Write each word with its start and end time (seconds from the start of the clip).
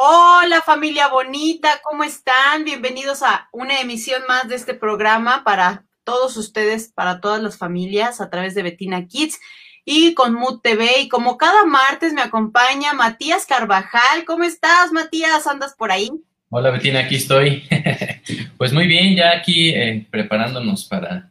Hola 0.00 0.62
familia 0.62 1.08
bonita, 1.08 1.80
¿cómo 1.82 2.04
están? 2.04 2.62
Bienvenidos 2.64 3.24
a 3.24 3.48
una 3.50 3.80
emisión 3.80 4.22
más 4.28 4.48
de 4.48 4.54
este 4.54 4.74
programa 4.74 5.42
para 5.42 5.86
todos 6.04 6.36
ustedes, 6.36 6.92
para 6.94 7.20
todas 7.20 7.42
las 7.42 7.58
familias 7.58 8.20
a 8.20 8.30
través 8.30 8.54
de 8.54 8.62
Betina 8.62 9.08
Kids 9.08 9.40
y 9.84 10.14
con 10.14 10.34
Mood 10.34 10.60
TV. 10.60 11.00
Y 11.00 11.08
como 11.08 11.36
cada 11.36 11.64
martes 11.64 12.12
me 12.12 12.20
acompaña 12.20 12.92
Matías 12.92 13.44
Carvajal. 13.44 14.24
¿Cómo 14.24 14.44
estás, 14.44 14.92
Matías? 14.92 15.48
¿Andas 15.48 15.74
por 15.76 15.90
ahí? 15.90 16.12
Hola 16.48 16.70
Betina, 16.70 17.00
aquí 17.00 17.16
estoy. 17.16 17.64
pues 18.56 18.72
muy 18.72 18.86
bien, 18.86 19.16
ya 19.16 19.32
aquí 19.32 19.70
eh, 19.70 20.06
preparándonos 20.08 20.84
para, 20.84 21.28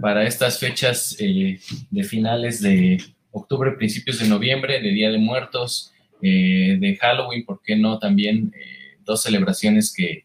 para 0.00 0.24
estas 0.24 0.58
fechas 0.58 1.14
eh, 1.20 1.60
de 1.90 2.02
finales 2.02 2.60
de 2.60 3.00
octubre, 3.30 3.70
principios 3.70 4.18
de 4.18 4.26
noviembre, 4.26 4.80
de 4.80 4.90
Día 4.90 5.12
de 5.12 5.18
Muertos 5.18 5.92
eh, 6.22 6.76
de 6.78 6.96
Halloween, 6.96 7.44
¿por 7.44 7.60
qué 7.62 7.76
no? 7.76 7.98
También 7.98 8.52
eh, 8.54 8.98
dos 9.04 9.22
celebraciones 9.22 9.94
que, 9.94 10.24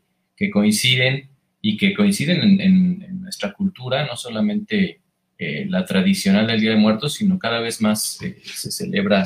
coinciden 0.51 1.29
y 1.61 1.77
que 1.77 1.93
coinciden 1.93 2.59
en, 2.61 3.21
nuestra 3.21 3.53
cultura, 3.53 4.05
no 4.05 4.15
solamente 4.15 4.99
eh, 5.39 5.65
la 5.67 5.83
tradicional 5.85 6.45
del 6.45 6.61
Día 6.61 6.71
de 6.71 6.75
Muertos, 6.75 7.15
sino 7.15 7.39
cada 7.39 7.59
vez 7.59 7.81
más 7.81 8.19
se 8.43 8.71
celebra 8.71 9.23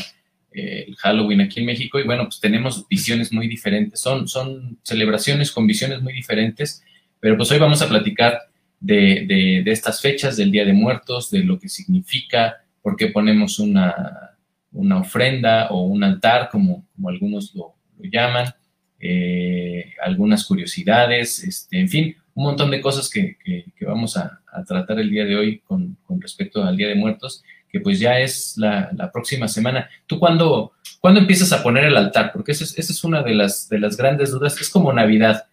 el 0.51 0.95
Halloween 0.95 1.41
aquí 1.41 1.59
en 1.59 1.65
México 1.65 1.99
y 1.99 2.03
bueno, 2.03 2.23
pues 2.23 2.39
tenemos 2.39 2.87
visiones 2.87 3.33
muy 3.33 3.49
diferentes, 3.49 3.99
son, 3.99 4.27
son 4.29 4.79
celebraciones 4.83 5.51
con 5.51 5.67
visiones 5.67 6.01
muy 6.01 6.13
diferentes, 6.13 6.81
pero 7.19 7.35
pues 7.35 7.51
hoy 7.51 7.59
vamos 7.59 7.81
a 7.81 7.89
platicar 7.89 8.39
de, 8.79 9.25
de 9.65 9.71
estas 9.71 9.99
fechas 9.99 10.37
del 10.37 10.51
Día 10.51 10.63
de 10.63 10.73
Muertos, 10.73 11.29
de 11.29 11.43
lo 11.43 11.59
que 11.59 11.67
significa, 11.67 12.63
por 12.81 12.95
qué 12.95 13.07
ponemos 13.07 13.59
una 13.59 14.28
una 14.71 14.99
ofrenda 14.99 15.69
o 15.69 15.83
un 15.83 16.03
altar, 16.03 16.49
como, 16.49 16.85
como 16.95 17.09
algunos 17.09 17.53
lo, 17.55 17.75
llaman, 17.99 18.53
eh, 18.99 19.93
algunas 20.01 20.45
curiosidades, 20.45 21.43
este, 21.43 21.79
en 21.79 21.89
fin, 21.89 22.15
un 22.33 22.45
montón 22.45 22.71
de 22.71 22.81
cosas 22.81 23.09
que, 23.09 23.37
vamos 23.81 24.15
a, 24.17 24.41
tratar 24.67 24.99
el 24.99 25.09
día 25.09 25.25
de 25.25 25.35
hoy 25.35 25.59
con, 25.59 25.97
respecto 26.19 26.63
al 26.63 26.77
Día 26.77 26.87
de 26.87 26.95
Muertos, 26.95 27.43
que 27.69 27.79
pues 27.79 27.99
ya 27.99 28.19
es 28.19 28.55
la, 28.57 29.09
próxima 29.11 29.47
semana. 29.47 29.89
¿Tú 30.07 30.19
cuándo, 30.19 30.73
cuándo, 30.99 31.19
empiezas 31.19 31.51
a 31.51 31.61
poner 31.61 31.85
el 31.85 31.97
altar? 31.97 32.31
Porque 32.31 32.51
esa 32.53 32.63
es, 32.63 33.03
una 33.03 33.21
de 33.23 33.35
las, 33.35 33.69
de 33.69 33.79
las 33.79 33.97
grandes 33.97 34.31
dudas, 34.31 34.59
es 34.59 34.69
como 34.69 34.93
Navidad. 34.93 35.45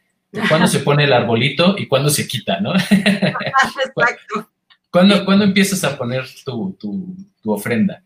¿Cuándo 0.48 0.66
se 0.66 0.80
pone 0.80 1.04
el 1.04 1.12
arbolito 1.12 1.76
y 1.78 1.86
cuándo 1.86 2.10
se 2.10 2.26
quita, 2.28 2.60
no? 2.60 2.74
Exacto. 2.90 4.50
¿Cuándo, 4.90 5.24
¿Cuándo, 5.24 5.44
empiezas 5.44 5.82
a 5.84 5.98
poner 5.98 6.24
tu, 6.44 6.76
tu 6.78 7.52
ofrenda? 7.52 8.02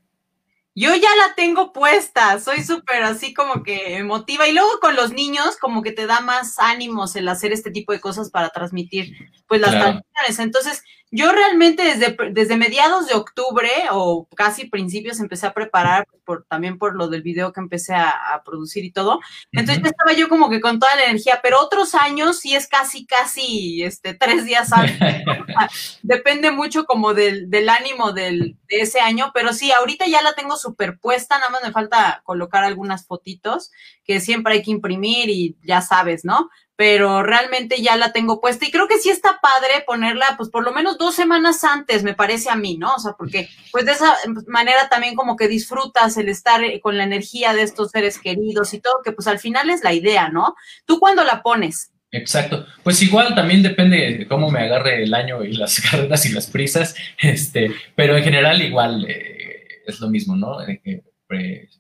Yo 0.75 0.95
ya 0.95 1.09
la 1.17 1.35
tengo 1.35 1.73
puesta, 1.73 2.39
soy 2.39 2.63
súper 2.63 3.03
así 3.03 3.35
como 3.35 3.65
que 3.65 3.97
emotiva 3.97 4.47
y 4.47 4.53
luego 4.53 4.71
con 4.81 4.95
los 4.95 5.13
niños 5.13 5.57
como 5.61 5.83
que 5.83 5.91
te 5.91 6.07
da 6.07 6.21
más 6.21 6.61
ánimos 6.61 7.17
el 7.17 7.29
hacer 7.29 7.53
este 7.53 7.73
tipo 7.73 7.93
de 7.93 8.01
cosas 8.01 8.31
para 8.31 8.51
transmitir 8.51 9.13
pues 9.49 9.61
las 9.61 9.73
tradiciones. 9.73 10.39
Entonces, 10.39 10.85
yo 11.11 11.33
realmente 11.33 11.83
desde, 11.83 12.17
desde 12.31 12.57
mediados 12.57 13.09
de 13.09 13.15
octubre 13.15 13.69
o 13.91 14.29
casi 14.37 14.67
principios 14.67 15.19
empecé 15.19 15.49
a 15.49 15.53
preparar, 15.53 16.07
por, 16.25 16.45
también 16.45 16.79
por 16.79 16.95
lo 16.95 17.09
del 17.09 17.23
video 17.23 17.53
que 17.53 17.59
empecé 17.59 17.95
a, 17.95 18.41
producir 18.45 18.85
y 18.85 18.93
todo. 18.93 19.19
Entonces 19.51 19.83
ya 19.83 19.91
estaba 19.91 20.13
yo 20.13 20.29
como 20.29 20.49
que 20.49 20.61
con 20.61 20.79
toda 20.79 20.95
la 20.95 21.07
energía, 21.07 21.41
pero 21.43 21.61
otros 21.61 21.97
años 21.97 22.39
sí 22.39 22.55
es 22.55 22.69
casi, 22.69 23.07
casi 23.07 23.83
este, 23.83 24.15
tres 24.15 24.45
días 24.45 24.73
antes. 24.73 25.25
Depende 26.03 26.53
mucho 26.53 26.85
como 26.85 27.13
del, 27.13 27.51
del 27.51 27.69
ánimo 27.69 28.13
del, 28.13 28.57
de 28.71 28.81
ese 28.81 29.01
año, 29.01 29.31
pero 29.35 29.53
sí, 29.53 29.71
ahorita 29.73 30.07
ya 30.07 30.23
la 30.23 30.33
tengo 30.35 30.57
superpuesta, 30.57 31.39
nada 31.39 31.51
más 31.51 31.63
me 31.63 31.73
falta 31.73 32.23
colocar 32.25 32.65
algunas 32.65 33.07
fotitos 33.07 33.71
que 34.05 34.21
siempre 34.21 34.55
hay 34.55 34.63
que 34.63 34.71
imprimir 34.71 35.29
y 35.29 35.57
ya 35.63 35.83
sabes, 35.83 36.25
¿no? 36.25 36.49
pero 36.81 37.23
realmente 37.23 37.83
ya 37.83 37.95
la 37.99 38.11
tengo 38.11 38.41
puesta 38.41 38.65
y 38.65 38.71
creo 38.71 38.89
que 38.89 38.97
sí 38.97 39.11
está 39.11 39.39
padre 39.43 39.85
ponerla, 39.87 40.25
pues 40.39 40.49
por 40.49 40.65
lo 40.65 40.73
menos 40.73 40.97
dos 40.97 41.15
semanas 41.15 41.63
antes, 41.63 42.03
me 42.03 42.15
parece 42.15 42.49
a 42.49 42.57
mí, 42.57 42.79
¿no? 42.79 42.95
O 42.95 42.99
sea, 42.99 43.13
porque 43.19 43.51
pues 43.71 43.85
de 43.85 43.93
esa 43.93 44.17
manera 44.47 44.89
también 44.89 45.15
como 45.15 45.37
que 45.37 45.47
disfrutas 45.47 46.17
el 46.17 46.31
estar 46.31 46.65
eh, 46.65 46.81
con 46.81 46.97
la 46.97 47.05
energía 47.05 47.53
de 47.53 47.65
estos 47.65 47.91
seres 47.91 48.19
queridos 48.19 48.73
y 48.73 48.81
todo, 48.81 49.03
que 49.05 49.13
pues 49.13 49.29
al 49.29 49.39
final 49.39 49.69
es 49.69 49.85
la 49.85 49.93
idea, 49.93 50.31
¿no? 50.31 50.55
¿Tú 50.87 50.99
cuándo 50.99 51.23
la 51.23 51.43
pones? 51.43 51.93
Exacto. 52.13 52.67
Pues 52.83 53.01
igual 53.03 53.35
también 53.35 53.63
depende 53.63 54.19
de 54.19 54.27
cómo 54.27 54.51
me 54.51 54.61
agarre 54.61 55.03
el 55.03 55.15
año 55.15 55.45
y 55.45 55.53
las 55.53 55.81
carreras 55.91 56.27
y 56.27 56.33
las 56.33 56.49
prisas, 56.49 56.97
este, 57.21 57.71
pero 57.95 58.17
en 58.17 58.25
general 58.25 58.61
igual 58.63 59.07
eh, 59.09 59.83
es 59.87 60.01
lo 60.01 60.09
mismo, 60.09 60.37
¿no? 60.37 60.61
Eh, 60.69 61.03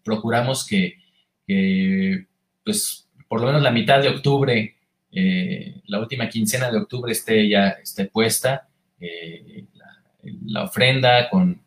procuramos 0.04 0.66
que, 0.66 0.96
pues, 2.64 3.08
por 3.26 3.40
lo 3.40 3.48
menos 3.48 3.62
la 3.62 3.72
mitad 3.72 4.00
de 4.00 4.08
octubre 4.08 4.76
eh, 5.12 5.80
la 5.86 5.98
última 5.98 6.28
quincena 6.28 6.70
de 6.70 6.78
octubre 6.78 7.10
esté 7.10 7.48
ya 7.48 7.70
esté 7.70 8.04
puesta 8.04 8.68
eh, 9.00 9.64
la, 10.44 10.64
ofrenda 10.64 11.28
con, 11.28 11.62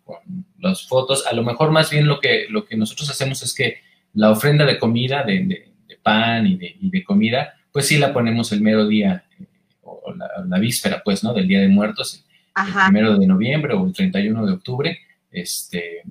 las 0.59 0.87
fotos. 0.87 1.25
A 1.27 1.33
lo 1.33 1.43
mejor 1.43 1.71
más 1.71 1.89
bien 1.91 2.07
lo 2.07 2.19
que, 2.19 2.45
lo 2.49 2.65
que 2.65 2.77
nosotros 2.77 3.09
hacemos 3.09 3.41
es 3.43 3.53
que 3.53 3.79
la 4.13 4.31
ofrenda 4.31 4.65
de 4.65 4.79
comida, 4.79 5.23
de, 5.23 5.71
pan 6.01 6.47
y 6.47 6.57
de, 6.57 7.03
comida, 7.03 7.53
pues 7.73 7.87
sí 7.87 7.97
la 7.97 8.13
ponemos 8.13 8.53
el 8.53 8.61
mero 8.61 8.87
día 8.87 9.25
eh, 9.37 9.45
o 9.81 10.13
la, 10.47 10.59
víspera, 10.59 11.01
pues, 11.03 11.23
¿no? 11.23 11.33
Del 11.33 11.47
Día 11.47 11.59
de 11.59 11.67
Muertos, 11.67 12.23
el 12.55 12.73
primero 12.85 13.17
de 13.17 13.27
noviembre 13.27 13.73
o 13.73 13.85
el 13.85 13.93
31 13.93 14.45
de 14.45 14.53
octubre. 14.53 14.99
Este, 15.29 16.03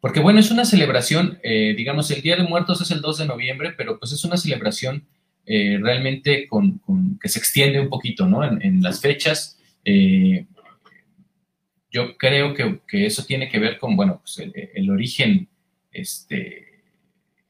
porque 0.00 0.20
bueno, 0.20 0.40
es 0.40 0.50
una 0.50 0.64
celebración, 0.64 1.38
digamos, 1.42 2.10
el 2.10 2.22
Día 2.22 2.36
de 2.36 2.44
Muertos 2.44 2.80
es 2.80 2.90
el 2.90 3.02
2 3.02 3.18
de 3.18 3.26
noviembre, 3.26 3.74
pero 3.76 3.98
pues 3.98 4.12
es 4.12 4.24
una 4.24 4.38
celebración 4.38 5.04
eh, 5.52 5.80
realmente 5.82 6.46
con, 6.46 6.80
que 7.20 7.28
se 7.28 7.40
extiende 7.40 7.80
un 7.80 7.88
poquito, 7.88 8.24
¿no? 8.24 8.44
En, 8.44 8.80
las 8.84 9.00
fechas. 9.00 9.58
Eh, 9.84 10.46
yo 11.90 12.16
creo 12.16 12.54
que, 12.54 12.80
eso 13.04 13.24
tiene 13.24 13.48
que 13.48 13.58
ver 13.58 13.76
con, 13.78 13.96
bueno, 13.96 14.20
pues 14.22 14.38
el, 14.74 14.90
origen, 14.90 15.48
este, 15.90 16.84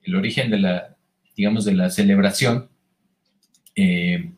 el 0.02 0.14
origen 0.14 0.50
de 0.50 0.60
la, 0.60 0.96
digamos, 1.36 1.66
de 1.66 1.74
la 1.74 1.90
celebración, 1.90 2.69
eh, 3.80 4.30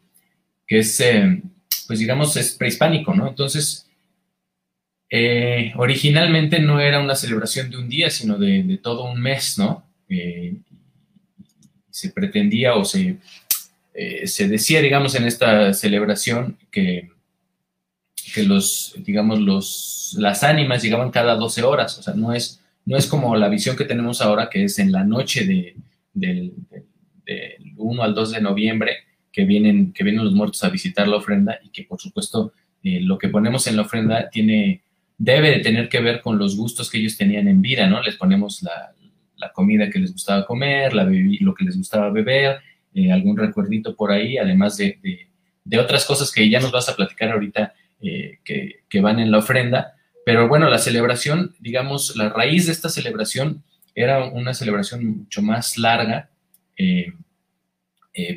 que 0.67 0.79
es, 0.79 1.03
pues 1.87 1.99
digamos, 1.99 2.37
es 2.37 2.53
prehispánico, 2.53 3.15
¿no? 3.15 3.29
Entonces, 3.29 3.87
originalmente 5.77 6.59
no 6.59 6.81
era 6.81 7.01
una 7.01 7.15
celebración 7.15 7.71
de 7.71 7.77
un 7.77 7.89
día, 7.89 8.09
sino 8.11 8.39
de, 8.39 8.79
todo 8.83 9.11
un 9.11 9.21
mes, 9.21 9.59
¿no? 9.59 9.87
se 11.91 12.09
pretendía 12.11 12.75
o 12.75 12.85
se 12.85 13.19
eh, 13.95 14.27
se 14.27 14.49
decía, 14.49 14.81
digamos, 14.81 15.15
en 15.15 15.25
esta 15.25 15.75
celebración 15.75 16.57
que, 16.71 17.11
que 18.35 18.43
los, 18.43 18.95
digamos, 18.99 19.39
los, 19.41 20.17
las 20.19 20.43
ánimas 20.43 20.83
llegaban 20.83 21.11
cada 21.11 21.35
12 21.35 21.63
horas, 21.63 21.99
o 21.99 22.03
sea, 22.03 22.15
no 22.15 22.33
es, 22.33 22.63
no 22.87 22.97
es 22.97 23.07
como 23.07 23.37
la 23.37 23.49
visión 23.49 23.77
que 23.77 23.85
tenemos 23.85 24.23
ahora, 24.23 24.49
que 24.49 24.65
es 24.65 24.79
en 24.79 24.93
la 24.93 25.05
noche 25.05 25.45
de, 25.45 25.77
del, 26.15 26.55
1 27.77 28.03
al 28.03 28.15
2 28.15 28.33
de 28.33 28.41
noviembre, 28.41 29.02
que 29.33 29.45
vienen, 29.45 29.93
que 29.93 30.05
vienen 30.05 30.25
los 30.25 30.35
muertos 30.35 30.63
a 30.65 30.69
visitar 30.69 31.09
la 31.09 31.17
ofrenda 31.17 31.59
y 31.63 31.71
que, 31.71 31.85
por 31.85 32.01
supuesto, 32.01 32.53
eh, 32.83 33.01
lo 33.01 33.19
que 33.19 33.29
ponemos 33.29 33.67
en 33.67 33.77
la 33.77 33.83
ofrenda 33.83 34.29
tiene, 34.31 34.83
debe 35.19 35.51
de 35.51 35.61
tener 35.61 35.89
que 35.89 36.01
ver 36.01 36.21
con 36.21 36.39
los 36.39 36.57
gustos 36.57 36.91
que 36.91 36.99
ellos 36.99 37.17
tenían 37.17 37.49
en 37.49 37.63
vida, 37.63 37.87
¿no? 37.87 38.03
Les 38.03 38.17
ponemos 38.17 38.63
la, 38.63 38.93
la 39.43 39.53
comida 39.53 39.91
que 39.91 39.99
les 39.99 40.13
gustaba 40.13 40.47
comer, 40.47 40.95
la 40.95 41.05
lo 41.05 41.55
que 41.55 41.65
les 41.65 41.77
gustaba 41.77 42.11
beber, 42.11 42.61
eh, 42.95 43.11
algún 43.11 43.37
recuerdito 43.37 43.97
por 43.97 44.13
ahí, 44.13 44.39
además 44.39 44.77
de, 44.77 44.99
otras 45.79 46.05
cosas 46.05 46.31
que 46.31 46.49
ya 46.49 46.61
nos 46.61 46.73
vas 46.73 46.89
a 46.89 46.97
platicar 46.97 47.33
ahorita 47.33 47.75
eh, 48.01 48.39
que, 48.45 49.01
van 49.01 49.19
en 49.19 49.31
la 49.31 49.39
ofrenda. 49.39 49.95
Pero 50.25 50.49
bueno, 50.49 50.71
la 50.71 50.79
celebración, 50.79 51.55
digamos, 51.59 52.15
la 52.17 52.29
raíz 52.29 52.67
de 52.67 52.73
esta 52.73 52.89
celebración 52.89 53.65
era 53.95 54.25
una 54.25 54.55
celebración 54.55 55.05
mucho 55.05 55.43
más 55.43 55.77
larga, 55.77 56.31
eh, 56.77 57.13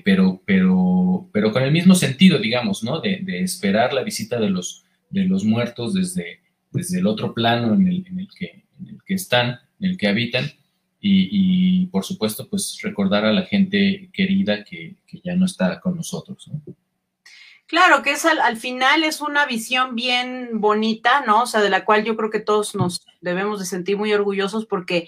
pero, 0.04 0.42
pero, 0.46 1.30
pero 1.34 1.52
con 1.52 1.64
el 1.64 1.72
mismo 1.72 1.96
sentido, 1.96 2.40
digamos, 2.40 2.84
¿no? 2.84 3.02
De, 3.02 3.24
esperar 3.42 3.94
la 3.94 4.04
visita 4.04 4.40
de 4.40 4.50
los, 4.50 4.86
de 5.10 5.26
los 5.26 5.44
muertos 5.44 5.94
desde, 5.94 6.42
desde 6.72 7.00
el 7.00 7.08
otro 7.08 7.34
plano 7.34 7.74
en 7.74 7.88
el, 7.88 8.08
en 8.08 8.20
el, 8.20 8.28
que, 8.38 8.64
en 8.80 8.88
el 8.90 8.98
que 9.06 9.14
están, 9.14 9.60
en 9.80 9.92
el 9.92 9.98
que 9.98 10.08
habitan, 10.08 10.52
y, 11.08 11.86
por 11.88 12.04
supuesto, 12.04 12.48
pues 12.50 12.80
recordar 12.82 13.26
a 13.26 13.34
la 13.34 13.44
gente 13.44 14.10
querida 14.12 14.64
que, 14.64 14.96
ya 15.24 15.36
no 15.36 15.46
está 15.46 15.80
con 15.80 15.96
nosotros. 15.96 16.50
Claro, 17.68 18.02
que 18.02 18.12
es 18.12 18.26
al, 18.26 18.58
final 18.58 19.04
es 19.04 19.22
una 19.22 19.46
visión 19.46 19.96
bien 19.96 20.50
bonita, 20.54 21.22
¿no? 21.22 21.44
O 21.44 21.46
sea, 21.46 21.62
de 21.62 21.70
la 21.70 21.86
cual 21.86 22.04
yo 22.04 22.16
creo 22.16 22.32
que 22.32 22.40
todos 22.40 22.74
nos 22.74 23.06
debemos 23.22 23.60
de 23.60 23.66
sentir 23.66 23.98
muy 23.98 24.14
orgullosos 24.14 24.66
porque 24.66 25.08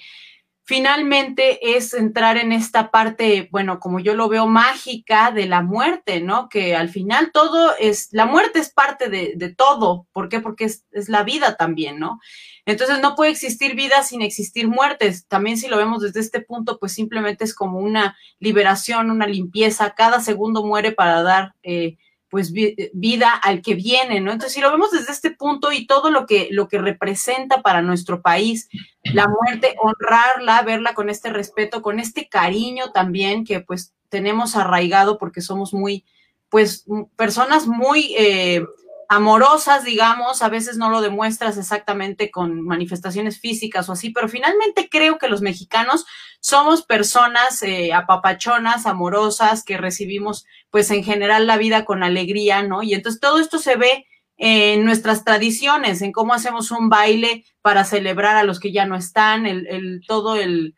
finalmente 0.67 1.77
es 1.77 1.93
entrar 1.93 2.35
en 2.35 2.51
esta 2.51 2.91
parte, 2.91 3.47
bueno, 3.53 3.79
como 3.79 4.01
yo 4.01 4.13
lo 4.15 4.27
veo, 4.27 4.47
mágica 4.47 5.31
de 5.31 5.45
la 5.45 5.61
muerte, 5.61 6.19
¿no? 6.19 6.49
Que 6.49 6.75
al 6.75 6.89
final 6.89 7.31
todo 7.31 7.73
es, 7.79 8.09
la 8.11 8.25
muerte 8.25 8.59
es 8.59 8.69
parte 8.69 9.07
de, 9.07 9.55
todo. 9.55 10.07
¿Por 10.11 10.27
qué? 10.27 10.41
Porque 10.41 10.65
es, 10.65 10.83
la 11.07 11.23
vida 11.23 11.55
también, 11.55 11.99
¿no? 11.99 12.19
Entonces 12.65 12.99
no 12.99 13.15
puede 13.15 13.31
existir 13.31 13.75
vida 13.75 14.03
sin 14.03 14.21
existir 14.21 14.67
muertes. 14.67 15.25
También 15.27 15.57
si 15.57 15.69
lo 15.69 15.77
vemos 15.77 16.01
desde 16.01 16.19
este 16.19 16.41
punto, 16.41 16.79
pues 16.79 16.91
simplemente 16.91 17.45
es 17.45 17.55
como 17.55 17.79
una 17.79 18.17
liberación, 18.39 19.09
una 19.09 19.25
limpieza. 19.25 19.95
Cada 19.95 20.19
segundo 20.19 20.65
muere 20.65 20.91
para 20.91 21.23
dar... 21.23 21.53
Eh, 21.63 21.97
pues 22.29 22.51
vida 22.51 23.31
al 23.31 23.61
que 23.61 23.75
viene, 23.75 24.19
¿no? 24.19 24.31
Entonces, 24.31 24.53
si 24.53 24.61
lo 24.61 24.71
vemos 24.71 24.91
desde 24.91 25.11
este 25.11 25.31
punto 25.31 25.71
y 25.71 25.87
todo 25.87 26.11
lo 26.11 26.25
que, 26.25 26.49
lo 26.51 26.67
que 26.67 26.77
representa 26.77 27.61
para 27.61 27.81
nuestro 27.81 28.21
país, 28.21 28.67
la 29.03 29.27
muerte, 29.27 29.75
honrarla, 29.81 30.61
verla 30.63 30.93
con 30.93 31.09
este 31.09 31.29
respeto, 31.29 31.81
con 31.81 31.99
este 31.99 32.27
cariño 32.27 32.91
también 32.91 33.45
que 33.45 33.61
pues 33.61 33.93
tenemos 34.09 34.55
arraigado 34.55 35.17
porque 35.17 35.41
somos 35.41 35.73
muy, 35.73 36.05
pues, 36.49 36.85
personas 37.15 37.67
muy 37.67 38.13
eh, 38.17 38.65
amorosas, 39.09 39.83
digamos, 39.83 40.41
a 40.41 40.49
veces 40.49 40.77
no 40.77 40.89
lo 40.89 41.01
demuestras 41.01 41.57
exactamente 41.57 42.29
con 42.29 42.61
manifestaciones 42.61 43.39
físicas 43.39 43.87
o 43.87 43.93
así, 43.93 44.09
pero 44.09 44.27
finalmente 44.27 44.89
creo 44.89 45.17
que 45.17 45.29
los 45.29 45.41
mexicanos 45.41 46.05
somos 46.39 46.83
personas 46.83 47.63
eh, 47.63 47.93
apapachonas, 47.93 48.85
amorosas, 48.85 49.63
que 49.63 49.77
recibimos 49.77 50.45
pues 50.69 50.91
en 50.91 51.03
general 51.03 51.47
la 51.47 51.57
vida 51.57 51.85
con 51.85 52.03
alegría, 52.03 52.63
¿no? 52.63 52.83
Y 52.83 52.93
entonces 52.93 53.21
todo 53.21 53.39
esto 53.39 53.59
se 53.59 53.77
ve 53.77 54.05
en 54.37 54.85
nuestras 54.85 55.23
tradiciones, 55.23 56.01
en 56.01 56.11
cómo 56.11 56.33
hacemos 56.33 56.71
un 56.71 56.89
baile 56.89 57.45
para 57.61 57.85
celebrar 57.85 58.35
a 58.35 58.43
los 58.43 58.59
que 58.59 58.71
ya 58.71 58.85
no 58.85 58.95
están, 58.95 59.45
el, 59.45 59.67
el 59.67 60.01
todo 60.05 60.35
el, 60.35 60.75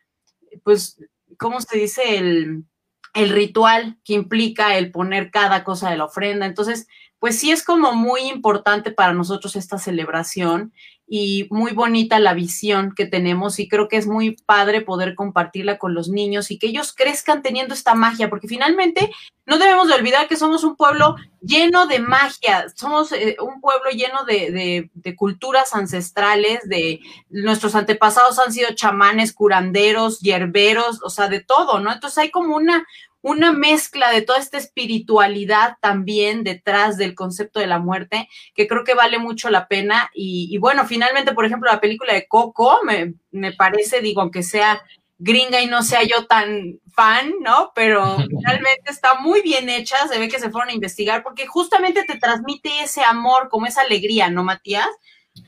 pues, 0.64 0.98
¿cómo 1.38 1.60
se 1.60 1.78
dice? 1.78 2.18
El, 2.18 2.66
el 3.14 3.30
ritual 3.32 3.98
que 4.06 4.14
implica 4.14 4.78
el 4.78 4.92
poner 4.92 5.32
cada 5.32 5.64
cosa 5.64 5.90
de 5.90 5.98
la 5.98 6.06
ofrenda. 6.06 6.46
Entonces, 6.46 6.88
pues 7.20 7.38
sí 7.38 7.52
es 7.52 7.64
como 7.64 7.94
muy 7.94 8.22
importante 8.22 8.92
para 8.92 9.14
nosotros 9.14 9.56
esta 9.56 9.78
celebración 9.78 10.74
y 11.12 11.48
muy 11.50 11.74
bonita 11.74 12.20
la 12.20 12.36
visión 12.36 12.94
que 12.96 13.08
tenemos 13.08 13.60
y 13.60 13.68
creo 13.68 13.88
que 13.88 13.98
es 13.98 14.06
muy 14.06 14.38
padre 14.46 14.82
poder 14.82 15.16
compartirla 15.16 15.80
con 15.80 15.96
los 15.96 16.08
niños 16.08 16.52
y 16.52 16.60
que 16.60 16.68
ellos 16.68 16.94
crezcan 16.94 17.42
teniendo 17.42 17.74
esta 17.74 17.96
magia, 17.96 18.30
porque 18.30 18.48
finalmente 18.48 19.10
no 19.48 19.58
debemos 19.58 19.88
de 19.88 19.96
olvidar 19.96 20.28
que 20.28 20.36
somos 20.36 20.64
un 20.64 20.76
pueblo 20.76 21.16
lleno 21.42 21.88
de 21.88 22.00
magia, 22.00 22.68
somos 22.76 23.12
eh, 23.12 23.38
un 23.42 23.60
pueblo 23.60 23.90
lleno 23.90 24.24
de, 24.26 24.88
de, 24.94 25.16
culturas 25.16 25.74
ancestrales, 25.74 26.60
de 26.70 27.00
nuestros 27.32 27.74
antepasados 27.74 28.38
han 28.38 28.54
sido 28.54 28.76
chamanes, 28.76 29.34
curanderos, 29.34 30.20
hierberos, 30.20 31.00
o 31.04 31.10
sea, 31.10 31.28
de 31.28 31.40
todo, 31.40 31.80
¿no? 31.80 31.92
Entonces 31.92 32.20
hay 32.20 32.30
como 32.30 32.56
una, 32.56 32.86
una 33.22 33.52
mezcla 33.52 34.12
de 34.12 34.22
toda 34.22 34.40
esta 34.40 34.58
espiritualidad 34.58 35.76
también 35.82 36.44
detrás 36.44 36.98
del 36.98 37.16
concepto 37.16 37.60
de 37.60 37.68
la 37.68 37.80
muerte, 37.80 38.30
que 38.56 38.68
creo 38.68 38.84
que 38.84 38.94
vale 38.94 39.20
mucho 39.20 39.50
la 39.50 39.68
pena. 39.68 40.10
Y, 40.14 40.58
bueno, 40.60 40.86
finalmente, 40.86 41.34
por 41.34 41.46
ejemplo, 41.46 41.72
la 41.72 41.82
película 41.82 42.14
de 42.14 42.28
Coco, 42.28 42.80
me, 42.84 43.16
me, 43.32 43.52
parece, 43.52 44.02
digo, 44.02 44.22
aunque 44.22 44.44
sea 44.44 44.82
gringa 45.22 45.62
y 45.62 45.68
no 45.68 45.84
sea 45.84 46.02
yo 46.04 46.28
tan 46.28 46.80
fan, 46.94 47.34
¿no? 47.42 47.72
Pero 47.76 48.18
finalmente 48.30 48.90
está 48.90 49.16
muy 49.16 49.42
bien 49.42 49.70
hecha, 49.70 50.08
se 50.08 50.18
ve 50.18 50.30
que 50.30 50.40
se 50.40 50.50
fueron 50.50 50.70
a 50.70 50.74
investigar, 50.74 51.24
porque 51.24 51.46
justamente 51.46 52.06
te 52.06 52.18
transmite 52.18 52.70
ese 52.84 53.04
amor, 53.04 53.50
como 53.50 53.66
esa 53.66 53.82
alegría, 53.82 54.30
¿no, 54.30 54.44
Matías? 54.44 54.88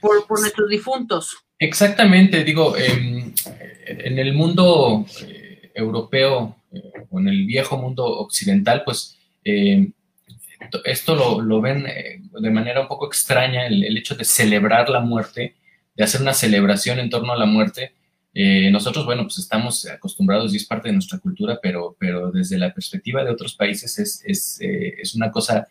Por, 0.01 0.27
por 0.27 0.39
nuestros 0.39 0.69
difuntos. 0.69 1.37
Exactamente, 1.57 2.43
digo, 2.43 2.75
en 2.77 4.19
el 4.19 4.33
mundo 4.33 5.05
eh, 5.21 5.71
europeo 5.75 6.60
en 6.71 7.27
el 7.27 7.45
viejo 7.45 7.77
mundo 7.77 8.05
occidental, 8.05 8.83
pues 8.85 9.17
eh, 9.43 9.91
esto 10.85 11.41
lo, 11.41 11.61
ven 11.61 11.85
eh, 11.87 12.21
de 12.39 12.51
manera 12.51 12.81
un 12.81 12.87
poco 12.87 13.07
extraña, 13.07 13.67
el, 13.67 13.97
hecho 13.97 14.15
de 14.15 14.25
celebrar 14.25 14.89
la 14.89 14.99
muerte, 14.99 15.55
de 15.95 16.03
hacer 16.03 16.21
una 16.21 16.33
celebración 16.33 16.99
en 16.99 17.09
torno 17.09 17.33
a 17.33 17.37
la 17.37 17.45
muerte. 17.45 17.93
Eh, 18.33 18.69
nosotros, 18.71 19.05
bueno, 19.05 19.23
pues 19.23 19.39
estamos 19.39 19.85
acostumbrados 19.87 20.53
y 20.53 20.57
es 20.57 20.65
parte 20.65 20.87
de 20.87 20.93
nuestra 20.93 21.19
cultura, 21.19 21.59
pero, 21.61 21.95
pero 21.99 22.31
desde 22.31 22.57
la 22.57 22.73
perspectiva 22.73 23.23
de 23.23 23.31
otros 23.31 23.55
países 23.55 23.99
es, 23.99 24.23
es, 24.25 24.59
es 24.61 25.15
una 25.15 25.31
cosa 25.31 25.67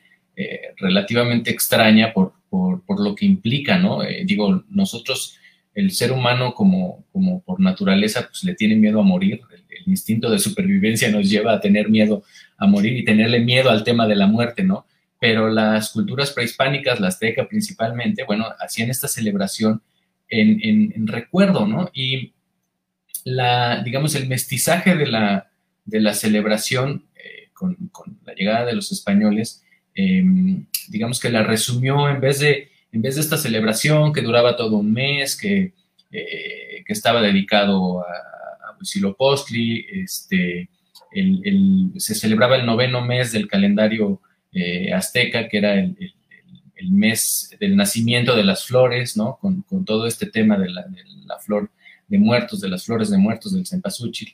relativamente 0.79 1.51
extraña 1.51 2.15
por, 2.15 2.33
por, 2.49 2.83
por, 2.87 2.99
lo 2.99 3.15
que 3.15 3.27
implica, 3.27 3.77
¿no? 3.77 3.99
digo, 4.25 4.65
nosotros, 4.71 5.37
el 5.75 5.91
ser 5.91 6.13
humano 6.13 6.55
como, 6.55 7.05
como 7.13 7.43
por 7.43 7.61
naturaleza, 7.61 8.27
pues 8.27 8.43
le 8.45 8.55
tiene 8.55 8.75
miedo 8.77 9.01
a 9.01 9.05
morir, 9.05 9.43
el 9.85 9.93
instinto 9.93 10.31
de 10.31 10.39
supervivencia 10.39 11.11
nos 11.11 11.29
lleva 11.29 11.55
a 11.55 11.61
tener 11.61 11.89
miedo 11.89 12.23
a 12.59 12.67
morir 12.67 12.97
y 12.97 13.05
tenerle 13.05 13.41
miedo 13.41 13.71
al 13.71 13.85
tema 13.85 14.07
de 14.07 14.17
la 14.17 14.27
muerte, 14.27 14.63
¿no? 14.63 14.87
Pero 15.19 15.51
las 15.51 15.91
culturas 15.91 16.31
prehispánicas, 16.33 17.01
la 17.01 17.09
azteca 17.09 17.49
principalmente, 17.49 18.25
bueno, 18.25 18.47
hacían 18.59 18.91
esta 18.91 19.09
celebración 19.09 19.83
en, 20.29 21.07
recuerdo, 21.07 21.67
¿no? 21.67 21.91
Y 21.93 22.33
la, 23.25 23.83
digamos, 23.83 24.15
el 24.15 24.29
mestizaje 24.29 24.95
de 24.95 25.07
la, 25.07 25.51
de 25.85 26.01
la 26.01 26.15
celebración 26.15 27.05
eh, 27.17 27.49
con, 27.53 27.77
la 28.25 28.35
llegada 28.35 28.67
de 28.67 28.75
los 28.75 28.93
españoles, 28.93 29.65
em, 29.95 30.67
digamos 30.89 31.21
que 31.21 31.31
la 31.31 31.43
resumió 31.43 32.09
en 32.09 32.21
vez 32.21 32.39
de, 32.39 32.71
en 32.93 33.03
vez 33.03 33.17
de 33.17 33.23
esta 33.23 33.37
celebración 33.37 34.13
que 34.13 34.23
duraba 34.23 34.57
todo 34.57 34.77
un 34.77 34.93
mes, 34.93 35.37
que, 35.37 35.75
eh, 36.13 36.83
que 36.87 36.93
estaba 36.93 37.21
dedicado 37.21 38.01
a, 38.01 38.31
Huitzilopochtli, 38.81 39.87
este, 40.03 40.69
se 41.99 42.15
celebraba 42.15 42.57
el 42.57 42.67
noveno 42.67 43.05
mes 43.05 43.33
del 43.33 43.49
calendario 43.49 44.21
eh, 44.53 44.93
azteca, 44.93 45.49
que 45.49 45.59
era 45.59 45.75
el, 45.75 45.97
mes 46.83 47.55
del 47.61 47.77
nacimiento 47.77 48.35
de 48.35 48.43
las 48.43 48.65
flores, 48.65 49.15
¿no? 49.15 49.39
Con, 49.39 49.65
todo 49.85 50.07
este 50.07 50.27
tema 50.27 50.57
de 50.57 50.71
la, 50.71 50.87
flor 51.39 51.71
de 52.09 52.19
muertos, 52.19 52.61
de 52.61 52.71
las 52.71 52.85
flores 52.85 53.11
de 53.11 53.19
muertos 53.19 53.53
del 53.53 53.67
cempasúchil. 53.67 54.33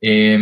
Eh, 0.00 0.38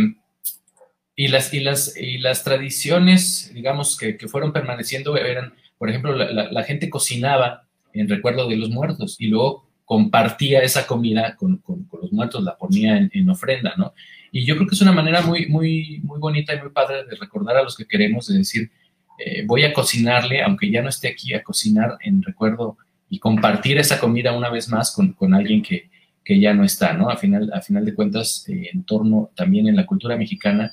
y, 1.15 1.27
las, 1.27 1.53
y, 1.53 1.59
las, 1.59 1.95
y 1.95 2.17
las 2.17 2.43
tradiciones, 2.43 3.51
digamos, 3.53 3.97
que, 3.97 4.17
fueron 4.27 4.51
permaneciendo 4.51 5.15
eran, 5.15 5.53
por 5.77 5.89
ejemplo, 5.89 6.15
la, 6.15 6.63
gente 6.63 6.89
cocinaba 6.89 7.67
en 7.93 8.09
recuerdo 8.09 8.47
de 8.47 8.57
los 8.57 8.69
muertos 8.69 9.17
y 9.19 9.27
luego 9.27 9.69
compartía 9.93 10.63
esa 10.63 10.87
comida 10.87 11.35
con, 11.35 11.61
los 12.01 12.11
muertos, 12.11 12.43
la 12.43 12.57
ponía 12.57 12.97
en, 12.97 13.29
ofrenda, 13.29 13.75
¿no? 13.77 13.93
Y 14.31 14.43
yo 14.43 14.55
creo 14.55 14.67
que 14.67 14.73
es 14.73 14.81
una 14.81 14.91
manera 14.91 15.21
muy, 15.21 15.45
muy, 15.45 15.99
muy 16.01 16.19
bonita 16.19 16.51
y 16.55 16.59
muy 16.59 16.71
padre 16.71 17.05
de 17.05 17.15
recordar 17.15 17.57
a 17.57 17.61
los 17.61 17.77
que 17.77 17.85
queremos, 17.85 18.25
de 18.25 18.39
decir, 18.39 18.71
eh, 19.19 19.43
voy 19.45 19.65
a 19.65 19.71
cocinarle, 19.71 20.41
aunque 20.41 20.71
ya 20.71 20.81
no 20.81 20.89
esté 20.89 21.09
aquí, 21.09 21.35
a 21.35 21.43
cocinar 21.43 21.99
en 22.01 22.23
recuerdo 22.23 22.75
y 23.07 23.19
compartir 23.19 23.77
esa 23.77 23.99
comida 23.99 24.35
una 24.35 24.49
vez 24.49 24.67
más 24.67 24.95
con, 24.95 25.33
alguien 25.35 25.61
que, 25.61 25.91
ya 26.25 26.55
no 26.55 26.63
está, 26.63 26.93
¿no? 26.93 27.11
A 27.11 27.15
final, 27.15 27.51
a 27.53 27.61
final 27.61 27.85
de 27.85 27.93
cuentas, 27.93 28.45
eh, 28.49 28.71
en 28.73 28.85
torno, 28.85 29.29
también 29.35 29.67
en 29.67 29.75
la 29.75 29.85
cultura 29.85 30.17
mexicana, 30.17 30.71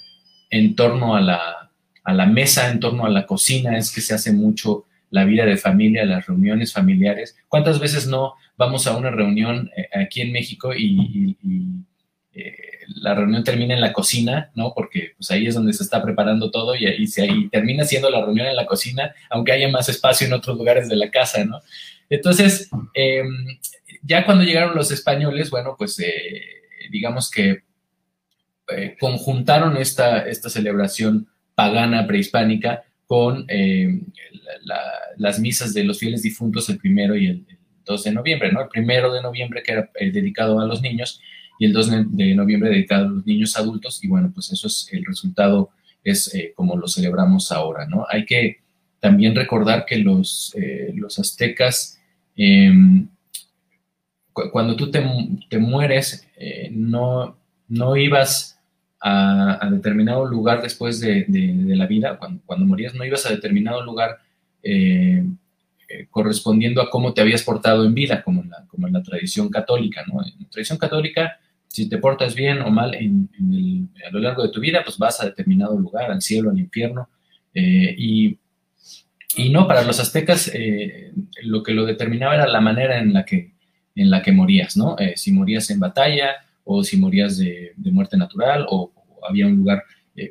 en 0.48 0.74
torno 0.74 1.14
a 1.14 1.20
la, 1.20 1.70
a 2.04 2.14
la 2.14 2.24
mesa, 2.24 2.70
en 2.70 2.80
torno 2.80 3.04
a 3.04 3.10
la 3.10 3.26
cocina, 3.26 3.76
es 3.76 3.92
que 3.94 4.00
se 4.00 4.14
hace 4.14 4.32
mucho 4.32 4.86
la 5.10 5.24
vida 5.24 5.44
de 5.44 5.58
familia, 5.58 6.06
las 6.06 6.26
reuniones 6.26 6.72
familiares. 6.72 7.36
¿Cuántas 7.48 7.78
veces 7.80 8.06
no 8.06 8.36
vamos 8.60 8.86
a 8.86 8.94
una 8.94 9.10
reunión 9.10 9.70
eh, 9.74 9.88
aquí 9.98 10.20
en 10.20 10.32
México 10.32 10.74
y, 10.74 11.34
eh, 12.34 12.54
la 12.96 13.14
reunión 13.14 13.42
termina 13.42 13.72
en 13.72 13.80
la 13.80 13.92
cocina, 13.94 14.50
¿no? 14.54 14.74
Porque 14.74 15.12
pues 15.16 15.30
ahí 15.30 15.46
es 15.46 15.54
donde 15.54 15.72
se 15.72 15.82
está 15.82 16.02
preparando 16.02 16.50
todo 16.50 16.74
y 16.76 16.84
ahí, 16.86 17.06
se, 17.06 17.22
ahí 17.22 17.48
termina 17.48 17.84
siendo 17.84 18.10
la 18.10 18.20
reunión 18.20 18.46
en 18.48 18.56
la 18.56 18.66
cocina, 18.66 19.14
aunque 19.30 19.52
haya 19.52 19.68
más 19.68 19.88
espacio 19.88 20.26
en 20.26 20.34
otros 20.34 20.58
lugares 20.58 20.88
de 20.90 20.96
la 20.96 21.10
casa, 21.10 21.42
¿no? 21.44 21.60
Entonces, 22.10 22.68
em, 22.92 23.46
ya 24.02 24.26
cuando 24.26 24.44
llegaron 24.44 24.76
los 24.76 24.90
españoles, 24.90 25.48
bueno, 25.48 25.74
pues 25.78 25.98
eh, 26.00 26.42
digamos 26.90 27.30
que 27.30 27.62
conjuntaron 29.00 29.76
esta, 29.76 30.28
esta 30.28 30.48
celebración 30.48 31.28
pagana 31.56 32.06
prehispánica 32.06 32.84
con 33.06 33.46
las 35.16 35.40
misas 35.40 35.74
de 35.74 35.82
los 35.82 35.98
fieles 35.98 36.22
difuntos 36.22 36.68
el 36.68 36.78
primero 36.78 37.16
y 37.16 37.26
el, 37.26 37.46
2 37.90 38.04
de 38.04 38.12
noviembre, 38.12 38.52
¿no? 38.52 38.62
El 38.62 38.68
primero 38.68 39.12
de 39.12 39.20
noviembre 39.20 39.62
que 39.62 39.72
era 39.72 39.90
eh, 39.96 40.10
dedicado 40.10 40.60
a 40.60 40.66
los 40.66 40.80
niños 40.80 41.20
y 41.58 41.66
el 41.66 41.72
2 41.72 42.16
de 42.16 42.34
noviembre 42.34 42.70
dedicado 42.70 43.06
a 43.06 43.10
los 43.10 43.26
niños 43.26 43.56
adultos 43.56 44.02
y 44.02 44.08
bueno, 44.08 44.30
pues 44.32 44.50
eso 44.52 44.68
es 44.68 44.88
el 44.92 45.04
resultado, 45.04 45.70
es 46.02 46.34
eh, 46.34 46.52
como 46.54 46.76
lo 46.76 46.88
celebramos 46.88 47.52
ahora, 47.52 47.86
¿no? 47.86 48.06
Hay 48.08 48.24
que 48.24 48.60
también 49.00 49.34
recordar 49.34 49.84
que 49.86 49.98
los, 49.98 50.54
eh, 50.56 50.92
los 50.94 51.18
aztecas, 51.18 52.00
em, 52.36 53.08
cuando 54.32 54.76
tú 54.76 54.90
te, 54.90 55.58
mueres, 55.58 56.26
no, 56.70 57.36
no 57.68 57.96
ibas 57.96 58.58
a, 59.00 59.68
determinado 59.70 60.24
lugar 60.24 60.62
después 60.62 61.00
de, 61.00 61.26
la 61.28 61.86
vida, 61.86 62.16
cuando, 62.16 62.40
cuando, 62.46 62.64
morías, 62.64 62.94
no 62.94 63.04
ibas 63.04 63.26
a 63.26 63.30
determinado 63.30 63.82
lugar 63.82 64.20
correspondiendo 66.10 66.80
a 66.80 66.90
cómo 66.90 67.12
te 67.12 67.20
habías 67.20 67.42
portado 67.42 67.84
en 67.84 67.94
vida, 67.94 68.22
como 68.22 68.42
en 68.42 68.92
la, 68.92 69.02
tradición 69.02 69.48
católica, 69.48 70.04
¿no? 70.06 70.22
En 70.22 70.32
la 70.40 70.48
tradición 70.48 70.78
católica, 70.78 71.38
si 71.70 71.88
te 71.88 71.98
portas 71.98 72.34
bien 72.34 72.60
o 72.62 72.70
mal 72.70 72.94
a 72.94 74.10
lo 74.10 74.18
largo 74.18 74.42
de 74.42 74.48
tu 74.48 74.60
vida, 74.60 74.82
pues 74.84 74.98
vas 74.98 75.20
a 75.20 75.26
determinado 75.26 75.78
lugar, 75.78 76.10
al 76.10 76.20
cielo, 76.20 76.50
al 76.50 76.58
infierno. 76.58 77.08
Eh, 77.54 77.94
y, 77.96 78.38
no, 79.50 79.66
para 79.66 79.82
los 79.82 80.00
aztecas 80.00 80.50
eh, 80.52 81.12
lo 81.42 81.62
que 81.62 81.72
lo 81.72 81.86
determinaba 81.86 82.34
era 82.34 82.46
la 82.48 82.60
manera 82.60 82.98
en 82.98 83.12
la 83.12 83.24
que, 83.24 84.32
morías, 84.32 84.76
¿no? 84.76 84.96
Eh, 84.98 85.14
si 85.16 85.32
morías 85.32 85.70
en 85.70 85.80
batalla 85.80 86.34
o 86.64 86.82
si 86.82 86.96
morías 86.96 87.38
de, 87.38 87.72
muerte 87.76 88.16
natural 88.16 88.66
o, 88.68 88.92
había 89.28 89.46
un 89.46 89.56
lugar 89.56 89.84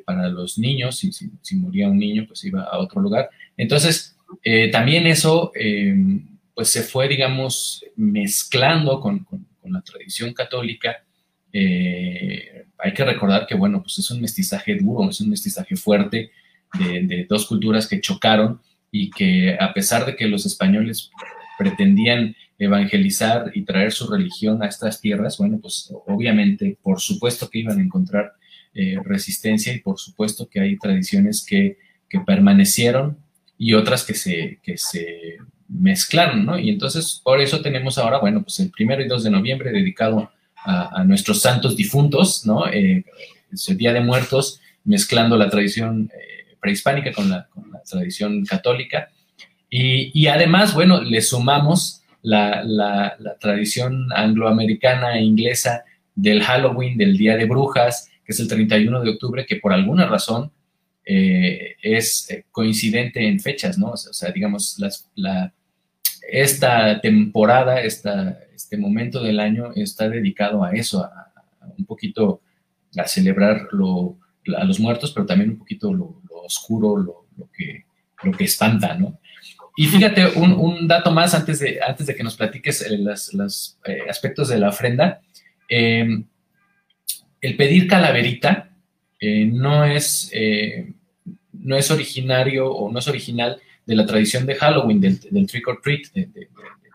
para 0.04 0.28
los 0.28 0.58
niños, 0.58 1.02
y 1.04 1.12
si, 1.12 1.56
moría 1.56 1.88
un 1.88 1.98
niño, 1.98 2.24
pues 2.26 2.44
iba 2.44 2.62
a 2.62 2.78
otro 2.78 3.00
lugar. 3.00 3.30
Entonces, 3.56 4.16
también 4.72 5.06
eso, 5.06 5.52
pues 6.54 6.70
se 6.70 6.82
fue, 6.82 7.08
digamos, 7.08 7.84
mezclando 7.96 9.00
con 9.00 9.26
la 9.72 9.82
tradición 9.82 10.32
católica. 10.32 11.04
Eh, 11.52 12.66
hay 12.78 12.94
que 12.94 13.04
recordar 13.04 13.46
que, 13.46 13.54
bueno, 13.54 13.82
pues 13.82 13.98
es 13.98 14.10
un 14.10 14.20
mestizaje 14.20 14.76
duro, 14.76 15.10
es 15.10 15.20
un 15.20 15.30
mestizaje 15.30 15.76
fuerte 15.76 16.30
de, 16.78 17.26
dos 17.28 17.46
culturas 17.46 17.86
que 17.86 18.00
chocaron 18.00 18.60
y 18.90 19.10
que 19.10 19.56
a 19.58 19.72
pesar 19.72 20.06
de 20.06 20.16
que 20.16 20.28
los 20.28 20.46
españoles 20.46 21.10
pretendían 21.58 22.34
evangelizar 22.58 23.50
y 23.54 23.62
traer 23.62 23.92
su 23.92 24.06
religión 24.10 24.62
a 24.62 24.66
estas 24.66 25.00
tierras, 25.00 25.38
bueno, 25.38 25.58
pues 25.60 25.92
obviamente, 26.06 26.78
por 26.82 27.00
supuesto 27.00 27.48
que 27.48 27.60
iban 27.60 27.78
a 27.78 27.82
encontrar 27.82 28.32
eh, 28.74 28.96
resistencia 29.04 29.72
y 29.72 29.80
por 29.80 29.98
supuesto 29.98 30.48
que 30.48 30.60
hay 30.60 30.78
tradiciones 30.78 31.44
que, 31.44 31.78
que 32.08 32.20
permanecieron 32.20 33.18
y 33.62 33.74
otras 33.74 34.04
que 34.04 34.14
se, 34.14 34.58
que 34.62 34.78
se 34.78 35.36
mezclaron, 35.68 36.46
¿no? 36.46 36.58
Y 36.58 36.70
entonces, 36.70 37.20
por 37.22 37.42
eso 37.42 37.60
tenemos 37.60 37.98
ahora, 37.98 38.18
bueno, 38.18 38.42
pues 38.42 38.58
el 38.60 38.70
primero 38.70 39.02
y 39.02 39.06
2 39.06 39.22
de 39.22 39.30
noviembre 39.30 39.70
dedicado 39.70 40.30
a, 40.64 41.04
nuestros 41.04 41.42
santos 41.42 41.76
difuntos, 41.76 42.46
¿no? 42.46 42.66
Eh, 42.68 43.04
es 43.52 43.68
el 43.68 43.76
Día 43.76 43.92
de 43.92 44.00
Muertos, 44.00 44.62
mezclando 44.84 45.36
la 45.36 45.50
tradición 45.50 46.10
eh, 46.14 46.56
prehispánica 46.58 47.12
con 47.12 47.28
la, 47.28 47.48
tradición 47.88 48.46
católica. 48.46 49.10
Y, 49.68 50.26
además, 50.26 50.72
bueno, 50.72 51.02
le 51.02 51.20
sumamos 51.20 52.02
la, 52.22 53.14
tradición 53.40 54.08
angloamericana 54.14 55.18
e 55.18 55.22
inglesa 55.22 55.84
del 56.14 56.42
Halloween, 56.42 56.96
del 56.96 57.18
Día 57.18 57.36
de 57.36 57.44
Brujas, 57.44 58.08
que 58.24 58.32
es 58.32 58.40
el 58.40 58.48
31 58.48 59.02
de 59.02 59.10
octubre, 59.10 59.44
que 59.44 59.56
por 59.56 59.74
alguna 59.74 60.06
razón 60.06 60.50
eh, 61.04 61.76
es 61.82 62.28
coincidente 62.50 63.26
en 63.26 63.40
fechas, 63.40 63.78
¿no? 63.78 63.92
O 63.92 63.96
sea, 63.96 64.30
digamos, 64.30 64.78
la, 65.14 65.52
esta 66.30 67.00
temporada, 67.00 67.80
esta, 67.80 68.38
este 68.54 68.76
momento 68.76 69.22
del 69.22 69.40
año 69.40 69.72
está 69.74 70.08
dedicado 70.08 70.62
a 70.62 70.72
eso, 70.72 71.02
a, 71.04 71.32
un 71.76 71.84
poquito 71.84 72.42
a 72.96 73.06
celebrar 73.06 73.68
a 74.56 74.64
los 74.64 74.80
muertos, 74.80 75.12
pero 75.12 75.26
también 75.26 75.50
un 75.50 75.58
poquito 75.58 75.92
lo, 75.92 76.22
oscuro, 76.44 76.96
lo, 76.96 77.26
que, 77.56 77.84
lo 78.22 78.32
que 78.32 78.44
espanta, 78.44 78.94
¿no? 78.94 79.20
Y 79.76 79.86
fíjate, 79.86 80.26
un, 80.38 80.86
dato 80.88 81.10
más 81.10 81.32
antes 81.34 81.60
de, 81.60 81.80
antes 81.86 82.06
de 82.06 82.14
que 82.14 82.22
nos 82.22 82.36
platiques 82.36 82.82
eh, 82.82 82.98
los 82.98 83.78
eh, 83.86 84.00
aspectos 84.08 84.48
de 84.48 84.58
la 84.58 84.68
ofrenda. 84.68 85.20
Em, 85.68 86.24
el 87.40 87.56
pedir 87.56 87.86
calaverita 87.86 88.69
eh, 89.20 89.46
no, 89.46 89.84
es, 89.84 90.32
no 91.52 91.76
es 91.76 91.90
originario 91.90 92.70
o 92.72 92.90
no 92.90 92.98
es 92.98 93.08
original 93.08 93.60
de 93.90 93.96
la 93.96 94.06
tradición 94.06 94.46
de 94.46 94.54
Halloween, 94.54 95.00
del, 95.00 95.46
trick 95.46 95.66
or 95.66 95.80
treat, 95.82 96.12
de, 96.14 96.28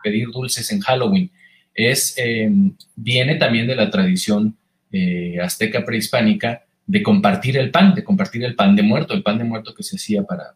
pedir 0.02 0.28
dulces 0.28 0.70
en 0.72 0.80
Halloween. 0.80 1.30
Es, 1.74 2.14
eh, 2.16 2.50
viene 2.94 3.34
también 3.34 3.66
de 3.66 3.76
la 3.76 3.90
tradición 3.90 4.56
eh, 4.92 5.38
azteca 5.40 5.84
prehispánica 5.84 6.64
de 6.86 7.02
compartir 7.02 7.58
el 7.58 7.70
pan, 7.70 7.94
de 7.94 8.02
compartir 8.02 8.44
el 8.44 8.54
pan 8.54 8.76
de 8.76 8.82
muerto, 8.82 9.12
el 9.12 9.22
pan 9.22 9.36
de 9.36 9.44
muerto 9.44 9.74
que 9.74 9.82
se 9.82 9.96
hacía 9.96 10.22
para, 10.22 10.54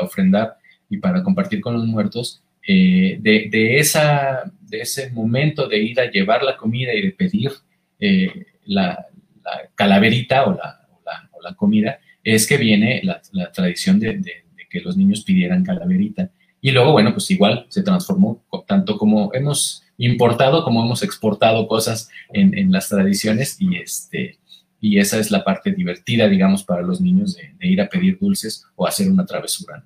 ofrendar 0.00 0.56
y 0.88 0.98
para 0.98 1.22
compartir 1.22 1.60
con 1.60 1.74
los 1.74 1.84
muertos, 1.86 2.42
eh, 2.66 3.18
de, 3.20 3.78
esa, 3.78 4.50
de 4.62 4.80
ese 4.80 5.10
momento 5.10 5.68
de 5.68 5.78
ir 5.78 6.00
a 6.00 6.10
llevar 6.10 6.42
la 6.44 6.56
comida 6.56 6.94
y 6.94 7.02
de 7.02 7.10
pedir 7.10 7.50
la, 8.64 9.06
calaverita 9.74 10.44
o 10.44 10.54
la, 10.54 10.83
la, 11.44 11.54
comida, 11.54 11.98
es 12.22 12.46
que 12.46 12.56
viene 12.56 13.02
la, 13.02 13.52
tradición 13.52 14.00
de, 14.00 14.20
que 14.70 14.80
los 14.80 14.96
niños 14.96 15.22
pidieran 15.22 15.64
calaverita. 15.64 16.30
Y 16.60 16.70
luego, 16.70 16.92
bueno, 16.92 17.12
pues 17.12 17.30
igual 17.30 17.66
se 17.68 17.82
transformó, 17.82 18.42
tanto 18.66 18.96
como 18.96 19.32
hemos 19.34 19.84
importado 19.98 20.64
como 20.64 20.84
hemos 20.84 21.02
exportado 21.02 21.68
cosas 21.68 22.08
en, 22.32 22.72
las 22.72 22.88
tradiciones 22.88 23.56
y 23.60 23.76
este 23.76 24.38
y 24.80 24.98
esa 24.98 25.18
es 25.18 25.30
la 25.30 25.42
parte 25.44 25.72
divertida, 25.72 26.28
digamos, 26.28 26.62
para 26.62 26.82
los 26.82 27.00
niños 27.00 27.36
de, 27.36 27.66
ir 27.66 27.80
a 27.80 27.88
pedir 27.88 28.18
dulces 28.18 28.66
o 28.76 28.86
hacer 28.86 29.10
una 29.10 29.24
travesura. 29.24 29.82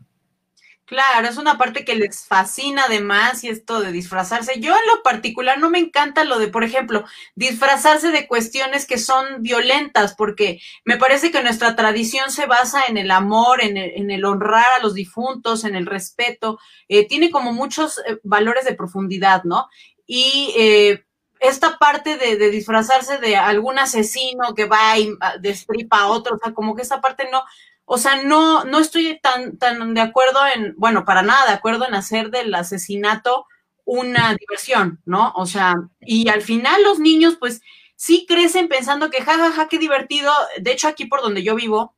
Claro, 0.88 1.28
es 1.28 1.36
una 1.36 1.58
parte 1.58 1.84
que 1.84 1.94
les 1.94 2.26
fascina 2.26 2.84
además 2.86 3.44
y 3.44 3.48
esto 3.48 3.82
de 3.82 3.92
disfrazarse. 3.92 4.58
Yo 4.58 4.72
en 4.72 4.86
lo 4.86 5.02
particular 5.02 5.58
no 5.58 5.68
me 5.68 5.78
encanta 5.78 6.24
lo 6.24 6.38
de, 6.38 6.48
por 6.48 6.64
ejemplo, 6.64 7.04
disfrazarse 7.34 8.10
de 8.10 8.26
cuestiones 8.26 8.86
que 8.86 8.96
son 8.96 9.42
violentas, 9.42 10.14
porque 10.14 10.60
me 10.86 10.96
parece 10.96 11.30
que 11.30 11.42
nuestra 11.42 11.76
tradición 11.76 12.30
se 12.30 12.46
basa 12.46 12.86
en 12.88 12.96
el 12.96 13.10
amor, 13.10 13.60
en 13.60 13.76
el, 13.76 14.24
honrar 14.24 14.64
a 14.78 14.82
los 14.82 14.94
difuntos, 14.94 15.64
en 15.64 15.76
el 15.76 15.84
respeto. 15.84 16.58
Eh, 16.88 17.06
tiene 17.06 17.30
como 17.30 17.52
muchos 17.52 17.98
eh, 17.98 18.18
valores 18.22 18.64
de 18.64 18.74
profundidad, 18.74 19.44
¿no? 19.44 19.68
y 20.08 20.54
eh, 20.56 21.04
esta 21.38 21.78
parte 21.78 22.16
de, 22.16 22.50
disfrazarse 22.50 23.18
de 23.18 23.36
algún 23.36 23.78
asesino 23.78 24.54
que 24.54 24.64
va 24.64 24.98
y 24.98 25.10
ah, 25.20 25.36
destripa 25.38 26.00
a 26.00 26.08
otro, 26.08 26.34
o 26.34 26.38
sea, 26.38 26.52
como 26.52 26.74
que 26.74 26.82
esa 26.82 27.00
parte 27.00 27.28
no, 27.30 27.44
o 27.90 27.96
sea, 27.96 28.22
no, 28.22 28.64
no 28.64 28.78
estoy 28.80 29.18
tan, 29.20 29.56
tan 29.56 29.94
de 29.94 30.02
acuerdo 30.02 30.40
en, 30.54 30.74
bueno, 30.76 31.06
para 31.06 31.22
nada 31.22 31.46
de 31.46 31.54
acuerdo 31.54 31.86
en 31.88 31.94
hacer 31.94 32.30
del 32.30 32.54
asesinato 32.54 33.46
una 33.86 34.36
diversión, 34.38 35.00
¿no? 35.06 35.32
O 35.34 35.46
sea, 35.46 35.74
y 36.00 36.28
al 36.28 36.42
final 36.42 36.82
los 36.82 36.98
niños, 36.98 37.36
pues, 37.40 37.62
sí 37.96 38.26
crecen 38.28 38.68
pensando 38.68 39.08
que, 39.08 39.22
jajaja, 39.22 39.50
ja, 39.50 39.56
ja, 39.56 39.68
qué 39.68 39.78
divertido. 39.78 40.30
De 40.60 40.72
hecho, 40.72 40.86
aquí 40.86 41.06
por 41.06 41.22
donde 41.22 41.42
yo 41.42 41.54
vivo, 41.54 41.94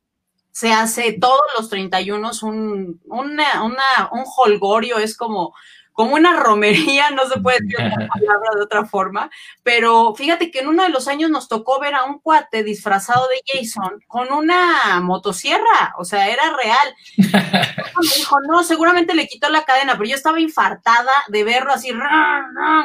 se 0.51 0.71
hace 0.71 1.17
todos 1.19 1.41
los 1.57 1.67
31 1.69 2.31
un, 2.43 3.01
una, 3.05 3.63
una, 3.63 4.09
un 4.13 4.23
holgorio, 4.37 4.97
es 4.97 5.17
como 5.17 5.53
como 5.93 6.15
una 6.15 6.39
romería, 6.39 7.11
no 7.11 7.27
se 7.27 7.39
puede 7.39 7.59
decir 7.61 7.79
la 7.79 8.07
palabra 8.13 8.49
de 8.55 8.63
otra 8.63 8.85
forma, 8.85 9.29
pero 9.63 10.15
fíjate 10.15 10.51
que 10.51 10.59
en 10.59 10.69
uno 10.69 10.83
de 10.83 10.89
los 10.89 11.07
años 11.07 11.29
nos 11.29 11.47
tocó 11.47 11.79
ver 11.79 11.95
a 11.95 12.05
un 12.05 12.19
cuate 12.19 12.63
disfrazado 12.63 13.27
de 13.27 13.41
Jason 13.45 14.03
con 14.07 14.31
una 14.31 14.99
motosierra, 15.01 15.93
o 15.97 16.05
sea, 16.05 16.29
era 16.29 16.55
real. 16.55 16.95
Me 17.17 18.15
dijo, 18.15 18.37
no, 18.47 18.63
seguramente 18.63 19.13
le 19.13 19.27
quitó 19.27 19.49
la 19.49 19.63
cadena, 19.63 19.93
pero 19.93 20.09
yo 20.09 20.15
estaba 20.15 20.39
infartada 20.39 21.11
de 21.27 21.43
verlo 21.43 21.71
así, 21.71 21.91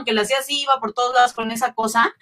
que 0.04 0.12
le 0.12 0.20
hacía 0.20 0.38
así, 0.38 0.62
iba 0.62 0.80
por 0.80 0.92
todos 0.92 1.14
lados 1.14 1.32
con 1.32 1.50
esa 1.50 1.74
cosa, 1.74 2.14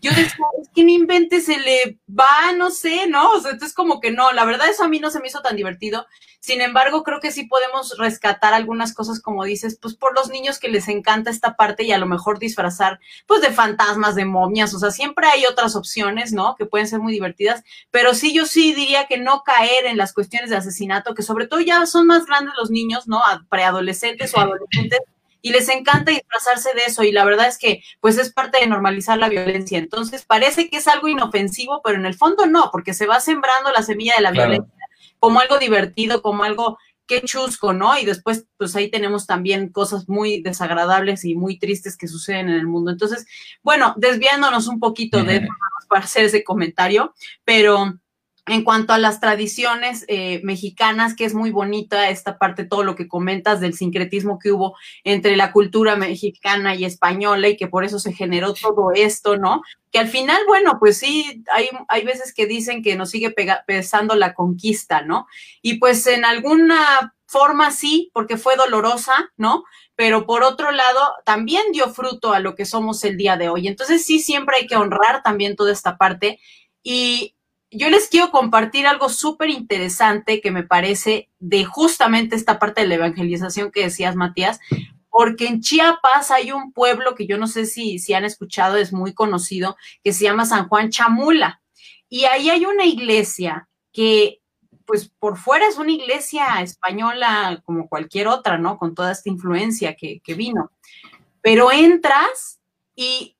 yo 0.00 0.10
decía, 0.10 0.46
es 0.60 0.68
que 0.74 0.84
no 0.84 0.90
invente, 0.90 1.40
se 1.40 1.58
le 1.58 1.98
va, 2.08 2.52
no 2.56 2.70
sé, 2.70 3.06
¿no? 3.06 3.32
O 3.32 3.40
sea, 3.40 3.52
entonces 3.52 3.74
como 3.74 4.00
que 4.00 4.10
no, 4.10 4.32
la 4.32 4.44
verdad 4.44 4.68
eso 4.68 4.84
a 4.84 4.88
mí 4.88 4.98
no 4.98 5.10
se 5.10 5.20
me 5.20 5.28
hizo 5.28 5.40
tan 5.42 5.56
divertido. 5.56 6.06
Sin 6.40 6.62
embargo, 6.62 7.02
creo 7.02 7.20
que 7.20 7.32
sí 7.32 7.44
podemos 7.44 7.98
rescatar 7.98 8.54
algunas 8.54 8.94
cosas, 8.94 9.20
como 9.20 9.44
dices, 9.44 9.78
pues 9.80 9.94
por 9.94 10.14
los 10.14 10.30
niños 10.30 10.58
que 10.58 10.68
les 10.68 10.88
encanta 10.88 11.30
esta 11.30 11.54
parte 11.54 11.84
y 11.84 11.92
a 11.92 11.98
lo 11.98 12.06
mejor 12.06 12.38
disfrazar, 12.38 12.98
pues 13.26 13.42
de 13.42 13.52
fantasmas, 13.52 14.14
de 14.14 14.24
momias, 14.24 14.72
o 14.72 14.78
sea, 14.78 14.90
siempre 14.90 15.26
hay 15.26 15.44
otras 15.44 15.76
opciones, 15.76 16.32
¿no? 16.32 16.56
Que 16.56 16.64
pueden 16.64 16.86
ser 16.86 17.00
muy 17.00 17.12
divertidas, 17.12 17.62
pero 17.90 18.14
sí, 18.14 18.32
yo 18.32 18.46
sí 18.46 18.72
diría 18.72 19.06
que 19.06 19.18
no 19.18 19.42
caer 19.44 19.84
en 19.84 19.98
las 19.98 20.14
cuestiones 20.14 20.48
de 20.48 20.56
asesinato, 20.56 21.14
que 21.14 21.22
sobre 21.22 21.46
todo 21.46 21.60
ya 21.60 21.84
son 21.84 22.06
más 22.06 22.24
grandes 22.24 22.54
los 22.58 22.70
niños, 22.70 23.06
¿no? 23.06 23.20
Preadolescentes 23.50 24.34
o 24.34 24.40
adolescentes 24.40 25.00
y 25.42 25.50
les 25.50 25.68
encanta 25.68 26.12
disfrazarse 26.12 26.74
de 26.74 26.82
eso 26.86 27.02
y 27.02 27.12
la 27.12 27.24
verdad 27.24 27.48
es 27.48 27.58
que 27.58 27.82
pues 28.00 28.18
es 28.18 28.32
parte 28.32 28.58
de 28.60 28.66
normalizar 28.66 29.18
la 29.18 29.28
violencia. 29.28 29.78
Entonces 29.78 30.24
parece 30.24 30.68
que 30.68 30.78
es 30.78 30.88
algo 30.88 31.08
inofensivo, 31.08 31.80
pero 31.82 31.98
en 31.98 32.06
el 32.06 32.14
fondo 32.14 32.46
no, 32.46 32.70
porque 32.70 32.94
se 32.94 33.06
va 33.06 33.20
sembrando 33.20 33.70
la 33.72 33.82
semilla 33.82 34.14
de 34.16 34.22
la 34.22 34.30
violencia 34.30 34.72
como 35.18 35.40
algo 35.40 35.58
divertido, 35.58 36.22
como 36.22 36.44
algo 36.44 36.78
que 37.06 37.22
chusco, 37.22 37.72
¿no? 37.72 37.98
Y 37.98 38.04
después 38.04 38.46
pues 38.56 38.74
ahí 38.76 38.90
tenemos 38.90 39.26
también 39.26 39.68
cosas 39.68 40.08
muy 40.08 40.42
desagradables 40.42 41.24
y 41.24 41.34
muy 41.34 41.58
tristes 41.58 41.96
que 41.96 42.08
suceden 42.08 42.48
en 42.48 42.54
el 42.54 42.66
mundo. 42.66 42.90
Entonces, 42.90 43.26
bueno, 43.62 43.94
desviándonos 43.96 44.68
un 44.68 44.80
poquito 44.80 45.22
de 45.22 45.38
eso 45.38 45.48
para 45.88 46.04
hacer 46.04 46.24
ese 46.24 46.44
comentario, 46.44 47.12
pero 47.44 47.98
en 48.46 48.64
cuanto 48.64 48.92
a 48.92 48.98
las 48.98 49.20
tradiciones 49.20 50.04
eh, 50.08 50.40
mexicanas, 50.42 51.14
que 51.14 51.24
es 51.24 51.34
muy 51.34 51.50
bonita 51.50 52.08
esta 52.10 52.38
parte, 52.38 52.64
todo 52.64 52.82
lo 52.82 52.96
que 52.96 53.08
comentas 53.08 53.60
del 53.60 53.74
sincretismo 53.74 54.38
que 54.38 54.52
hubo 54.52 54.76
entre 55.04 55.36
la 55.36 55.52
cultura 55.52 55.96
mexicana 55.96 56.74
y 56.74 56.84
española 56.84 57.48
y 57.48 57.56
que 57.56 57.68
por 57.68 57.84
eso 57.84 57.98
se 57.98 58.12
generó 58.12 58.54
todo 58.54 58.92
esto, 58.92 59.36
¿no? 59.36 59.62
Que 59.92 59.98
al 59.98 60.08
final, 60.08 60.40
bueno, 60.46 60.78
pues 60.78 60.98
sí, 60.98 61.44
hay, 61.52 61.68
hay 61.88 62.04
veces 62.04 62.32
que 62.34 62.46
dicen 62.46 62.82
que 62.82 62.96
nos 62.96 63.10
sigue 63.10 63.34
pesando 63.66 64.14
la 64.14 64.34
conquista, 64.34 65.02
¿no? 65.02 65.26
Y 65.62 65.78
pues 65.78 66.06
en 66.06 66.24
alguna 66.24 67.14
forma 67.26 67.70
sí, 67.70 68.10
porque 68.12 68.36
fue 68.36 68.56
dolorosa, 68.56 69.30
¿no? 69.36 69.64
Pero 69.94 70.26
por 70.26 70.42
otro 70.42 70.72
lado, 70.72 71.00
también 71.24 71.62
dio 71.72 71.88
fruto 71.90 72.32
a 72.32 72.40
lo 72.40 72.54
que 72.54 72.64
somos 72.64 73.04
el 73.04 73.16
día 73.16 73.36
de 73.36 73.48
hoy. 73.48 73.68
Entonces 73.68 74.04
sí, 74.04 74.18
siempre 74.18 74.56
hay 74.56 74.66
que 74.66 74.76
honrar 74.76 75.22
también 75.22 75.54
toda 75.54 75.72
esta 75.72 75.96
parte. 75.96 76.40
Y 76.82 77.36
yo 77.70 77.88
les 77.88 78.08
quiero 78.08 78.30
compartir 78.30 78.86
algo 78.86 79.08
súper 79.08 79.48
interesante 79.48 80.40
que 80.40 80.50
me 80.50 80.64
parece 80.64 81.28
de 81.38 81.64
justamente 81.64 82.34
esta 82.34 82.58
parte 82.58 82.80
de 82.80 82.88
la 82.88 82.96
evangelización 82.96 83.70
que 83.70 83.84
decías, 83.84 84.16
Matías, 84.16 84.60
porque 85.08 85.46
en 85.46 85.60
Chiapas 85.60 86.30
hay 86.30 86.52
un 86.52 86.72
pueblo 86.72 87.14
que 87.14 87.26
yo 87.26 87.38
no 87.38 87.46
sé 87.46 87.66
si, 87.66 87.98
si 87.98 88.14
han 88.14 88.24
escuchado, 88.24 88.76
es 88.76 88.92
muy 88.92 89.12
conocido, 89.12 89.76
que 90.02 90.12
se 90.12 90.24
llama 90.24 90.46
San 90.46 90.68
Juan 90.68 90.90
Chamula. 90.90 91.60
Y 92.08 92.24
ahí 92.24 92.50
hay 92.50 92.64
una 92.64 92.84
iglesia 92.84 93.68
que, 93.92 94.40
pues 94.84 95.12
por 95.18 95.36
fuera 95.36 95.66
es 95.66 95.78
una 95.78 95.92
iglesia 95.92 96.62
española 96.62 97.62
como 97.64 97.88
cualquier 97.88 98.28
otra, 98.28 98.58
¿no? 98.58 98.78
Con 98.78 98.94
toda 98.94 99.12
esta 99.12 99.28
influencia 99.28 99.94
que, 99.94 100.20
que 100.20 100.34
vino. 100.34 100.72
Pero 101.40 101.70
entras 101.70 102.60
y 102.96 103.36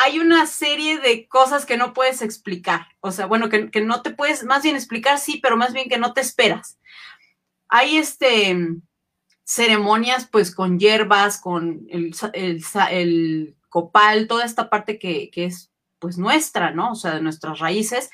hay 0.00 0.20
una 0.20 0.46
serie 0.46 1.00
de 1.00 1.26
cosas 1.26 1.66
que 1.66 1.76
no 1.76 1.92
puedes 1.92 2.22
explicar. 2.22 2.86
O 3.00 3.10
sea, 3.10 3.26
bueno, 3.26 3.48
que, 3.48 3.80
no 3.80 4.00
te 4.02 4.10
puedes, 4.10 4.44
más 4.44 4.62
bien 4.62 4.76
explicar, 4.76 5.18
sí, 5.18 5.40
pero 5.42 5.56
más 5.56 5.72
bien 5.72 5.88
que 5.88 5.98
no 5.98 6.12
te 6.12 6.20
esperas. 6.20 6.78
Hay 7.68 7.96
este 7.96 8.56
ceremonias 9.44 10.28
pues 10.30 10.54
con 10.54 10.78
hierbas, 10.78 11.40
con 11.40 11.86
el, 11.88 12.14
el, 12.34 12.62
el 12.90 13.56
copal, 13.68 14.28
toda 14.28 14.44
esta 14.44 14.70
parte 14.70 14.98
que, 14.98 15.30
que, 15.30 15.46
es 15.46 15.72
pues 15.98 16.16
nuestra, 16.16 16.70
¿no? 16.70 16.92
O 16.92 16.94
sea, 16.94 17.14
de 17.14 17.22
nuestras 17.22 17.58
raíces. 17.58 18.10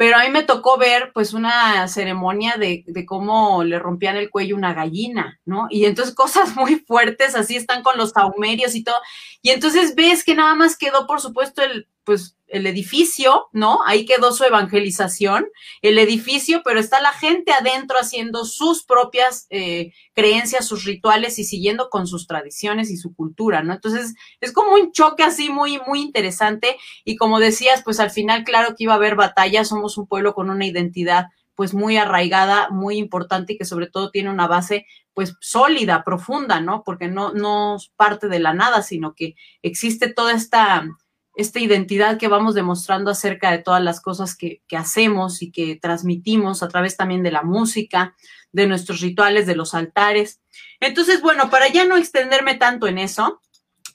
Pero 0.00 0.16
a 0.16 0.22
mí 0.22 0.30
me 0.30 0.44
tocó 0.44 0.78
ver 0.78 1.10
pues 1.12 1.34
una 1.34 1.86
ceremonia 1.86 2.54
de, 2.58 2.84
de 2.86 3.04
cómo 3.04 3.62
le 3.64 3.78
rompían 3.78 4.16
el 4.16 4.30
cuello 4.30 4.56
una 4.56 4.72
gallina, 4.72 5.38
¿no? 5.44 5.66
Y 5.68 5.84
entonces 5.84 6.14
cosas 6.14 6.56
muy 6.56 6.76
fuertes, 6.76 7.34
así 7.34 7.54
están 7.54 7.82
con 7.82 7.98
los 7.98 8.12
saumerios 8.12 8.74
y 8.74 8.82
todo. 8.82 8.96
Y 9.42 9.50
entonces 9.50 9.94
ves 9.94 10.24
que 10.24 10.34
nada 10.34 10.54
más 10.54 10.78
quedó, 10.78 11.06
por 11.06 11.20
supuesto, 11.20 11.60
el, 11.60 11.86
pues 12.04 12.34
el 12.50 12.66
edificio, 12.66 13.46
¿no? 13.52 13.80
Ahí 13.86 14.04
quedó 14.04 14.32
su 14.32 14.44
evangelización, 14.44 15.46
el 15.82 15.98
edificio, 15.98 16.62
pero 16.64 16.80
está 16.80 17.00
la 17.00 17.12
gente 17.12 17.52
adentro 17.52 17.98
haciendo 17.98 18.44
sus 18.44 18.84
propias 18.84 19.46
eh, 19.50 19.92
creencias, 20.14 20.66
sus 20.66 20.84
rituales 20.84 21.38
y 21.38 21.44
siguiendo 21.44 21.90
con 21.90 22.06
sus 22.06 22.26
tradiciones 22.26 22.90
y 22.90 22.96
su 22.96 23.14
cultura, 23.14 23.62
¿no? 23.62 23.72
Entonces, 23.72 24.14
es 24.40 24.52
como 24.52 24.74
un 24.74 24.92
choque 24.92 25.22
así 25.22 25.50
muy, 25.50 25.80
muy 25.86 26.00
interesante 26.00 26.76
y 27.04 27.16
como 27.16 27.40
decías, 27.40 27.82
pues 27.84 28.00
al 28.00 28.10
final, 28.10 28.44
claro 28.44 28.74
que 28.76 28.84
iba 28.84 28.92
a 28.92 28.96
haber 28.96 29.16
batalla, 29.16 29.64
somos 29.64 29.96
un 29.96 30.06
pueblo 30.06 30.34
con 30.34 30.50
una 30.50 30.66
identidad 30.66 31.26
pues 31.54 31.74
muy 31.74 31.98
arraigada, 31.98 32.70
muy 32.70 32.96
importante 32.96 33.52
y 33.52 33.58
que 33.58 33.66
sobre 33.66 33.86
todo 33.86 34.10
tiene 34.10 34.30
una 34.30 34.46
base 34.46 34.86
pues 35.12 35.34
sólida, 35.40 36.04
profunda, 36.04 36.60
¿no? 36.60 36.82
Porque 36.84 37.08
no, 37.08 37.32
no 37.32 37.76
parte 37.96 38.28
de 38.28 38.38
la 38.38 38.54
nada, 38.54 38.82
sino 38.82 39.14
que 39.14 39.34
existe 39.60 40.10
toda 40.10 40.32
esta 40.32 40.86
esta 41.34 41.60
identidad 41.60 42.18
que 42.18 42.28
vamos 42.28 42.54
demostrando 42.54 43.10
acerca 43.10 43.50
de 43.50 43.58
todas 43.58 43.82
las 43.82 44.00
cosas 44.00 44.36
que, 44.36 44.62
que, 44.68 44.76
hacemos 44.76 45.42
y 45.42 45.50
que 45.50 45.76
transmitimos 45.76 46.62
a 46.62 46.68
través 46.68 46.96
también 46.96 47.22
de 47.22 47.30
la 47.30 47.42
música, 47.42 48.14
de 48.52 48.66
nuestros 48.66 49.00
rituales, 49.00 49.46
de 49.46 49.56
los 49.56 49.74
altares. 49.74 50.40
Entonces, 50.80 51.22
bueno, 51.22 51.50
para 51.50 51.68
ya 51.68 51.84
no 51.84 51.96
extenderme 51.96 52.54
tanto 52.56 52.88
en 52.88 52.98
eso, 52.98 53.40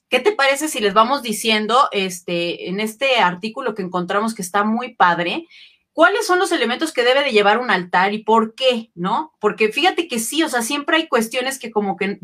¿qué 0.09 0.19
te 0.19 0.31
parece 0.31 0.67
si 0.67 0.79
les 0.79 0.93
vamos 0.93 1.21
diciendo 1.23 1.89
este, 1.91 2.69
en 2.69 2.79
este 2.79 3.17
artículo 3.17 3.75
que 3.75 3.81
encontramos 3.81 4.33
que 4.33 4.41
está 4.41 4.63
muy 4.63 4.95
padre? 4.95 5.47
¿Cuáles 5.95 6.27
son 6.27 6.39
los 6.39 6.51
elementos 6.51 6.91
que 6.91 7.05
debe 7.05 7.23
de 7.23 7.31
llevar 7.31 7.57
un 7.57 7.71
altar 7.71 8.13
y 8.13 8.21
por 8.21 8.53
qué? 8.53 8.91
¿No? 8.95 9.33
Porque 9.39 9.71
fíjate 9.71 10.09
que 10.09 10.19
sí, 10.19 10.43
o 10.43 10.49
sea, 10.49 10.61
siempre 10.61 10.97
hay 10.97 11.07
cuestiones 11.07 11.57
que 11.57 11.71
como 11.71 11.95
que 11.95 12.19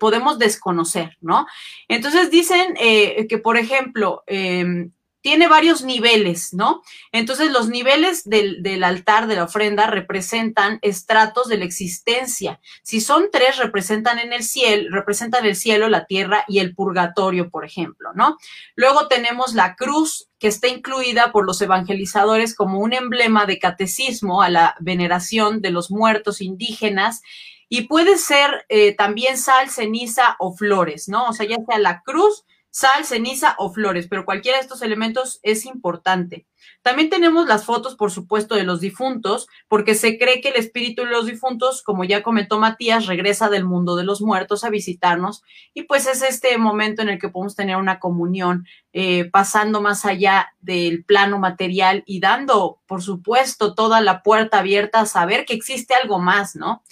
podemos 0.00 0.40
desconocer, 0.40 1.16
¿no? 1.20 1.46
Entonces 1.86 2.32
dicen 2.32 2.74
eh, 2.80 3.28
que, 3.28 3.38
por 3.38 3.56
ejemplo, 3.56 4.24
eh, 4.26 4.88
tiene 5.20 5.48
varios 5.48 5.82
niveles, 5.82 6.54
¿no? 6.54 6.82
Entonces 7.12 7.50
los 7.50 7.68
niveles 7.68 8.24
del, 8.24 8.84
altar, 8.84 9.26
de 9.26 9.36
la 9.36 9.44
ofrenda, 9.44 9.86
representan 9.86 10.78
estratos 10.82 11.48
de 11.48 11.58
la 11.58 11.64
existencia. 11.64 12.60
Si 12.82 13.00
son 13.00 13.28
tres, 13.32 13.58
representan 13.58 14.18
en 14.18 14.32
el 14.32 14.44
cielo, 14.44 14.88
representan 14.90 15.44
el 15.44 15.56
cielo, 15.56 15.88
la 15.88 16.06
tierra 16.06 16.44
y 16.46 16.60
el 16.60 16.74
purgatorio, 16.74 17.50
por 17.50 17.64
ejemplo, 17.64 18.10
¿no? 18.14 18.36
Luego 18.76 19.08
tenemos 19.08 19.54
la 19.54 19.74
cruz, 19.74 20.28
que 20.38 20.48
está 20.48 20.68
incluida 20.68 21.32
por 21.32 21.44
los 21.44 21.60
evangelizadores 21.60 22.54
como 22.54 22.78
un 22.78 22.92
emblema 22.92 23.44
de 23.44 23.58
catecismo 23.58 24.40
a 24.42 24.48
la 24.48 24.76
veneración 24.78 25.60
de 25.60 25.70
los 25.70 25.90
muertos 25.90 26.40
indígenas. 26.40 27.22
Y 27.68 27.82
puede 27.82 28.16
ser 28.16 28.64
eh, 28.68 28.94
también 28.94 29.36
sal, 29.36 29.68
ceniza 29.68 30.36
o 30.38 30.54
flores, 30.54 31.08
¿no? 31.08 31.28
O 31.28 31.32
sea, 31.32 31.46
ya 31.46 31.56
sea 31.66 31.78
la 31.78 32.02
cruz, 32.02 32.44
sal, 32.70 33.04
ceniza 33.04 33.54
o 33.58 33.72
flores, 33.72 34.06
pero 34.08 34.24
cualquiera 34.24 34.58
de 34.58 34.62
estos 34.62 34.82
elementos 34.82 35.40
es 35.42 35.66
importante. 35.66 36.46
También 36.82 37.10
tenemos 37.10 37.46
las 37.46 37.64
fotos, 37.64 37.96
por 37.96 38.10
supuesto, 38.10 38.54
de 38.54 38.64
los 38.64 38.80
difuntos, 38.80 39.48
porque 39.68 39.94
se 39.94 40.18
cree 40.18 40.40
que 40.40 40.50
el 40.50 40.56
espíritu 40.56 41.02
de 41.02 41.10
los 41.10 41.26
difuntos, 41.26 41.82
como 41.82 42.04
ya 42.04 42.22
comentó 42.22 42.58
Matías, 42.58 43.06
regresa 43.06 43.48
del 43.48 43.64
mundo 43.64 43.96
de 43.96 44.04
los 44.04 44.20
muertos 44.20 44.64
a 44.64 44.70
visitarnos 44.70 45.42
y 45.74 45.82
pues 45.82 46.06
es 46.06 46.22
este 46.22 46.56
momento 46.58 47.02
en 47.02 47.08
el 47.08 47.18
que 47.18 47.28
podemos 47.28 47.56
tener 47.56 47.76
una 47.76 47.98
comunión 47.98 48.66
eh, 48.92 49.24
pasando 49.30 49.80
más 49.80 50.04
allá 50.04 50.52
del 50.60 51.04
plano 51.04 51.38
material 51.38 52.02
y 52.06 52.20
dando, 52.20 52.80
por 52.86 53.02
supuesto, 53.02 53.74
toda 53.74 54.00
la 54.00 54.22
puerta 54.22 54.58
abierta 54.58 55.00
a 55.00 55.06
saber 55.06 55.44
que 55.44 55.54
existe 55.54 55.94
algo 55.94 56.18
más, 56.18 56.56
¿no? 56.56 56.82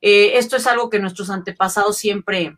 Eh, 0.00 0.38
esto 0.38 0.56
es 0.56 0.66
algo 0.66 0.88
que 0.88 0.98
nuestros 0.98 1.30
antepasados 1.30 1.98
siempre 1.98 2.56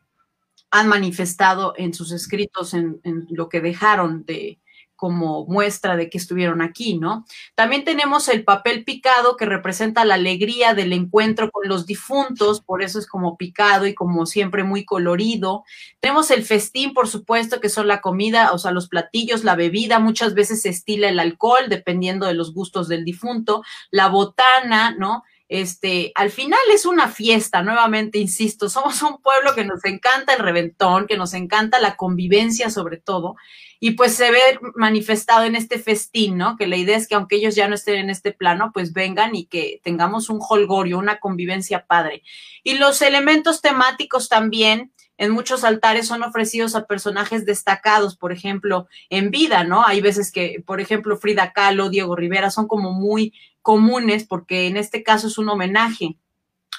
han 0.73 0.89
manifestado 0.89 1.75
en 1.77 1.93
sus 1.93 2.13
escritos, 2.13 2.73
en, 2.75 3.01
lo 3.29 3.49
que 3.49 3.61
dejaron 3.61 4.25
de 4.25 4.59
como 4.97 5.45
muestra 5.47 5.97
de 5.97 6.09
que 6.09 6.17
estuvieron 6.17 6.63
aquí, 6.63 6.97
¿no? 6.97 7.27
También 7.57 7.85
tenemos 7.85 8.29
el 8.29 8.45
papel 8.45 8.85
picado 8.85 9.37
que 9.37 9.45
representa 9.45 10.05
la 10.05 10.15
alegría 10.15 10.75
del 10.75 10.93
encuentro 10.93 11.51
con 11.51 11.69
los 11.69 11.87
difuntos, 11.87 12.61
por 12.61 12.83
eso 12.83 13.01
es 13.01 13.09
como 13.09 13.37
picado 13.37 13.87
y 13.87 13.95
como 13.95 14.27
siempre 14.27 14.63
muy 14.63 14.85
colorido. 14.85 15.65
Tenemos 15.99 16.31
el 16.31 16.45
festín, 16.45 16.95
por 16.95 17.09
supuesto, 17.09 17.61
que 17.61 17.69
son 17.69 17.89
la 17.89 18.01
comida, 18.01 18.53
o 18.53 18.59
sea, 18.59 18.71
los 18.71 18.89
platillos, 18.89 19.43
la 19.43 19.57
bebida, 19.57 19.99
muchas 19.99 20.35
veces 20.35 20.63
se 20.63 20.69
estila 20.69 21.09
el 21.09 21.19
alcohol, 21.19 21.69
dependiendo 21.69 22.27
de 22.27 22.35
los 22.35 22.55
gustos 22.55 22.87
del 22.87 23.05
difunto, 23.05 23.65
la 23.91 24.07
botana, 24.07 24.95
¿no? 24.97 25.25
Este, 25.53 26.13
al 26.15 26.31
final 26.31 26.59
es 26.73 26.87
una 26.87 27.09
fiesta, 27.09 27.61
nuevamente 27.61 28.19
insisto, 28.19 28.71
somos 28.71 29.03
un 29.03 29.21
pueblo 29.21 29.55
que 29.55 29.67
nos 29.67 29.85
encanta 29.85 30.33
el 30.33 30.39
reventón, 30.39 31.07
que 31.07 31.19
nos 31.19 31.35
encanta 31.35 31.79
la 31.79 31.97
convivencia 31.97 32.71
sobre 32.71 32.97
todo, 32.97 33.37
y 33.79 33.91
pues 33.91 34.15
se 34.15 34.31
ve 34.31 34.41
manifestado 34.77 35.45
en 35.45 35.55
este 35.55 35.79
festín, 35.79 36.39
¿no? 36.39 36.57
Que 36.57 36.67
la 36.67 36.79
idea 36.79 36.97
es 36.97 37.07
que 37.07 37.17
aunque 37.17 37.37
ellos 37.37 37.55
ya 37.55 37.69
no 37.69 37.75
estén 37.75 37.97
en 37.97 38.09
este 38.09 38.33
plano, 38.33 38.71
pues 38.73 38.95
vengan 38.95 39.35
y 39.35 39.45
que 39.45 39.83
tengamos 39.85 40.31
un 40.31 40.39
holgorio, 40.41 40.99
una 40.99 41.21
convivencia 41.21 41.85
padre. 41.85 42.23
Y 42.65 42.79
los 42.79 43.03
elementos 43.03 43.61
temáticos 43.61 44.31
también, 44.31 44.91
en 45.23 45.31
muchos 45.31 45.63
altares 45.63 46.09
son 46.09 46.25
ofrecidos 46.25 46.75
a 46.75 46.87
personajes 46.87 47.47
destacados, 47.47 48.17
por 48.17 48.33
ejemplo, 48.33 48.89
en 49.09 49.31
vida, 49.31 49.63
¿no? 49.63 49.87
Hay 49.87 50.01
veces 50.01 50.33
que, 50.33 50.61
por 50.67 50.81
ejemplo, 50.81 51.17
Frida 51.17 51.53
Kahlo, 51.53 51.91
Diego 51.91 52.17
Rivera 52.17 52.51
son 52.51 52.67
como 52.67 52.91
muy 52.91 53.33
comunes 53.63 54.25
porque 54.25 54.67
en 54.67 54.77
este 54.77 55.05
caso 55.05 55.29
es 55.29 55.39
un 55.39 55.49
homenaje 55.49 56.19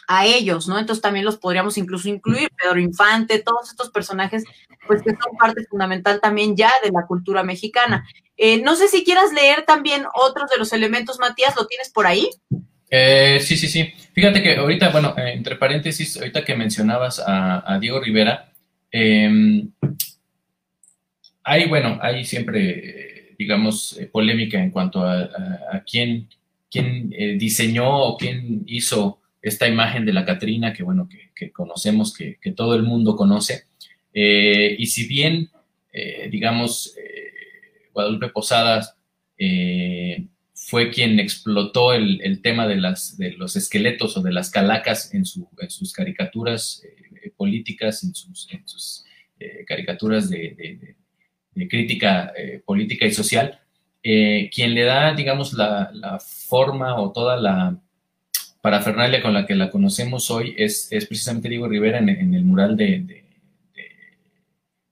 a 0.09 0.25
ellos, 0.25 0.67
¿no? 0.67 0.77
Entonces 0.77 1.01
también 1.01 1.23
los 1.23 1.37
podríamos 1.37 1.77
incluso 1.77 2.09
incluir, 2.09 2.49
Pedro 2.57 2.81
Infante, 2.81 3.39
todos 3.39 3.69
estos 3.69 3.91
personajes, 3.91 4.43
pues 4.87 5.01
que 5.01 5.11
son 5.11 5.37
parte 5.39 5.65
fundamental 5.69 6.19
también 6.19 6.57
ya 6.57 6.71
de 6.83 6.91
la 6.91 7.07
cultura 7.07 7.43
mexicana. 7.43 8.05
Eh, 8.35 8.61
no 8.61 8.75
sé 8.75 8.89
si 8.89 9.05
quieras 9.05 9.31
leer 9.31 9.63
también 9.65 10.05
otros 10.13 10.49
de 10.49 10.57
los 10.57 10.73
elementos, 10.73 11.17
Matías, 11.17 11.55
¿lo 11.55 11.65
tienes 11.65 11.89
por 11.91 12.07
ahí? 12.07 12.29
Eh, 12.95 13.39
sí, 13.39 13.57
sí, 13.57 13.67
sí. 13.67 13.91
Fíjate 14.13 14.43
que 14.43 14.55
ahorita, 14.55 14.89
bueno, 14.89 15.15
eh, 15.17 15.33
entre 15.33 15.55
paréntesis, 15.55 16.15
ahorita 16.15 16.45
que 16.45 16.55
mencionabas 16.55 17.19
a, 17.25 17.79
Diego 17.81 17.99
Rivera, 17.99 18.51
eh, 18.91 19.65
hay, 21.43 21.67
bueno, 21.67 21.97
hay 22.03 22.23
siempre, 22.23 23.33
digamos, 23.39 23.99
polémica 24.11 24.61
en 24.61 24.69
cuanto 24.69 25.03
a, 25.03 25.27
quién 25.89 26.27
quién 26.69 27.13
eh, 27.17 27.35
diseñó 27.39 27.87
o 27.87 28.17
quién 28.17 28.63
hizo 28.67 29.19
esta 29.41 29.67
imagen 29.67 30.05
de 30.05 30.13
la 30.13 30.25
Catrina, 30.25 30.71
que 30.71 30.83
bueno, 30.83 31.09
que, 31.35 31.51
conocemos, 31.51 32.13
que, 32.13 32.37
que, 32.41 32.51
todo 32.51 32.75
el 32.75 32.83
mundo 32.83 33.15
conoce. 33.15 33.63
Eh, 34.13 34.75
y 34.77 34.85
si 34.85 35.07
bien, 35.07 35.49
eh, 35.91 36.29
digamos, 36.31 36.95
eh, 36.97 37.89
Guadalupe 37.91 38.29
Posadas 38.29 38.95
eh, 39.37 40.25
fue 40.67 40.91
quien 40.91 41.19
explotó 41.19 41.93
el, 41.93 42.21
el, 42.21 42.41
tema 42.41 42.67
de, 42.67 42.77
las, 42.77 43.17
de 43.17 43.31
los 43.31 43.55
esqueletos 43.55 44.17
o 44.17 44.21
de 44.21 44.31
las 44.31 44.49
calacas 44.49 45.13
en, 45.13 45.25
su, 45.25 45.47
en 45.59 45.69
sus 45.69 45.93
caricaturas 45.93 46.83
eh, 46.83 47.31
políticas, 47.35 48.03
en 48.03 48.13
sus, 48.13 48.47
en 48.51 48.67
sus 48.67 49.05
caricaturas 49.67 50.29
de, 50.29 50.55
de, 50.55 50.95
de 51.53 51.67
crítica 51.67 52.31
política 52.65 53.05
y 53.05 53.11
social, 53.11 53.59
eh, 54.01 54.49
quien 54.53 54.73
le 54.73 54.83
da, 54.83 55.13
digamos, 55.13 55.53
la, 55.53 55.89
la, 55.93 56.19
forma 56.19 56.99
o 56.99 57.11
toda 57.11 57.37
la, 57.37 57.77
parafernalia 58.63 59.21
con 59.21 59.33
la 59.33 59.45
que 59.45 59.55
la 59.55 59.69
conocemos 59.69 60.31
hoy 60.31 60.55
es, 60.57 60.89
es 60.89 61.05
precisamente 61.05 61.49
Diego 61.49 61.67
Rivera 61.67 61.99
en, 61.99 62.33
el 62.33 62.45
mural 62.45 62.77
de, 62.77 63.23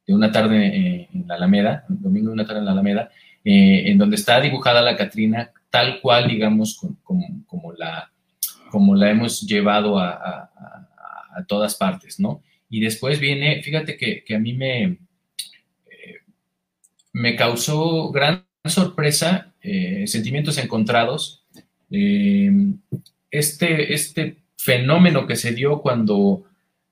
una 0.08 0.30
tarde 0.30 1.08
en 1.14 1.26
la 1.26 1.36
Alameda, 1.36 1.86
domingo 1.88 2.28
de 2.28 2.34
una 2.34 2.46
tarde 2.46 2.60
en 2.60 2.66
la 2.66 2.74
Alameda, 2.74 3.12
eh, 3.46 3.84
en 3.86 3.98
donde 3.98 4.18
está 4.18 4.42
dibujada 4.42 4.82
la 4.82 4.98
Catrina 4.98 5.52
tal 5.72 6.02
cual, 6.02 6.28
digamos, 6.28 6.80
como, 7.04 7.74
la, 7.74 8.12
hemos 9.10 9.42
llevado 9.42 9.98
a, 9.98 10.50
todas 11.48 11.76
partes, 11.76 12.20
¿no? 12.20 12.44
Y 12.70 12.82
después 12.82 13.20
viene, 13.20 13.64
fíjate 13.64 13.98
que, 13.98 14.36
a 14.36 14.40
mí 14.40 14.54
me, 14.54 14.84
eh, 14.84 14.98
me 17.14 17.36
causó 17.36 18.12
gran 18.12 18.46
sorpresa, 18.66 19.54
eh, 19.62 20.06
sentimientos 20.08 20.58
encontrados, 20.58 21.44
este, 21.90 23.94
este 23.94 24.38
fenómeno 24.58 25.26
que 25.26 25.36
se 25.36 25.54
dio 25.54 25.82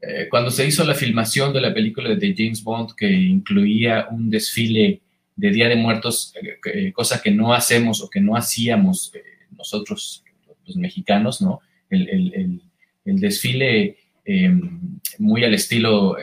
eh, 0.01 0.27
cuando 0.29 0.51
se 0.51 0.65
hizo 0.65 0.85
la 0.85 0.95
filmación 0.95 1.53
de 1.53 1.61
la 1.61 1.73
película 1.73 2.15
de 2.15 2.35
James 2.35 2.63
Bond, 2.63 2.95
que 2.95 3.11
incluía 3.11 4.07
un 4.09 4.29
desfile 4.29 5.01
de 5.39 5.51
Día 5.51 5.69
de 5.69 5.77
Muertos, 5.77 6.33
eh, 6.65 6.91
cosa 6.91 7.21
que 7.21 7.31
no 7.31 7.53
hacemos 7.53 8.01
o 8.01 8.09
que 8.09 8.19
no 8.19 8.35
hacíamos 8.35 9.11
eh, 9.15 9.23
nosotros, 9.57 10.23
los 10.65 10.75
mexicanos, 10.75 11.41
¿no? 11.41 11.61
El, 11.89 12.61
desfile 13.05 13.97
em, 14.25 14.99
muy 15.17 15.43
al 15.43 15.53
estilo 15.55 16.15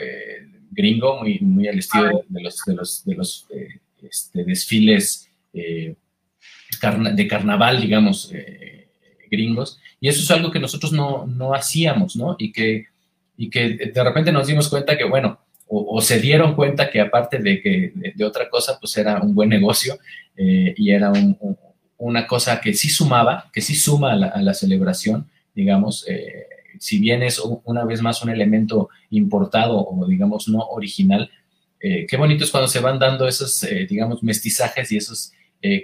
gringo, 0.70 1.18
muy, 1.18 1.40
muy 1.40 1.66
al 1.66 1.78
estilo 1.78 2.24
de 2.28 2.40
los, 2.40 2.62
de 2.64 2.74
los, 2.74 3.04
de 3.04 3.14
los 3.16 3.46
este, 4.02 4.44
desfiles 4.44 5.28
de 5.52 5.96
carnaval, 7.28 7.80
digamos, 7.80 8.30
gringos, 9.28 9.80
y 10.00 10.08
eso 10.08 10.22
es 10.22 10.30
algo 10.30 10.52
que 10.52 10.60
nosotros 10.60 10.92
no, 10.92 11.26
no 11.26 11.54
hacíamos, 11.54 12.14
¿no? 12.14 12.36
Y 12.38 12.52
que, 12.52 12.86
y 13.36 13.50
que 13.50 13.70
de 13.92 14.04
repente 14.04 14.30
nos 14.30 14.46
dimos 14.46 14.68
cuenta 14.68 14.96
que, 14.96 15.04
bueno, 15.04 15.40
o, 15.68 16.00
se 16.00 16.20
dieron 16.20 16.54
cuenta 16.54 16.90
que 16.90 17.00
aparte 17.00 17.38
de 17.38 17.60
que 17.60 17.92
de, 18.14 18.24
otra 18.24 18.48
cosa, 18.48 18.78
pues 18.78 18.96
era 18.96 19.20
un 19.20 19.34
buen 19.34 19.48
negocio 19.48 19.98
eh, 20.36 20.74
y 20.76 20.90
era 20.90 21.12
una 21.98 22.26
cosa 22.26 22.60
que 22.60 22.72
sí 22.72 22.88
sumaba, 22.88 23.50
que 23.52 23.60
sí 23.60 23.74
suma 23.74 24.12
a 24.12 24.42
la, 24.42 24.54
celebración, 24.54 25.28
digamos, 25.54 26.04
eh, 26.08 26.46
si 26.78 27.00
bien 27.00 27.22
es 27.22 27.40
una 27.64 27.84
vez 27.84 28.00
más 28.00 28.22
un 28.22 28.30
elemento 28.30 28.90
importado 29.10 29.78
o 29.78 30.06
digamos 30.06 30.48
no 30.48 30.60
original, 30.68 31.30
eh, 31.80 32.06
qué 32.08 32.16
bonito 32.16 32.44
es 32.44 32.50
cuando 32.50 32.68
se 32.68 32.80
van 32.80 32.98
dando 32.98 33.26
esos, 33.26 33.66
digamos, 33.88 34.22
mestizajes 34.22 34.92
y 34.92 34.98
esos 34.98 35.32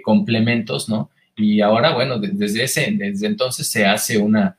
complementos, 0.03 0.87
¿no? 0.87 1.09
Y 1.35 1.59
ahora, 1.59 1.93
bueno, 1.93 2.19
desde, 2.19 2.63
ese, 2.63 2.89
desde 2.91 3.27
entonces 3.27 3.67
se 3.67 3.85
hace 3.85 4.17
una, 4.17 4.55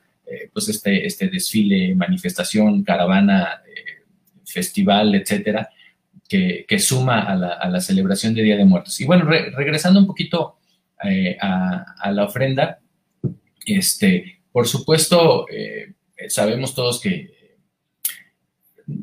pues 0.52 0.68
este, 0.68 1.06
este 1.06 1.28
desfile, 1.28 1.94
manifestación, 1.94 2.82
caravana, 2.82 3.62
festival, 4.54 5.14
etcétera, 5.14 5.68
que, 6.28 6.78
suma 6.78 7.20
a 7.20 7.36
la, 7.68 7.80
celebración 7.80 8.34
de 8.34 8.42
Día 8.42 8.56
de 8.56 8.64
Muertos. 8.64 9.00
Y 9.00 9.04
bueno, 9.04 9.24
regresando 9.24 10.00
un 10.00 10.06
poquito 10.06 10.56
eh, 11.04 11.36
a, 11.40 12.10
la 12.10 12.24
ofrenda, 12.24 12.78
este, 13.66 14.40
por 14.50 14.66
supuesto, 14.66 15.46
sabemos 16.28 16.74
todos 16.74 17.00
que, 17.00 17.34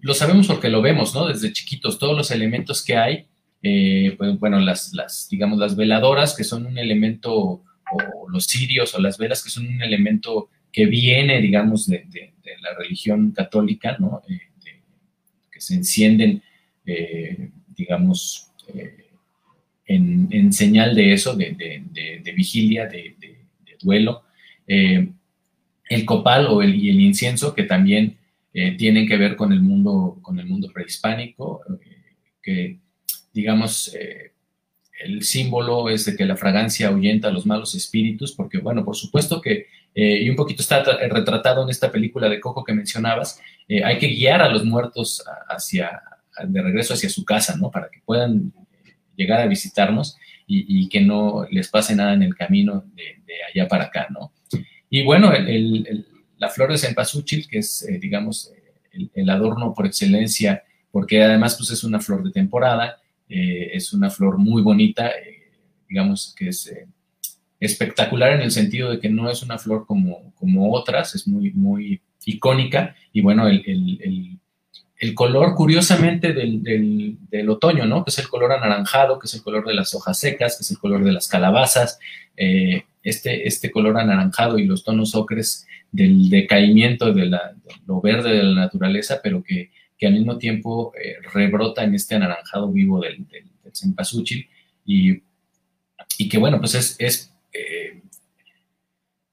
lo 0.02 0.14
sabemos 0.14 0.48
porque 0.48 0.70
lo 0.70 0.82
vemos, 0.82 1.14
¿no? 1.14 1.28
Desde 1.28 1.54
chiquitos, 1.54 2.00
todos 2.00 2.18
los 2.18 2.32
elementos 2.32 2.84
que 2.84 2.98
hay 2.98 3.28
eh, 3.64 4.16
pues, 4.18 4.40
bueno, 4.40 4.60
las, 4.60 4.94
las, 4.94 5.28
digamos, 5.30 5.60
las 5.60 5.76
veladoras, 5.76 6.36
que 6.36 6.44
son 6.44 6.66
un 6.66 6.78
elemento, 6.78 7.34
o 7.34 8.30
los 8.30 8.46
cirios, 8.46 8.96
o 8.96 9.00
las 9.00 9.18
velas, 9.18 9.44
que 9.44 9.50
son 9.50 9.68
un 9.68 9.82
elemento 9.82 10.50
que 10.72 10.86
viene, 10.86 11.42
digamos, 11.42 11.88
de, 11.88 12.34
la 12.62 12.76
religión 12.76 13.32
católica, 13.32 13.98
¿no? 14.00 14.22
Eh, 14.28 14.40
que 14.40 14.51
se 15.62 15.76
encienden, 15.76 16.41
eh, 16.86 17.50
digamos, 17.76 18.52
en, 19.86 20.54
señal 20.54 20.95
de 20.95 21.13
eso, 21.13 21.36
de, 21.36 22.34
vigilia, 22.36 22.88
de, 22.88 23.15
duelo. 23.82 24.24
el 24.67 26.06
copal 26.06 26.47
o 26.47 26.62
el, 26.62 26.76
y 26.76 26.89
el 26.89 27.02
incienso, 27.02 27.54
que 27.54 27.63
también 27.63 28.17
tienen 28.78 29.08
que 29.08 29.17
ver 29.17 29.36
con 29.36 29.52
el 29.52 29.62
mundo, 29.62 30.19
con 30.21 30.39
el 30.39 30.45
mundo 30.45 30.69
prehispánico, 30.74 31.62
que 32.41 32.80
digamos, 33.34 33.93
eh, 33.95 34.32
el 35.04 35.24
símbolo 35.24 35.89
es 35.89 36.06
de 36.06 36.15
que 36.15 36.26
la 36.26 36.38
fragancia 36.38 36.89
ahuyenta 36.89 37.30
a 37.30 37.32
los 37.32 37.45
malos 37.45 37.76
espíritus, 37.76 38.34
porque, 38.34 38.60
bueno, 38.60 38.86
por 38.86 38.95
supuesto 38.95 39.41
que, 39.41 39.67
eh, 39.93 40.23
y 40.23 40.30
un 40.30 40.36
poquito 40.36 40.62
está 40.62 40.84
retratado 40.84 41.63
en 41.63 41.69
esta 41.69 41.91
película 41.91 42.30
de 42.30 42.39
Coco 42.39 42.63
que 42.63 42.73
mencionabas, 42.73 43.39
eh, 43.67 43.84
hay 43.84 43.97
que 43.97 44.08
guiar 44.08 44.41
a 44.41 44.49
los 44.49 44.63
muertos 44.63 45.23
hacia, 45.49 46.01
de 46.43 46.62
regreso 46.62 46.93
hacia 46.93 47.10
su 47.10 47.25
casa, 47.25 47.56
¿no? 47.58 47.71
Para 47.71 47.89
que 47.89 48.01
puedan 48.06 48.54
llegar 49.15 49.41
a 49.41 49.47
visitarnos 49.47 50.17
y, 50.47 50.89
que 50.89 50.99
no 50.99 51.45
les 51.49 51.69
pase 51.69 51.95
nada 51.95 52.13
en 52.13 52.23
el 52.23 52.36
camino 52.36 52.84
de, 52.93 53.34
allá 53.49 53.69
para 53.69 53.86
acá, 53.86 54.08
¿no? 54.10 54.34
Y 54.89 55.04
bueno, 55.04 55.32
la 56.38 56.49
flor 56.49 56.71
de 56.71 56.77
cempasúchil, 56.77 57.47
que 57.47 57.60
es, 57.60 57.88
digamos, 58.01 58.51
el, 58.91 59.10
el, 59.13 59.30
adorno 59.30 59.73
por 59.73 59.86
excelencia, 59.86 60.63
porque 60.91 61.23
además 61.23 61.56
pues 61.56 61.71
es 61.71 61.86
una 61.86 62.01
flor 62.01 62.23
de 62.23 62.32
temporada, 62.32 63.01
eh, 63.34 63.71
es 63.73 63.93
una 63.93 64.10
flor 64.10 64.38
muy 64.38 64.62
bonita, 64.62 65.08
eh, 65.10 65.51
digamos 65.88 66.36
que 66.38 66.49
es 66.49 66.67
eh, 66.67 66.86
espectacular 67.62 68.34
en 68.34 68.41
el 68.41 68.52
sentido 68.52 68.91
de 68.91 69.00
que 69.00 69.10
no 69.10 69.30
es 69.30 69.41
una 69.41 69.58
flor 69.58 69.86
como, 69.86 70.34
como 70.36 70.74
otras, 70.74 71.15
es 71.15 71.26
muy, 71.28 71.52
muy 71.52 72.02
icónica. 72.26 72.95
Y 73.13 73.21
bueno, 73.21 73.47
el, 73.47 74.38
color 75.15 75.56
curiosamente 75.56 76.34
del, 76.34 77.50
otoño, 77.50 77.86
¿no? 77.86 78.04
Que 78.04 78.10
es 78.10 78.19
el 78.19 78.28
color 78.28 78.52
anaranjado, 78.52 79.17
que 79.17 79.28
es 79.28 79.34
el 79.34 79.41
color 79.41 79.65
de 79.65 79.74
las 79.74 79.95
hojas 79.95 80.19
secas, 80.19 80.58
que 80.58 80.63
es 80.63 80.71
el 80.71 80.78
color 80.78 81.04
de 81.06 81.13
las 81.13 81.30
calabazas, 81.30 81.97
este, 82.36 83.47
este 83.47 83.71
color 83.71 83.97
anaranjado 83.97 84.60
y 84.60 84.65
los 84.65 84.84
tonos 84.84 85.15
ocres 85.15 85.65
del 85.91 86.30
decaimiento 86.30 87.13
de, 87.13 87.28
la, 87.28 87.54
lo 87.88 88.02
verde 88.02 88.32
de 88.32 88.43
la 88.43 88.62
naturaleza, 88.62 89.21
pero 89.24 89.41
que 89.41 89.71
que 90.02 90.08
al 90.08 90.13
mismo 90.13 90.39
tiempo 90.39 90.93
eh, 91.00 91.17
rebrota 91.32 91.84
en 91.84 91.93
este 91.93 92.15
anaranjado 92.15 92.71
vivo 92.71 93.00
del, 93.00 93.28
del, 93.28 93.45
y, 94.84 95.21
y, 96.17 96.28
que 96.28 96.39
bueno, 96.39 96.60
pues 96.60 96.74
es, 96.74 96.95
es 96.97 97.31
eh, 97.54 98.02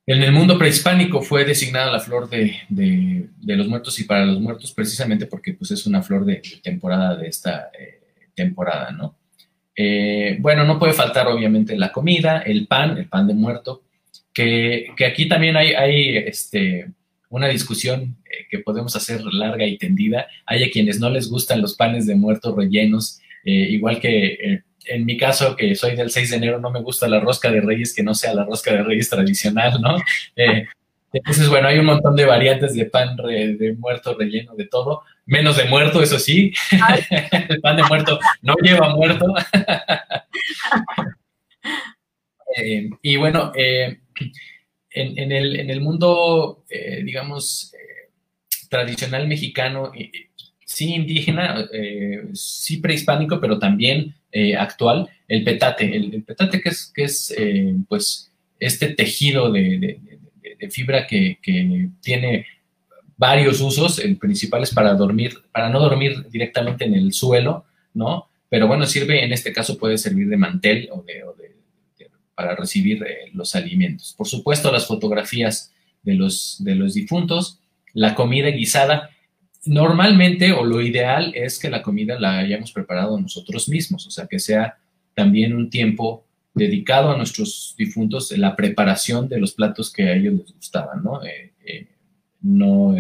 en 0.07 0.22
el 0.22 0.33
mundo 0.33 0.59
prehispánico 0.59 1.20
fue 1.20 1.44
designada 1.44 1.92
la 1.92 2.00
flor 2.00 2.31
de, 2.31 3.28
los 3.42 3.68
muertos 3.68 3.98
y 4.00 4.04
para 4.04 4.24
los 4.24 4.40
muertos 4.40 4.72
precisamente 4.72 5.26
porque 5.26 5.52
pues 5.52 5.70
es 5.70 5.87
una 5.87 6.02
flor 6.02 6.24
de, 6.24 6.40
temporada 6.62 7.16
de 7.16 7.28
esta 7.28 7.70
eh, 7.78 8.00
temporada, 8.35 8.90
¿no? 8.90 9.16
bueno, 10.40 10.64
no 10.64 10.76
puede 10.76 10.92
faltar 10.92 11.28
obviamente 11.28 11.76
la 11.76 11.92
comida, 11.92 12.40
el 12.40 12.66
pan, 12.66 12.98
el 12.98 13.07
pan 13.07 13.28
de 13.28 13.35
muerto, 13.35 13.85
que, 14.38 15.04
aquí 15.07 15.28
también 15.28 15.57
hay, 15.57 16.16
este, 16.16 16.87
una 17.28 17.48
discusión 17.48 18.16
eh, 18.24 18.46
que 18.50 18.59
podemos 18.61 18.94
hacer 18.94 19.22
larga 19.24 19.66
y 19.66 19.78
tendida. 19.78 20.28
Hay 20.46 20.62
a 20.62 20.70
quienes 20.70 21.00
no 21.00 21.11
les 21.11 21.28
gustan 21.28 21.61
los 21.61 21.74
panes 21.74 22.07
de 22.07 22.14
muertos 22.14 22.54
rellenos, 22.54 23.20
eh, 23.44 23.68
igual 23.70 24.00
que 24.00 24.26
eh, 24.26 24.62
en 24.86 25.04
mi 25.04 25.16
caso, 25.16 25.56
que 25.56 25.74
soy 25.74 25.96
del 25.96 26.10
6 26.10 26.30
de 26.30 26.36
enero, 26.36 26.60
no 26.60 26.70
me 26.70 26.80
gusta 26.80 27.08
la 27.08 27.20
rosca 27.20 27.50
de 27.50 27.60
reyes 27.60 27.94
que 27.94 28.02
no 28.02 28.14
sea 28.14 28.34
la 28.34 28.44
rosca 28.44 28.72
de 28.72 28.82
reyes 28.82 29.10
tradicional, 29.10 29.80
¿no? 29.80 29.96
entonces, 31.12 31.48
bueno, 31.48 31.68
hay 31.68 31.78
un 31.78 31.86
montón 31.86 32.16
de 32.16 32.24
variantes 32.24 32.74
de 32.74 32.86
pan 32.86 33.16
de 33.16 33.74
muerto 33.78 34.16
relleno 34.16 34.54
de 34.54 34.66
todo, 34.66 35.02
menos 35.26 35.56
de 35.56 35.64
muerto, 35.64 36.02
eso 36.02 36.18
sí. 36.18 36.52
el 37.48 37.60
pan 37.60 37.76
de 37.76 37.84
muerto 37.84 38.18
no 38.42 38.54
lleva 38.62 38.94
muerto. 38.94 39.26
y 43.02 43.16
bueno, 43.16 43.52
en, 43.54 45.32
el, 45.32 45.80
mundo, 45.80 46.64
eh, 46.70 47.02
digamos, 47.04 47.72
eh, 47.74 48.10
tradicional 48.68 49.28
mexicano, 49.28 49.92
sí 50.68 50.94
indígena, 50.94 51.66
eh, 51.72 52.28
sí 52.35 52.76
prehispánico, 52.76 53.40
pero 53.40 53.59
también 53.59 54.14
actual, 54.59 55.09
el 55.26 55.42
petate. 55.42 55.96
El, 55.96 56.22
petate 56.22 56.61
que 56.61 56.68
es, 56.68 56.92
que 56.94 57.04
es 57.04 57.35
pues, 57.88 58.31
este 58.61 58.88
tejido 58.94 59.50
de, 59.50 59.98
fibra 60.70 61.07
que, 61.07 61.38
tiene 62.02 62.46
varios 63.16 63.61
usos, 63.61 63.98
el 63.98 64.18
principal 64.18 64.62
es 64.62 64.72
para 64.72 64.92
dormir, 64.94 65.38
para 65.50 65.70
no 65.70 65.81
dormir 65.81 66.26
directamente 66.31 66.85
en 66.85 66.94
el 66.94 67.12
suelo, 67.12 67.64
¿no? 67.94 68.28
Pero 68.50 68.68
bueno, 68.68 68.87
sirve, 68.87 69.24
en 69.24 69.33
este 69.33 69.52
caso 69.52 69.78
puede 69.78 69.96
servir 69.96 70.28
de 70.28 70.37
mantel 70.37 70.88
o 70.92 71.02
de 71.02 71.24
para 72.38 72.54
recibir 72.54 73.02
eh, 73.02 73.33
los 73.33 73.57
alimentos. 73.57 74.14
Por 74.16 74.28
supuesto, 74.28 74.70
las 74.70 74.87
fotografías 74.87 75.72
de 76.04 76.14
los, 76.14 76.59
de 76.61 76.76
los 76.76 76.94
difuntos, 76.94 77.59
la 77.94 78.14
comida 78.14 78.48
guisada. 78.50 79.11
Normalmente, 79.68 80.52
o 80.52 80.64
lo 80.64 80.81
ideal 80.81 81.31
es 81.35 81.59
que 81.59 81.68
la 81.68 81.83
comida 81.83 82.18
la 82.18 82.38
hayamos 82.38 82.72
preparado 82.72 83.20
nosotros 83.20 83.68
mismos, 83.68 84.07
o 84.07 84.11
sea, 84.11 84.26
que 84.26 84.38
sea 84.38 84.78
también 85.14 85.54
un 85.54 85.68
tiempo 85.68 86.24
dedicado 86.54 87.11
a 87.11 87.18
nuestros 87.18 87.74
difuntos, 87.76 88.33
la 88.38 88.57
preparación 88.57 89.28
de 89.28 89.38
los 89.38 89.52
platos 89.52 89.92
que 89.92 90.04
a 90.04 90.14
ellos 90.14 90.35
les 90.35 90.54
gustaban, 90.54 91.04
¿no? 91.04 91.20
Eh, 91.22 91.87
no, 92.40 92.94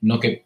no 0.00 0.20
que, 0.20 0.44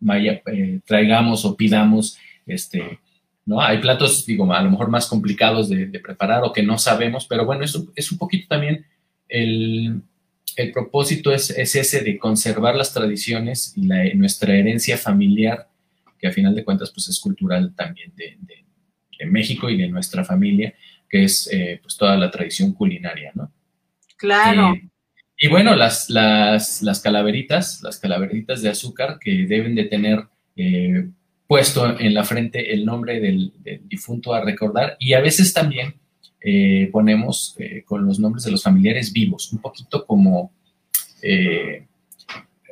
vaya, 0.00 0.42
traigamos 0.84 1.44
o 1.44 1.56
pidamos, 1.56 2.18
este, 2.44 2.98
¿no? 3.44 3.60
Hay 3.60 3.78
platos, 3.78 4.26
digo, 4.26 4.52
a 4.52 4.60
lo 4.60 4.72
mejor 4.72 4.88
más 4.88 5.06
complicados 5.06 5.68
de, 5.68 5.86
preparar 6.00 6.42
o 6.42 6.52
que 6.52 6.64
no 6.64 6.78
sabemos, 6.78 7.26
pero 7.28 7.46
bueno, 7.46 7.62
eso 7.62 7.86
es 7.94 8.10
un 8.10 8.18
poquito 8.18 8.48
también 8.48 8.84
el, 9.28 10.00
propósito 10.72 11.32
es, 11.32 11.50
ese 11.50 12.00
de 12.02 12.18
conservar 12.18 12.74
las 12.74 12.92
tradiciones 12.92 13.74
y 13.76 13.86
nuestra 14.14 14.54
herencia 14.54 14.96
familiar, 14.96 15.68
que 16.18 16.28
a 16.28 16.32
final 16.32 16.54
de 16.54 16.64
cuentas 16.64 16.90
pues 16.90 17.08
es 17.08 17.20
cultural 17.20 17.74
también 17.74 18.12
de, 18.16 18.36
México 19.26 19.70
y 19.70 19.78
de 19.78 19.88
nuestra 19.88 20.24
familia, 20.24 20.74
que 21.08 21.24
es 21.24 21.48
eh, 21.50 21.80
pues 21.82 21.96
toda 21.96 22.16
la 22.18 22.30
tradición 22.30 22.72
culinaria, 22.72 23.32
¿no? 23.34 23.50
Claro. 24.16 24.74
Eh, 24.74 24.88
y 25.38 25.48
bueno, 25.48 25.74
las, 25.74 26.10
las, 26.10 26.82
las, 26.82 27.00
calaveritas, 27.00 27.82
las 27.82 27.98
calaveritas 27.98 28.62
de 28.62 28.68
azúcar 28.68 29.18
que 29.18 29.46
deben 29.46 29.74
de 29.74 29.84
tener 29.84 30.28
eh, 30.54 31.08
puesto 31.46 31.98
en 31.98 32.14
la 32.14 32.24
frente 32.24 32.72
el 32.72 32.84
nombre 32.84 33.20
del, 33.20 33.52
difunto 33.84 34.34
a 34.34 34.40
recordar 34.40 34.96
y 34.98 35.12
a 35.12 35.20
veces 35.20 35.52
también 35.52 35.94
eh, 36.48 36.90
ponemos 36.92 37.56
eh, 37.58 37.82
con 37.84 38.06
los 38.06 38.20
nombres 38.20 38.44
de 38.44 38.52
los 38.52 38.62
familiares 38.62 39.12
vivos, 39.12 39.52
un 39.52 39.58
poquito 39.58 40.06
como, 40.06 40.52
eh, 41.20 41.86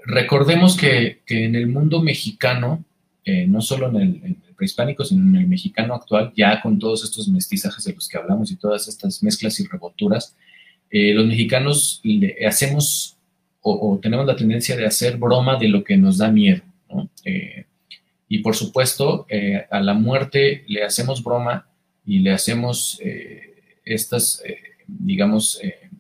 recordemos 0.05 0.77
que, 0.77 1.23
en 1.27 1.57
el 1.57 1.67
mundo 1.67 2.01
mexicano, 2.01 2.85
no 3.27 3.61
solo 3.61 3.89
en 3.89 3.97
el, 4.23 4.37
prehispánico, 4.55 5.05
sino 5.05 5.29
en 5.29 5.35
el 5.43 5.49
mexicano 5.49 5.95
actual, 5.95 6.33
ya 6.37 6.63
con 6.63 6.79
todos 6.79 7.03
estos 7.03 7.27
mestizajes 7.27 7.83
de 7.83 7.95
los 7.95 8.07
que 8.09 8.17
hablamos 8.17 8.53
y 8.53 8.57
todas 8.57 8.87
estas 8.87 9.21
mezclas 9.25 9.59
y 9.59 9.67
revolturas, 9.67 10.37
los 10.93 11.27
mexicanos 11.27 12.01
le 12.05 12.47
hacemos 12.47 13.17
o, 13.61 13.99
tenemos 14.01 14.25
la 14.25 14.37
tendencia 14.37 14.77
de 14.77 14.87
hacer 14.87 15.17
broma 15.17 15.57
de 15.57 15.67
lo 15.67 15.83
que 15.83 15.97
nos 15.97 16.19
da 16.19 16.31
miedo, 16.31 16.63
y 18.29 18.39
por 18.39 18.55
supuesto, 18.55 19.27
a 19.69 19.81
la 19.81 19.95
muerte 19.95 20.63
le 20.69 20.85
hacemos 20.85 21.25
broma 21.25 21.67
y 22.07 22.21
le 22.21 22.31
hacemos 22.31 23.01
estas, 23.85 24.43
eh, 24.45 24.59
digamos, 24.87 25.61
eh, 25.63 25.91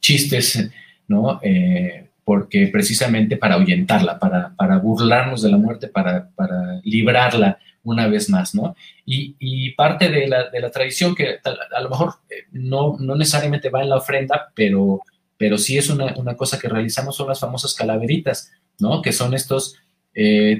chistes, 0.00 0.70
¿no? 1.06 1.40
Eh, 1.42 2.08
porque 2.24 2.68
precisamente 2.68 3.36
para 3.36 3.54
ahuyentarla, 3.54 4.18
para, 4.18 4.54
para, 4.54 4.78
burlarnos 4.78 5.42
de 5.42 5.50
la 5.50 5.56
muerte, 5.56 5.88
para, 5.88 6.28
para 6.30 6.80
librarla 6.84 7.58
una 7.82 8.06
vez 8.06 8.28
más, 8.28 8.54
¿no? 8.54 8.76
Y, 9.06 9.70
parte 9.70 10.10
de 10.10 10.26
la, 10.26 10.50
de 10.50 10.60
la, 10.60 10.70
tradición 10.70 11.14
que 11.14 11.38
a, 11.42 11.80
lo 11.80 11.88
mejor 11.88 12.14
no, 12.52 12.96
no, 12.98 13.14
necesariamente 13.14 13.70
va 13.70 13.82
en 13.82 13.88
la 13.88 13.96
ofrenda, 13.96 14.52
pero, 14.54 15.00
pero 15.38 15.56
sí 15.56 15.78
es 15.78 15.88
una, 15.88 16.14
una, 16.16 16.36
cosa 16.36 16.58
que 16.58 16.68
realizamos, 16.68 17.16
son 17.16 17.28
las 17.28 17.40
famosas 17.40 17.74
calaveritas, 17.74 18.52
¿no? 18.78 19.00
Que 19.00 19.12
son 19.12 19.32
estos 19.34 19.76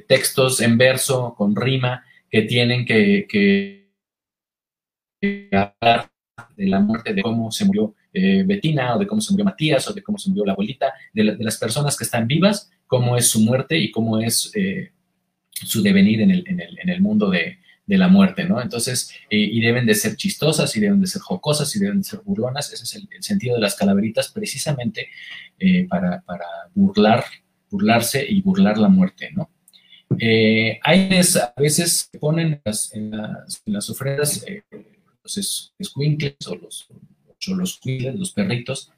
textos 0.06 0.60
en 0.60 0.78
verso, 0.78 1.34
con 1.36 1.56
rima, 1.56 2.04
que 2.30 2.42
tienen 2.42 2.86
que, 2.86 3.26
que 5.20 5.50
hablar 5.52 6.10
de 6.56 6.66
la 6.66 6.80
muerte, 6.80 7.14
de 7.14 7.22
cómo 7.22 7.50
se 7.50 7.64
murió 7.64 7.94
eh, 8.12 8.42
Betina, 8.44 8.96
o 8.96 8.98
de 8.98 9.06
cómo 9.06 9.20
se 9.20 9.32
murió 9.32 9.44
Matías, 9.44 9.88
o 9.88 9.92
de 9.92 10.02
cómo 10.02 10.18
se 10.18 10.30
murió 10.30 10.44
la 10.44 10.52
abuelita, 10.52 10.92
de, 11.12 11.24
las 11.24 11.56
personas 11.56 11.96
que 11.96 12.04
están 12.04 12.26
vivas, 12.26 12.70
cómo 12.86 13.16
es 13.16 13.28
su 13.28 13.40
muerte 13.40 13.78
y 13.78 13.90
cómo 13.90 14.18
es 14.18 14.50
eh, 14.54 14.92
su 15.52 15.82
devenir 15.82 16.20
en 16.22 16.30
el, 16.30 17.00
mundo 17.00 17.30
de, 17.30 17.58
la 17.86 18.08
muerte, 18.08 18.44
¿no? 18.44 18.60
Entonces, 18.60 19.10
eh, 19.30 19.38
y 19.38 19.60
deben 19.60 19.86
de 19.86 19.94
ser 19.94 20.16
chistosas, 20.16 20.74
y 20.76 20.80
deben 20.80 21.00
de 21.00 21.06
ser 21.06 21.22
jocosas, 21.22 21.74
y 21.74 21.78
deben 21.78 21.98
de 21.98 22.04
ser 22.04 22.20
burlonas, 22.24 22.72
ese 22.72 22.84
es 22.84 22.94
el, 22.96 23.08
sentido 23.22 23.54
de 23.54 23.62
las 23.62 23.74
calaveritas, 23.74 24.30
precisamente 24.30 25.08
para, 25.88 26.22
burlar, 26.74 27.24
burlarse 27.70 28.24
y 28.28 28.40
burlar 28.42 28.78
la 28.78 28.88
muerte, 28.88 29.30
¿no? 29.34 29.50
hay 30.20 31.10
a 31.10 31.60
veces 31.60 32.10
ponen 32.18 32.62
en 32.92 33.10
las, 33.66 33.90
ofrendas 33.90 34.44
los 35.36 35.74
squinkles 35.82 36.46
o 36.46 36.54
los 36.56 36.88
choloscuiles, 37.38 38.14
los 38.14 38.32
perritos, 38.32 38.90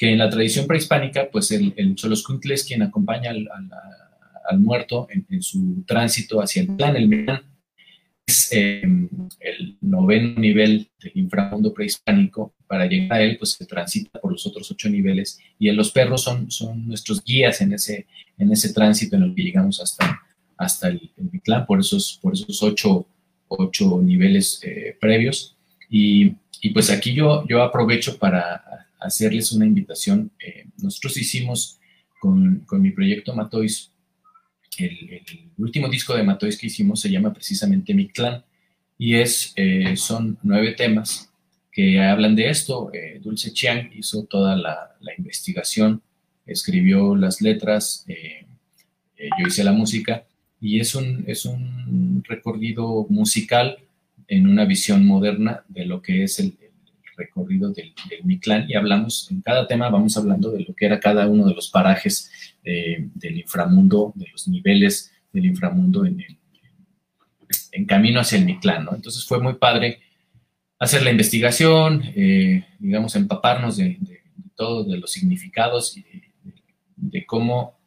que 0.00 0.10
en 0.10 0.18
la 0.18 0.30
tradición 0.30 0.66
prehispánica, 0.66 1.28
pues 1.30 1.50
el, 1.50 1.74
el 1.76 1.94
choloscuincle 1.94 2.54
es 2.54 2.64
quien 2.64 2.82
acompaña 2.82 3.30
al, 3.30 4.58
muerto 4.58 5.06
en, 5.10 5.42
su 5.42 5.84
tránsito 5.86 6.40
hacia 6.40 6.62
el 6.62 6.74
plan. 6.74 6.96
El 6.96 7.24
plan 7.24 7.42
es 8.26 8.50
em, 8.50 9.08
el 9.38 9.76
noveno 9.82 10.40
nivel 10.40 10.88
del 11.02 11.12
inframundo 11.16 11.74
prehispánico. 11.74 12.54
Para 12.66 12.86
llegar 12.86 13.18
a 13.18 13.22
él, 13.22 13.36
pues 13.36 13.52
se 13.52 13.66
transita 13.66 14.18
por 14.20 14.32
los 14.32 14.46
otros 14.46 14.70
ocho 14.70 14.88
niveles 14.88 15.38
y 15.58 15.70
los 15.70 15.90
perros 15.90 16.22
son, 16.22 16.50
son 16.50 16.86
nuestros 16.86 17.22
guías 17.22 17.60
en 17.60 17.74
ese, 17.74 18.06
en 18.38 18.50
ese 18.52 18.72
tránsito 18.72 19.16
en 19.16 19.24
el 19.24 19.34
que 19.34 19.42
llegamos 19.42 19.80
hasta, 19.80 20.22
hasta 20.56 20.88
el, 20.88 21.12
el 21.16 21.64
por 21.66 21.78
esos, 21.78 22.18
por 22.22 22.32
esos 22.32 22.62
ocho, 22.62 23.06
ocho 23.48 24.00
niveles 24.02 24.62
eh, 24.64 24.96
previos. 24.98 25.58
Y, 25.90 26.36
pues 26.72 26.88
aquí 26.90 27.12
yo, 27.12 27.44
yo 27.48 27.62
aprovecho 27.62 28.16
para 28.16 28.86
hacerles 29.00 29.50
una 29.52 29.66
invitación. 29.66 30.30
Eh, 30.38 30.66
nosotros 30.80 31.16
hicimos 31.16 31.78
con, 32.20 32.64
mi 32.70 32.90
proyecto 32.92 33.34
Matois, 33.34 33.92
el, 34.78 35.22
último 35.58 35.88
disco 35.88 36.14
de 36.14 36.22
Matois 36.22 36.56
que 36.56 36.68
hicimos 36.68 37.00
se 37.00 37.10
llama 37.10 37.34
precisamente 37.34 37.92
Mi 37.92 38.08
Clan 38.08 38.44
y 38.96 39.16
es, 39.16 39.52
eh, 39.56 39.96
son 39.96 40.38
nueve 40.42 40.72
temas 40.72 41.32
que 41.72 42.00
hablan 42.00 42.36
de 42.36 42.48
esto. 42.48 42.90
Eh, 42.94 43.18
Dulce 43.20 43.52
Chiang 43.52 43.90
hizo 43.94 44.24
toda 44.24 44.54
la, 44.56 44.96
la, 45.00 45.12
investigación, 45.18 46.02
escribió 46.46 47.16
las 47.16 47.40
letras, 47.40 48.06
yo 49.18 49.46
hice 49.46 49.64
la 49.64 49.72
música 49.72 50.24
y 50.60 50.80
es 50.80 50.94
un, 50.94 51.24
es 51.26 51.44
un 51.44 52.22
recorrido 52.26 53.06
musical 53.08 53.78
en 54.30 54.46
una 54.46 54.64
visión 54.64 55.04
moderna 55.04 55.64
de 55.68 55.84
lo 55.84 56.00
que 56.00 56.22
es 56.22 56.38
el, 56.38 56.56
recorrido 57.16 57.70
del, 57.70 57.92
del, 58.08 58.24
Mictlán 58.24 58.64
y 58.66 58.74
hablamos, 58.74 59.30
en 59.30 59.42
cada 59.42 59.66
tema 59.66 59.90
vamos 59.90 60.16
hablando 60.16 60.52
de 60.52 60.60
lo 60.60 60.74
que 60.74 60.86
era 60.86 60.98
cada 60.98 61.28
uno 61.28 61.46
de 61.46 61.52
los 61.52 61.68
parajes 61.68 62.30
del 62.62 63.36
inframundo, 63.36 64.12
de 64.14 64.26
los 64.32 64.48
niveles 64.48 65.12
del 65.30 65.44
inframundo 65.44 66.06
en, 66.06 66.24
en 67.72 67.84
camino 67.84 68.20
hacia 68.20 68.38
el 68.38 68.46
Mictlán, 68.46 68.86
¿no? 68.86 68.94
Entonces 68.94 69.24
fue 69.26 69.38
muy 69.38 69.54
padre 69.54 70.00
hacer 70.78 71.02
la 71.02 71.10
investigación, 71.10 72.02
eh, 72.16 72.64
digamos, 72.78 73.14
empaparnos 73.16 73.76
de, 73.76 73.98
de, 74.00 74.20
todo, 74.54 74.84
de 74.84 74.96
los 74.96 75.12
significados 75.12 75.98
y 75.98 76.04
de, 76.96 77.26
cómo 77.26 77.78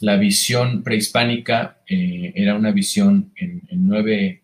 la 0.00 0.16
visión 0.16 0.82
prehispánica 0.82 1.78
eh, 1.88 2.32
era 2.34 2.56
una 2.56 2.72
visión 2.72 3.32
en 3.36 3.62
nueve 3.70 4.41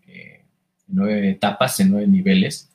nueve 0.89 1.31
etapas, 1.31 1.79
en 1.81 1.91
nueve 1.91 2.07
niveles, 2.07 2.71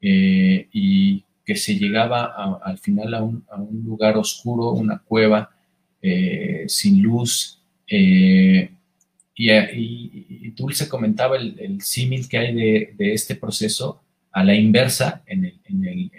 eh, 0.00 0.68
y 0.72 1.24
que 1.44 1.56
se 1.56 1.78
llegaba 1.78 2.60
al 2.62 2.78
final 2.78 3.14
a 3.14 3.22
un, 3.22 3.44
lugar 3.84 4.16
oscuro, 4.16 4.70
una 4.70 4.98
cueva 4.98 5.50
eh, 6.00 6.64
sin 6.68 7.02
luz. 7.02 7.60
Eh, 7.86 8.70
y, 9.36 9.50
y, 9.50 10.50
Dulce 10.50 10.88
comentaba 10.88 11.36
el, 11.36 11.80
símil 11.82 12.28
que 12.28 12.38
hay 12.38 12.54
de, 12.54 13.12
este 13.12 13.34
proceso 13.34 14.00
a 14.32 14.44
la 14.44 14.54
inversa 14.54 15.22
en 15.26 15.44
el, 15.44 16.10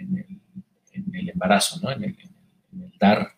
embarazo, 1.28 1.80
¿no? 1.80 1.90
en, 1.90 2.04
el, 2.04 2.16
dar 2.98 3.32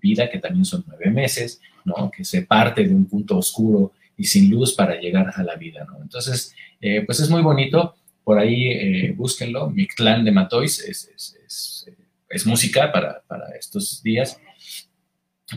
vida, 0.00 0.28
que 0.30 0.38
también 0.38 0.64
son 0.64 0.84
nueve 0.86 1.10
meses, 1.10 1.60
¿no? 1.84 2.10
que 2.10 2.24
se 2.24 2.42
parte 2.42 2.86
de 2.86 2.94
un 2.94 3.06
punto 3.06 3.38
oscuro 3.38 3.92
y 4.16 4.24
sin 4.24 4.50
luz 4.50 4.74
para 4.74 5.00
llegar 5.00 5.32
a 5.34 5.42
la 5.42 5.56
vida. 5.56 5.84
¿no? 5.84 6.02
Entonces, 6.02 6.54
eh, 6.80 7.02
pues 7.06 7.20
es 7.20 7.30
muy 7.30 7.42
bonito, 7.42 7.94
por 8.24 8.38
ahí 8.38 8.68
eh, 8.68 9.12
búsquenlo, 9.14 9.72
clan 9.94 10.24
de 10.24 10.32
Matois 10.32 10.80
es, 10.80 12.46
música 12.46 12.90
para, 12.90 13.22
estos 13.56 14.02
días, 14.02 14.40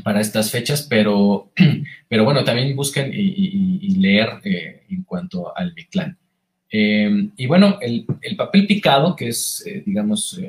para 0.04 0.22
estas 0.22 0.52
fechas, 0.52 0.86
pero, 0.88 1.52
pero 2.08 2.24
bueno, 2.24 2.44
también 2.44 2.76
busquen 2.76 3.12
y, 3.12 3.96
leer 3.96 4.42
eh, 4.44 4.84
en 4.90 5.02
cuanto 5.04 5.58
al 5.58 5.74
Mictlán. 5.74 6.18
Eh, 6.70 7.30
y 7.36 7.48
bueno, 7.48 7.80
el, 7.82 8.06
papel 8.36 8.68
picado, 8.68 9.16
que 9.16 9.30
es, 9.30 9.66
digamos, 9.86 10.40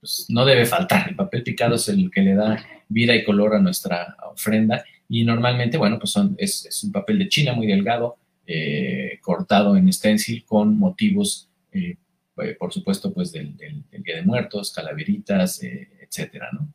pues 0.00 0.26
no 0.28 0.44
debe 0.44 0.66
faltar, 0.66 1.10
el 1.10 1.14
papel 1.14 1.44
picado 1.44 1.76
es 1.76 1.88
el 1.88 2.10
que 2.10 2.22
le 2.22 2.34
da 2.34 2.64
vida 2.88 3.14
y 3.14 3.22
color 3.22 3.54
a 3.54 3.60
nuestra 3.60 4.16
ofrenda 4.32 4.84
y 5.12 5.24
normalmente, 5.24 5.76
bueno, 5.76 5.98
pues 5.98 6.14
es, 6.38 6.84
un 6.84 6.92
papel 6.92 7.18
de 7.18 7.28
china 7.28 7.52
muy 7.52 7.66
delgado, 7.66 8.16
eh, 8.46 9.18
cortado 9.20 9.76
en 9.76 9.92
stencil 9.92 10.44
con 10.44 10.78
motivos, 10.78 11.50
eh, 11.72 11.96
eh, 12.40 12.56
por 12.56 12.72
supuesto, 12.72 13.12
pues 13.12 13.32
del, 13.32 13.56
Día 13.58 14.16
de 14.16 14.22
Muertos, 14.22 14.72
calaveritas, 14.72 15.64
etcétera, 15.64 16.50
¿no? 16.52 16.72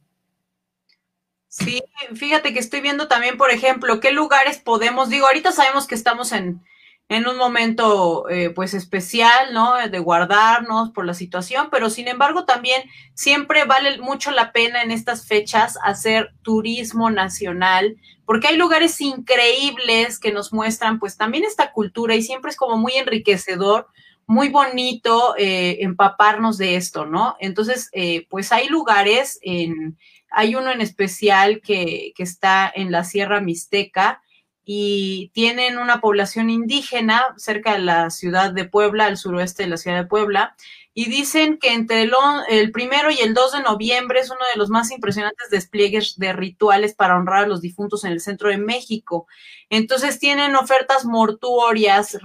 Sí, 1.47 1.81
fíjate 2.13 2.53
que 2.53 2.59
estoy 2.59 2.81
viendo 2.81 3.07
también, 3.07 3.37
por 3.37 3.51
ejemplo, 3.51 4.01
qué 4.01 4.11
lugares 4.11 4.57
podemos, 4.57 5.09
digo, 5.09 5.27
ahorita 5.27 5.53
sabemos 5.53 5.87
que 5.87 5.95
estamos 5.95 6.33
en, 6.33 6.61
en 7.07 7.27
un 7.27 7.37
momento 7.37 8.27
eh, 8.29 8.49
pues 8.49 8.73
especial, 8.73 9.53
¿no? 9.53 9.75
De 9.87 9.99
guardarnos 9.99 10.89
por 10.89 11.05
la 11.05 11.13
situación, 11.13 11.69
pero 11.71 11.89
sin 11.89 12.07
embargo 12.07 12.45
también 12.45 12.81
siempre 13.13 13.65
vale 13.65 13.99
mucho 13.99 14.31
la 14.31 14.51
pena 14.51 14.81
en 14.81 14.91
estas 14.91 15.27
fechas 15.27 15.77
hacer 15.83 16.33
turismo 16.41 17.11
nacional, 17.11 17.97
porque 18.25 18.47
hay 18.47 18.57
lugares 18.57 18.99
increíbles 19.01 20.19
que 20.19 20.31
nos 20.31 20.51
muestran 20.51 20.97
pues 20.97 21.15
también 21.15 21.43
esta 21.43 21.71
cultura 21.71 22.15
y 22.15 22.23
siempre 22.23 22.49
es 22.49 22.57
como 22.57 22.77
muy 22.77 22.93
enriquecedor, 22.93 23.87
muy 24.25 24.49
bonito 24.49 25.35
eh, 25.37 25.77
empaparnos 25.81 26.57
de 26.57 26.75
esto, 26.75 27.05
¿no? 27.05 27.35
Entonces, 27.39 27.89
eh, 27.93 28.25
pues 28.31 28.51
hay 28.51 28.67
lugares, 28.67 29.37
en, 29.43 29.99
hay 30.31 30.55
uno 30.55 30.71
en 30.71 30.81
especial 30.81 31.61
que, 31.61 32.13
que 32.15 32.23
está 32.23 32.71
en 32.73 32.91
la 32.91 33.03
Sierra 33.03 33.41
Mixteca, 33.41 34.23
y 34.65 35.31
tienen 35.33 35.77
una 35.77 36.01
población 36.01 36.49
indígena 36.49 37.23
cerca 37.37 37.73
de 37.73 37.79
la 37.79 38.09
ciudad 38.09 38.51
de 38.51 38.65
Puebla, 38.65 39.05
al 39.05 39.17
suroeste 39.17 39.63
de 39.63 39.69
la 39.69 39.77
ciudad 39.77 39.97
de 39.97 40.07
Puebla, 40.07 40.55
y 40.97 41.09
dicen 41.09 41.57
que 41.57 41.73
entre 41.73 42.03
el, 42.47 42.71
primero 42.71 43.11
y 43.11 43.19
el 43.19 43.33
2 43.33 43.51
de 43.51 43.63
noviembre 43.63 44.21
es 44.21 44.29
uno 44.29 44.39
de 44.53 44.57
los 44.57 44.69
más 44.69 44.91
impresionantes 44.91 45.49
despliegues 45.49 46.17
de 46.17 46.31
rituales 46.31 46.95
para 46.95 47.17
honrar 47.17 47.43
a 47.43 47.47
los 47.47 47.59
difuntos 47.59 48.05
en 48.05 48.13
el 48.13 48.21
centro 48.21 48.47
de 48.47 48.57
México. 48.57 49.27
Entonces 49.69 50.19
tienen 50.19 50.55
ofertas 50.55 51.03
mortuorias, 51.03 52.17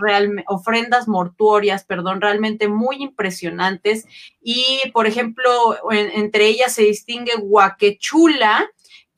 ofrendas 0.47 1.09
mortuorias, 1.09 1.85
perdón, 1.85 2.21
realmente 2.21 2.69
muy 2.69 3.03
impresionantes. 3.03 4.07
Y, 4.41 4.83
por 4.93 5.09
ejemplo, 5.09 5.51
entre 5.91 6.47
ellas 6.47 6.73
se 6.73 6.83
distingue 6.83 7.35
Huaquechula, 7.37 8.71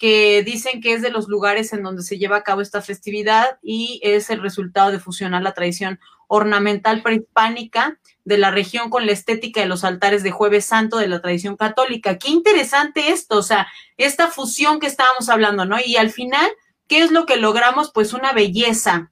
que 0.02 0.42
dicen 0.42 0.80
que 0.80 0.94
es 0.94 1.00
de 1.00 1.12
los 1.12 1.28
lugares 1.28 1.72
en 1.72 1.84
donde 1.84 2.02
se 2.02 2.18
lleva 2.18 2.38
a 2.38 2.42
cabo 2.42 2.60
esta 2.60 2.82
festividad 2.82 3.60
y 3.62 4.00
es 4.02 4.30
el 4.30 4.42
resultado 4.42 4.90
de 4.90 4.98
fusionar 4.98 5.44
la 5.44 5.54
tradición 5.54 6.00
ornamental 6.26 7.02
prehispánica 7.02 8.00
de 8.24 8.36
la 8.36 8.50
región 8.50 8.90
con 8.90 9.06
la 9.06 9.12
estética 9.12 9.60
de 9.60 9.68
los 9.68 9.84
altares 9.84 10.24
de 10.24 10.32
Jueves 10.32 10.64
Santo 10.64 10.96
de 10.96 11.06
la 11.06 11.20
tradición 11.20 11.56
católica. 11.56 12.18
Qué 12.18 12.30
interesante 12.30 13.10
esto, 13.10 13.38
o 13.38 13.42
sea, 13.44 13.68
esta 13.96 14.26
fusión 14.26 14.80
que 14.80 14.88
estábamos 14.88 15.28
hablando, 15.28 15.66
¿no? 15.66 15.76
Y 15.78 15.94
al 15.94 16.10
final, 16.10 16.50
¿qué 16.88 17.02
es 17.02 17.12
lo 17.12 17.24
que 17.24 17.36
logramos? 17.36 17.92
Pues 17.92 18.12
una 18.12 18.32
belleza, 18.32 19.11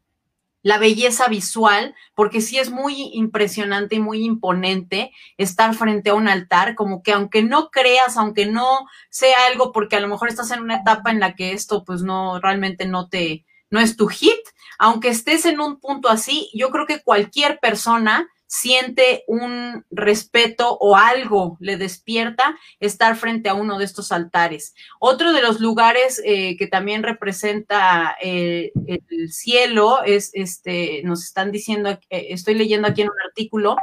la 0.62 0.78
belleza 0.78 1.28
visual, 1.28 1.94
porque 2.14 2.40
sí 2.40 2.58
es 2.58 2.70
muy 2.70 3.10
impresionante 3.14 3.96
y 3.96 4.00
muy 4.00 4.24
imponente 4.24 5.12
estar 5.36 5.74
frente 5.74 6.10
a 6.10 6.14
un 6.14 6.28
altar, 6.28 6.74
como 6.74 7.02
que 7.02 7.12
aunque 7.12 7.42
no 7.42 7.70
creas, 7.70 8.16
aunque 8.16 8.46
no 8.46 8.86
sea 9.08 9.46
algo, 9.50 9.72
porque 9.72 9.96
a 9.96 10.00
lo 10.00 10.08
mejor 10.08 10.28
estás 10.28 10.50
en 10.50 10.60
una 10.60 10.76
etapa 10.76 11.10
en 11.10 11.20
la 11.20 11.34
que 11.34 11.52
esto 11.52 11.84
pues 11.84 12.02
no, 12.02 12.40
realmente 12.40 12.86
no 12.86 13.08
te, 13.08 13.44
no 13.70 13.80
es 13.80 13.96
tu 13.96 14.08
hit, 14.08 14.40
aunque 14.78 15.08
estés 15.08 15.44
en 15.44 15.60
un 15.60 15.78
punto 15.78 16.08
así, 16.08 16.50
yo 16.54 16.70
creo 16.70 16.86
que 16.86 17.02
cualquier 17.02 17.58
persona 17.60 18.28
siente 18.50 19.22
un 19.28 19.86
respeto 19.92 20.76
o 20.80 20.96
algo 20.96 21.56
le 21.60 21.76
despierta 21.76 22.58
estar 22.80 23.14
frente 23.14 23.48
a 23.48 23.54
uno 23.54 23.78
de 23.78 23.84
estos 23.84 24.10
altares. 24.10 24.74
Otro 24.98 25.32
de 25.32 25.40
los 25.40 25.60
lugares 25.60 26.20
eh, 26.24 26.56
que 26.56 26.66
también 26.66 27.04
representa 27.04 28.16
eh, 28.20 28.72
el 28.88 29.32
cielo 29.32 30.02
es, 30.02 30.32
este, 30.34 31.00
nos 31.04 31.22
están 31.22 31.52
diciendo, 31.52 31.90
eh, 31.90 32.00
estoy 32.10 32.54
leyendo 32.54 32.88
aquí 32.88 33.02
en 33.02 33.10
un 33.10 33.20
artículo, 33.24 33.76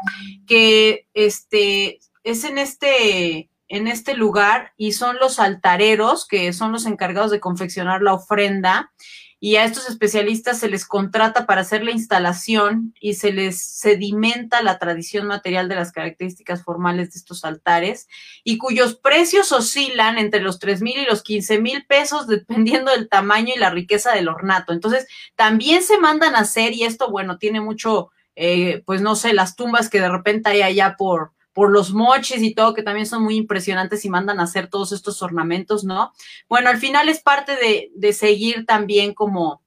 que 0.45 1.08
este, 1.13 1.99
es 2.25 2.43
en 2.43 2.58
este, 2.58 3.49
en 3.69 3.88
este 3.88 4.15
lugar 4.15 4.73
y 4.75 4.91
son 4.91 5.15
los 5.15 5.39
altareros, 5.39 6.27
que 6.27 6.51
son 6.51 6.73
los 6.73 6.86
encargados 6.86 7.32
de 7.32 7.39
confeccionar 7.39 8.01
la 8.01 8.15
ofrenda 8.15 8.91
y 9.39 9.58
a 9.58 9.65
estos 9.65 9.88
especialistas 9.88 10.60
se 10.60 10.69
les 10.69 10.86
contrata 10.86 11.45
para 11.45 11.62
hacer 11.62 11.84
la 11.84 11.91
instalación 11.91 12.95
y 13.00 13.13
se 13.13 13.32
les 13.32 13.62
sedimenta 13.62 14.63
la 14.63 14.80
tradición 14.80 15.28
material 15.28 15.69
de 15.69 15.76
las 15.76 15.91
características 15.91 16.63
formales 16.63 17.13
de 17.13 17.19
estos 17.19 17.45
altares 17.45 18.08
y 18.43 18.58
cuyos 18.58 18.95
precios 18.95 19.52
oscilan 19.52 20.17
entre 20.17 20.41
los 20.41 20.58
3 20.58 20.82
mil 20.82 20.97
y 20.97 21.06
los 21.06 21.21
15 21.21 21.62
mil 21.62 21.86
pesos 21.86 22.26
dependiendo 22.26 22.91
del 22.91 23.10
tamaño 23.10 23.54
y 23.56 23.60
la 23.60 23.69
riqueza 23.69 24.12
del 24.13 24.28
ornato. 24.28 24.73
Entonces, 24.73 25.08
también 25.36 25.84
se 25.84 26.00
mandan 26.00 26.36
a 26.36 26.39
hacer 26.39 26.73
y 26.73 26.84
esto, 26.84 27.12
bueno, 27.12 27.38
tiene 27.38 27.62
mucho, 27.62 28.10
eh, 28.36 28.82
pues 28.88 29.02
no 29.02 29.15
sé, 29.15 29.34
las 29.34 29.56
tumbas 29.56 29.89
que 29.89 30.02
de 30.02 30.10
repente 30.10 30.50
hay 30.50 30.63
allá 30.63 30.95
por, 30.97 31.34
por 31.58 31.72
los 31.72 31.91
moches 31.91 32.43
y 32.43 32.54
todo, 32.54 32.76
que 32.76 32.84
también 32.84 33.08
son 33.08 33.24
muy 33.24 33.36
impresionantes 33.36 34.06
y 34.06 34.12
mandan 34.12 34.39
a 34.39 34.43
hacer 34.43 34.67
todos 34.67 34.91
estos 34.91 35.24
ornamentos, 35.24 35.84
¿no? 35.84 36.13
Bueno, 36.48 36.70
al 36.70 36.78
final 36.78 37.10
es 37.10 37.20
parte 37.20 37.56
de, 37.56 37.89
de 37.96 38.13
seguir 38.13 38.67
también 38.67 39.15
como, 39.15 39.63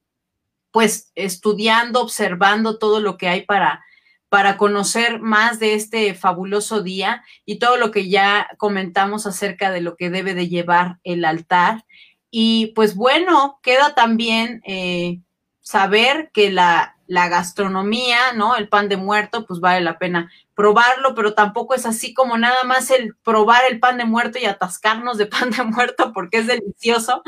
pues, 0.71 1.11
estudiando, 1.15 1.99
observando 1.99 2.77
todo 2.77 3.01
lo 3.01 3.17
que 3.17 3.27
hay 3.27 3.41
para, 3.41 3.83
para 4.29 4.55
conocer 4.55 5.19
más 5.19 5.59
de 5.59 5.73
este 5.73 6.13
fabuloso 6.13 6.81
día 6.81 7.25
y 7.45 7.59
todo 7.59 7.75
lo 7.75 7.91
que 7.91 8.07
ya 8.07 8.47
comentamos 8.57 9.25
acerca 9.25 9.69
de 9.69 9.81
lo 9.81 9.97
que 9.97 10.09
debe 10.09 10.33
de 10.33 10.47
llevar 10.47 10.99
el 11.03 11.25
altar. 11.25 11.83
Y 12.29 12.67
pues 12.67 12.95
bueno, 12.95 13.59
queda 13.61 13.95
también 13.95 14.61
eh, 14.65 15.19
saber 15.61 16.31
que 16.33 16.51
la, 16.51 16.97
la 17.07 17.29
gastronomía, 17.29 18.33
¿no? 18.33 18.55
El 18.55 18.69
pan 18.69 18.89
de 18.89 18.97
muerto, 18.97 19.45
pues 19.45 19.59
vale 19.59 19.81
la 19.81 19.99
pena 19.99 20.31
probarlo, 20.55 21.15
pero 21.15 21.33
tampoco 21.33 21.73
es 21.73 21.85
así 21.85 22.13
como 22.13 22.37
nada 22.37 22.63
más 22.63 22.91
el 22.91 23.15
probar 23.23 23.63
el 23.69 23.79
pan 23.79 23.97
de 23.97 24.05
muerto 24.05 24.39
y 24.39 24.45
atascarnos 24.45 25.17
de 25.17 25.25
pan 25.27 25.49
de 25.51 25.63
muerto 25.63 26.11
porque 26.13 26.37
es 26.37 26.47
delicioso, 26.47 27.23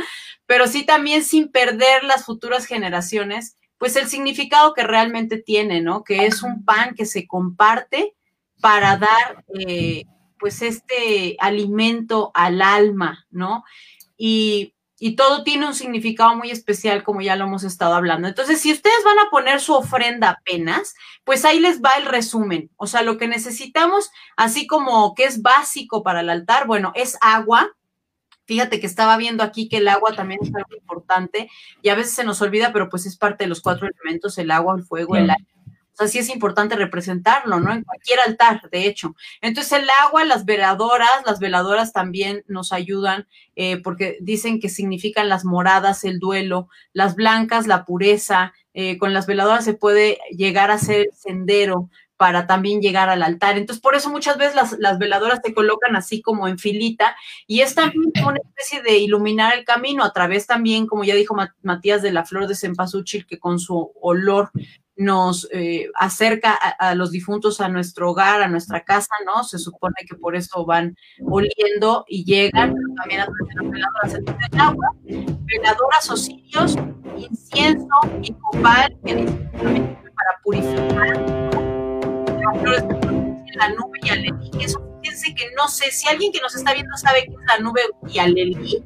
pero 0.45 0.67
sí 0.67 0.85
también 0.85 1.23
sin 1.23 1.51
perder 1.51 2.03
las 2.03 2.25
futuras 2.25 2.65
generaciones, 2.65 3.57
pues 3.77 3.95
el 3.95 4.07
significado 4.07 4.73
que 4.73 4.83
realmente 4.83 5.37
tiene, 5.37 5.81
¿no? 5.81 6.03
Que 6.03 6.25
es 6.25 6.43
un 6.43 6.63
pan 6.63 6.95
que 6.95 7.05
se 7.05 7.27
comparte 7.27 8.15
para 8.61 8.95
dar, 8.95 9.43
eh, 9.59 10.05
pues, 10.39 10.61
este 10.61 11.35
alimento 11.39 12.31
al 12.33 12.61
alma, 12.61 13.25
¿no? 13.29 13.65
Y 14.15 14.72
y 15.05 15.17
todo 15.17 15.43
tiene 15.43 15.67
un 15.67 15.75
significado 15.75 16.33
muy 16.33 16.49
especial, 16.49 17.03
como 17.03 17.19
ya 17.19 17.35
lo 17.35 17.43
hemos 17.43 17.65
estado 17.65 17.93
hablando. 17.93 18.29
Entonces, 18.29 18.61
si 18.61 18.71
ustedes 18.71 19.03
van 19.03 19.19
a 19.19 19.29
poner 19.29 19.59
su 19.59 19.73
ofrenda 19.73 20.29
apenas, 20.29 20.95
pues 21.25 21.43
ahí 21.43 21.59
les 21.59 21.81
va 21.81 21.97
el 21.97 22.05
resumen. 22.05 22.71
O 22.77 22.87
sea, 22.87 23.01
lo 23.01 23.17
que 23.17 23.27
necesitamos, 23.27 24.11
así 24.37 24.65
como 24.65 25.13
que 25.13 25.25
es 25.25 25.41
básico 25.41 26.03
para 26.03 26.21
el 26.21 26.29
altar, 26.29 26.67
bueno, 26.67 26.93
es 26.95 27.17
agua. 27.19 27.75
Fíjate 28.45 28.79
que 28.79 28.87
estaba 28.87 29.17
viendo 29.17 29.43
aquí 29.43 29.67
que 29.67 29.79
el 29.79 29.89
agua 29.89 30.15
también 30.15 30.39
es 30.41 30.55
algo 30.55 30.73
importante 30.73 31.49
y 31.81 31.89
a 31.89 31.95
veces 31.95 32.13
se 32.13 32.23
nos 32.23 32.41
olvida, 32.41 32.71
pero 32.71 32.87
pues 32.87 33.05
es 33.05 33.17
parte 33.17 33.43
de 33.43 33.49
los 33.49 33.59
cuatro 33.59 33.89
elementos, 33.89 34.37
el 34.37 34.51
agua, 34.51 34.73
el 34.77 34.85
fuego, 34.85 35.17
el 35.17 35.29
aire 35.29 35.52
o 35.93 35.95
sea, 35.95 36.07
sí 36.07 36.17
es 36.17 36.29
importante 36.29 36.75
representarlo, 36.75 37.59
¿no? 37.59 37.71
En 37.71 37.83
cualquier 37.83 38.19
altar, 38.19 38.67
de 38.71 38.87
hecho. 38.87 39.15
Entonces, 39.41 39.73
el 39.73 39.87
agua, 40.03 40.25
las 40.25 40.43
veladoras, 40.43 41.09
las 41.25 41.39
veladoras 41.39 41.93
también 41.93 42.43
nos 42.47 42.73
ayudan 42.73 43.27
eh, 43.55 43.77
porque 43.77 44.17
dicen 44.19 44.59
que 44.59 44.69
significan 44.69 45.29
las 45.29 45.45
moradas, 45.45 46.03
el 46.03 46.17
duelo, 46.17 46.67
las 46.93 47.15
blancas, 47.15 47.67
la 47.67 47.85
pureza. 47.85 48.53
Eh, 48.73 48.97
con 48.97 49.13
las 49.13 49.27
veladoras 49.27 49.65
se 49.65 49.75
puede 49.75 50.17
llegar 50.31 50.71
a 50.71 50.79
ser 50.79 51.09
sendero 51.13 51.91
para 52.17 52.47
también 52.47 52.81
llegar 52.81 53.09
al 53.09 53.21
altar. 53.21 53.57
Entonces, 53.57 53.81
por 53.81 53.95
eso 53.95 54.09
muchas 54.09 54.37
veces 54.37 54.55
las, 54.79 54.97
veladoras 54.97 55.41
te 55.41 55.53
colocan 55.53 55.95
así 55.95 56.21
como 56.21 56.47
en 56.47 56.57
filita 56.57 57.15
y 57.47 57.61
es 57.61 57.75
también 57.75 58.11
una 58.25 58.39
especie 58.43 58.81
de 58.81 58.97
iluminar 58.97 59.57
el 59.57 59.65
camino 59.65 60.03
a 60.03 60.13
través 60.13 60.47
también, 60.47 60.87
como 60.87 61.03
ya 61.03 61.15
dijo 61.15 61.35
Matías, 61.61 62.01
de 62.01 62.11
la 62.11 62.25
flor 62.25 62.47
de 62.47 62.55
cempasúchil, 62.55 63.25
que 63.25 63.39
con 63.39 63.59
su 63.59 63.91
olor 64.01 64.51
nos 64.95 65.47
eh, 65.51 65.89
acerca 65.95 66.53
a, 66.53 66.95
los 66.95 67.11
difuntos 67.11 67.61
a 67.61 67.69
nuestro 67.69 68.11
hogar, 68.11 68.41
a 68.41 68.47
nuestra 68.47 68.83
casa, 68.83 69.13
¿no? 69.25 69.43
Se 69.43 69.57
supone 69.57 69.95
que 70.07 70.15
por 70.15 70.35
eso 70.35 70.65
van 70.65 70.95
oliendo 71.25 72.05
y 72.07 72.23
llegan, 72.25 72.75
también 72.97 73.21
a 73.21 73.25
través 73.25 73.47
de 73.47 73.55
las 73.55 73.71
veladoras 73.71 74.51
del 74.51 74.61
agua, 74.61 74.87
veladoras 75.03 76.11
o 76.11 76.17
sirios, 76.17 76.75
incienso 77.17 77.87
y 78.21 78.33
copal, 78.33 78.95
que 79.05 79.15
para 79.15 80.39
purificar 80.43 81.53
la 83.55 83.69
nube 83.69 83.99
y 84.03 84.09
alelí. 84.09 84.51
Eso 84.59 84.79
fíjense 85.01 85.33
que 85.35 85.51
no 85.55 85.67
sé, 85.67 85.91
si 85.91 86.07
alguien 86.07 86.31
que 86.31 86.39
nos 86.41 86.55
está 86.55 86.73
viendo 86.73 86.95
sabe 86.97 87.25
qué 87.25 87.33
es 87.33 87.47
la 87.47 87.59
nube 87.59 87.81
y 88.07 88.19
alelí, 88.19 88.83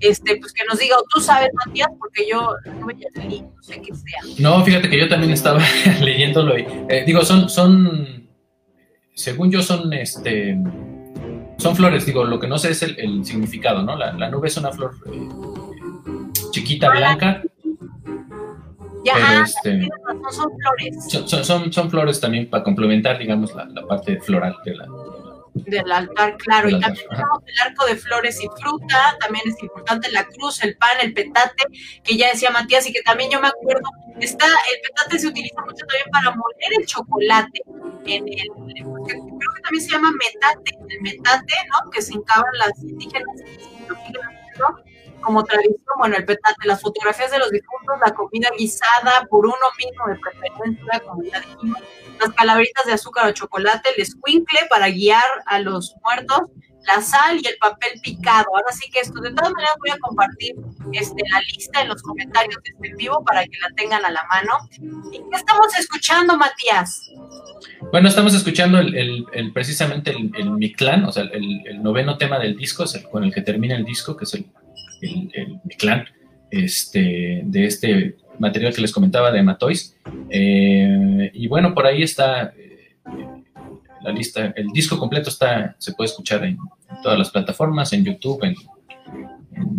este, 0.00 0.36
pues 0.36 0.52
que 0.52 0.64
nos 0.68 0.78
diga, 0.78 0.96
o 0.98 1.04
tú 1.12 1.20
sabes, 1.20 1.50
Matías, 1.54 1.88
porque 1.98 2.28
yo 2.30 2.54
no, 2.64 2.86
no 2.86 3.62
sé 3.62 3.80
qué 3.80 3.94
sea. 3.94 4.20
No, 4.38 4.64
fíjate 4.64 4.88
que 4.88 4.98
yo 4.98 5.08
también 5.08 5.32
estaba 5.32 5.60
leyéndolo 6.00 6.58
y 6.58 6.66
eh, 6.88 7.04
digo, 7.06 7.22
son, 7.24 7.48
son, 7.48 8.28
según 9.14 9.50
yo 9.50 9.62
son, 9.62 9.92
este, 9.92 10.58
son 11.58 11.76
flores, 11.76 12.06
digo, 12.06 12.24
lo 12.24 12.38
que 12.38 12.48
no 12.48 12.58
sé 12.58 12.70
es 12.70 12.82
el, 12.82 13.24
significado, 13.24 13.82
¿no? 13.82 13.96
La, 13.96 14.12
la, 14.12 14.28
nube 14.30 14.48
es 14.48 14.56
una 14.56 14.72
flor 14.72 14.94
eh, 15.06 15.28
chiquita, 16.50 16.88
ah, 16.88 16.96
blanca. 16.96 17.42
Ya, 19.04 19.14
ah, 19.16 19.44
este, 19.44 19.88
son 20.32 20.50
flores. 20.58 21.28
Son, 21.28 21.44
son, 21.44 21.72
son, 21.72 21.90
flores 21.90 22.20
también 22.20 22.50
para 22.50 22.64
complementar, 22.64 23.18
digamos, 23.18 23.54
la, 23.54 23.64
la 23.66 23.86
parte 23.86 24.20
floral 24.20 24.56
de 24.64 24.74
la, 24.74 24.88
Del 25.64 25.90
altar, 25.90 26.36
claro. 26.36 26.68
y 26.68 26.80
también 26.80 27.06
tenemos 27.08 27.38
el 27.46 27.58
arco 27.66 27.86
de 27.86 27.96
flores 27.96 28.42
y 28.42 28.48
fruta, 28.60 29.16
también 29.20 29.44
es 29.48 29.62
importante 29.62 30.10
la 30.12 30.24
cruz, 30.24 30.62
el 30.62 30.76
pan, 30.76 30.90
el 31.00 31.12
petate, 31.14 31.64
que 32.02 32.16
ya 32.16 32.30
decía 32.30 32.50
Matías 32.50 32.86
y 32.86 32.92
que 32.92 33.02
también 33.02 33.30
yo 33.30 33.40
me 33.40 33.48
acuerdo, 33.48 33.88
está, 34.20 34.46
el 34.46 34.80
petate 34.82 35.18
se 35.18 35.28
utiliza 35.28 35.60
mucho 35.62 35.84
también 35.86 36.10
para 36.12 36.30
moler 36.36 36.80
el 36.80 36.86
chocolate. 36.86 37.60
En 38.04 38.28
el, 38.28 38.48
creo 39.06 39.52
que 39.54 39.62
también 39.62 39.84
se 39.84 39.90
llama 39.90 40.12
metate, 40.12 40.78
el 40.88 41.00
metate, 41.00 41.54
¿no? 41.70 41.90
Que 41.90 42.02
se 42.02 42.14
hincaban 42.14 42.52
las 42.58 42.78
indígenas, 42.82 43.36
¿no? 44.58 44.86
como 45.26 45.44
tradición, 45.44 45.80
bueno, 45.98 46.16
el 46.16 46.24
petate, 46.24 46.66
las 46.66 46.80
fotografías 46.80 47.32
de 47.32 47.38
los 47.38 47.50
difuntos, 47.50 47.96
la 48.04 48.14
comida 48.14 48.48
guisada 48.56 49.26
por 49.28 49.44
uno 49.44 49.56
mismo 49.76 50.06
de 50.06 50.16
preferencia, 50.20 51.00
como 51.00 51.22
ya 51.24 51.40
dijimos, 51.40 51.82
las 52.20 52.32
calaveritas 52.34 52.86
de 52.86 52.92
azúcar 52.92 53.26
o 53.26 53.32
chocolate, 53.32 53.90
el 53.96 54.02
escuincle 54.02 54.60
para 54.68 54.88
guiar 54.88 55.24
a 55.46 55.60
los 55.60 55.94
muertos, 56.02 56.40
la 56.86 57.00
sal 57.00 57.40
y 57.42 57.46
el 57.46 57.56
papel 57.58 58.00
picado. 58.00 58.46
Ahora 58.54 58.70
sí 58.72 58.88
que 58.90 59.00
esto, 59.00 59.20
de 59.20 59.30
todas 59.30 59.52
maneras 59.52 59.74
voy 59.80 59.90
a 59.90 59.98
compartir 59.98 60.54
este, 60.92 61.22
la 61.30 61.40
lista 61.40 61.82
en 61.82 61.88
los 61.88 62.02
comentarios 62.02 62.62
de 62.62 62.70
este 62.70 62.96
vivo 62.96 63.24
para 63.24 63.44
que 63.44 63.58
la 63.60 63.74
tengan 63.76 64.04
a 64.04 64.10
la 64.10 64.24
mano. 64.28 64.52
¿Y 65.12 65.18
qué 65.18 65.36
estamos 65.36 65.66
escuchando, 65.78 66.36
Matías? 66.36 67.10
Bueno, 67.90 68.08
estamos 68.08 68.34
escuchando 68.34 68.78
el, 68.78 69.26
precisamente 69.52 70.10
el, 70.10 70.30
el 70.36 70.50
Mictlán, 70.52 71.04
o 71.04 71.12
sea, 71.12 71.24
el, 71.24 71.82
noveno 71.82 72.16
tema 72.16 72.38
del 72.38 72.56
disco, 72.56 72.84
es 72.84 72.98
con 73.10 73.24
el 73.24 73.32
que 73.32 73.42
termina 73.42 73.76
el 73.76 73.84
disco, 73.84 74.16
que 74.16 74.24
es 74.24 74.34
el 74.34 74.46
el, 75.00 75.30
el, 75.34 75.60
clan 75.76 76.06
este, 76.50 77.42
de 77.44 77.66
este 77.66 78.16
material 78.38 78.74
que 78.74 78.82
les 78.82 78.92
comentaba 78.92 79.30
de 79.30 79.42
Matois. 79.42 79.96
Eh, 80.30 81.30
y 81.34 81.48
bueno, 81.48 81.74
por 81.74 81.86
ahí 81.86 82.02
está 82.02 82.52
eh, 82.56 82.96
la 84.02 84.12
lista, 84.12 84.52
el 84.56 84.68
disco 84.68 84.98
completo 84.98 85.30
está, 85.30 85.74
se 85.78 85.92
puede 85.92 86.10
escuchar 86.10 86.44
en, 86.44 86.58
todas 87.02 87.18
las 87.18 87.30
plataformas, 87.30 87.92
en 87.92 88.04
YouTube, 88.04 88.44
en, 88.44 88.54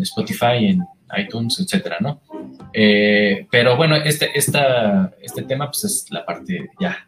Spotify, 0.02 0.68
en 0.68 0.84
iTunes, 1.18 1.60
etcétera, 1.60 1.98
¿no? 2.00 2.22
Eh, 2.74 3.48
pero 3.50 3.78
bueno, 3.78 3.96
este, 3.96 4.32
este 4.38 5.42
tema 5.48 5.68
pues 5.68 5.84
es 5.84 6.06
la 6.12 6.26
parte 6.26 6.70
ya 6.80 7.08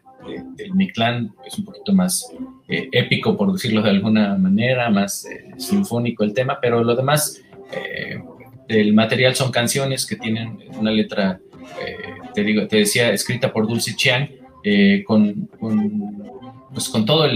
del 0.56 0.74
Mi 0.74 0.90
Clan, 0.90 1.32
es 1.46 1.58
un 1.58 1.64
poquito 1.64 1.92
más 1.92 2.30
épico, 2.68 3.36
por 3.36 3.52
decirlo 3.52 3.82
de 3.82 3.90
alguna 3.90 4.36
manera, 4.36 4.90
más 4.90 5.26
sinfónico 5.56 6.22
el 6.22 6.34
tema, 6.34 6.58
pero 6.60 6.84
lo 6.84 6.94
demás 6.94 7.42
el 8.70 8.92
material 8.94 9.34
son 9.34 9.50
canciones 9.50 10.06
que 10.06 10.16
tienen 10.16 10.58
una 10.78 10.92
letra, 10.92 11.40
eh, 11.84 11.96
te, 12.34 12.44
digo, 12.44 12.66
te 12.68 12.78
decía, 12.78 13.12
escrita 13.12 13.52
por 13.52 13.66
Dulce 13.66 13.96
Chiang, 13.96 14.28
eh, 14.62 15.02
con, 15.04 15.48
con, 15.58 16.22
pues 16.72 16.88
con 16.88 17.04
todo 17.04 17.28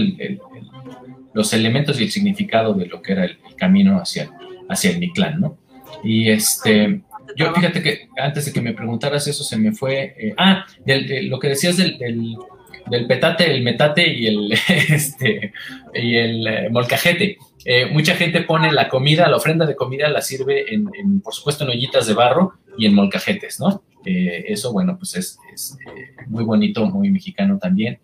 los 1.33 1.53
elementos 1.53 1.99
y 1.99 2.03
el 2.03 2.11
significado 2.11 2.73
de 2.73 2.85
lo 2.85 3.01
que 3.01 3.11
era 3.11 3.25
el, 3.25 3.37
camino 3.57 3.97
hacia, 3.97 4.29
hacia 4.67 4.91
el 4.91 4.99
Mictlán, 4.99 5.39
¿no? 5.39 5.57
Y 6.03 6.29
este, 6.29 7.01
yo 7.37 7.53
fíjate 7.53 7.81
que 7.81 8.09
antes 8.17 8.45
de 8.45 8.51
que 8.51 8.59
me 8.61 8.73
preguntaras 8.73 9.27
eso 9.27 9.45
se 9.45 9.57
me 9.57 9.71
fue, 9.71 10.33
ah, 10.37 10.65
lo 10.85 11.39
que 11.39 11.49
decías 11.49 11.77
del, 11.77 11.97
del, 11.97 13.07
petate, 13.07 13.49
el 13.49 13.63
metate 13.63 14.13
y 14.13 14.27
el, 14.27 14.51
este, 14.89 15.53
y 15.93 16.15
el 16.15 16.69
molcajete. 16.71 17.37
Eh, 17.67 17.87
mucha 17.87 18.15
gente 18.15 18.41
pone 18.41 18.71
la 18.71 18.87
comida, 18.87 19.27
la 19.27 19.37
ofrenda 19.37 19.65
de 19.65 19.75
comida 19.75 20.07
la 20.07 20.21
sirve 20.21 20.71
en, 20.71 21.19
por 21.21 21.33
supuesto, 21.33 21.63
en 21.63 21.71
ollitas 21.71 22.05
de 22.05 22.13
barro 22.13 22.53
y 22.77 22.85
en 22.85 22.93
molcajetes, 22.93 23.59
¿no? 23.59 23.81
Eh, 24.05 24.45
eso, 24.49 24.71
bueno, 24.71 24.97
pues 24.99 25.15
es, 25.15 25.39
eh, 25.87 26.25
muy 26.27 26.43
bonito, 26.43 26.85
muy 26.85 27.09
mexicano 27.09 27.57
también. 27.57 27.97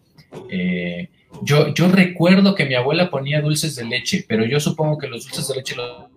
yo, 1.44 1.74
yo 1.76 1.88
recuerdo 1.90 2.56
que 2.56 2.66
mi 2.66 2.74
abuela 2.74 3.12
ponía 3.12 3.40
dulces 3.42 3.76
de 3.76 3.86
leche, 3.86 4.26
pero 4.28 4.46
yo 4.46 4.60
supongo 4.60 4.98
que 4.98 5.08
los 5.08 5.26
dulces 5.26 5.48
de 5.48 5.56
leche 5.56 5.76
los, 5.76 6.08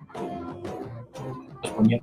ponía 1.77 2.01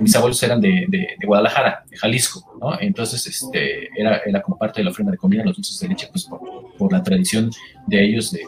mis 0.00 0.14
abuelos 0.14 0.42
eran 0.42 0.60
de, 0.60 1.16
Guadalajara, 1.26 1.84
de 1.90 1.96
Jalisco, 1.96 2.56
¿no? 2.60 2.80
Entonces, 2.80 3.26
este, 3.26 3.88
era, 4.00 4.22
era 4.24 4.40
como 4.40 4.56
parte 4.56 4.80
de 4.80 4.84
la 4.84 4.92
ofrenda 4.92 5.10
de 5.10 5.18
comida, 5.18 5.44
los 5.44 5.56
dulces 5.56 5.78
de 5.80 5.88
leche, 5.88 6.08
pues 6.10 6.24
por, 6.24 6.40
por 6.78 6.92
la 6.92 7.02
tradición 7.02 7.50
de 7.86 8.04
ellos 8.04 8.30
de, 8.30 8.42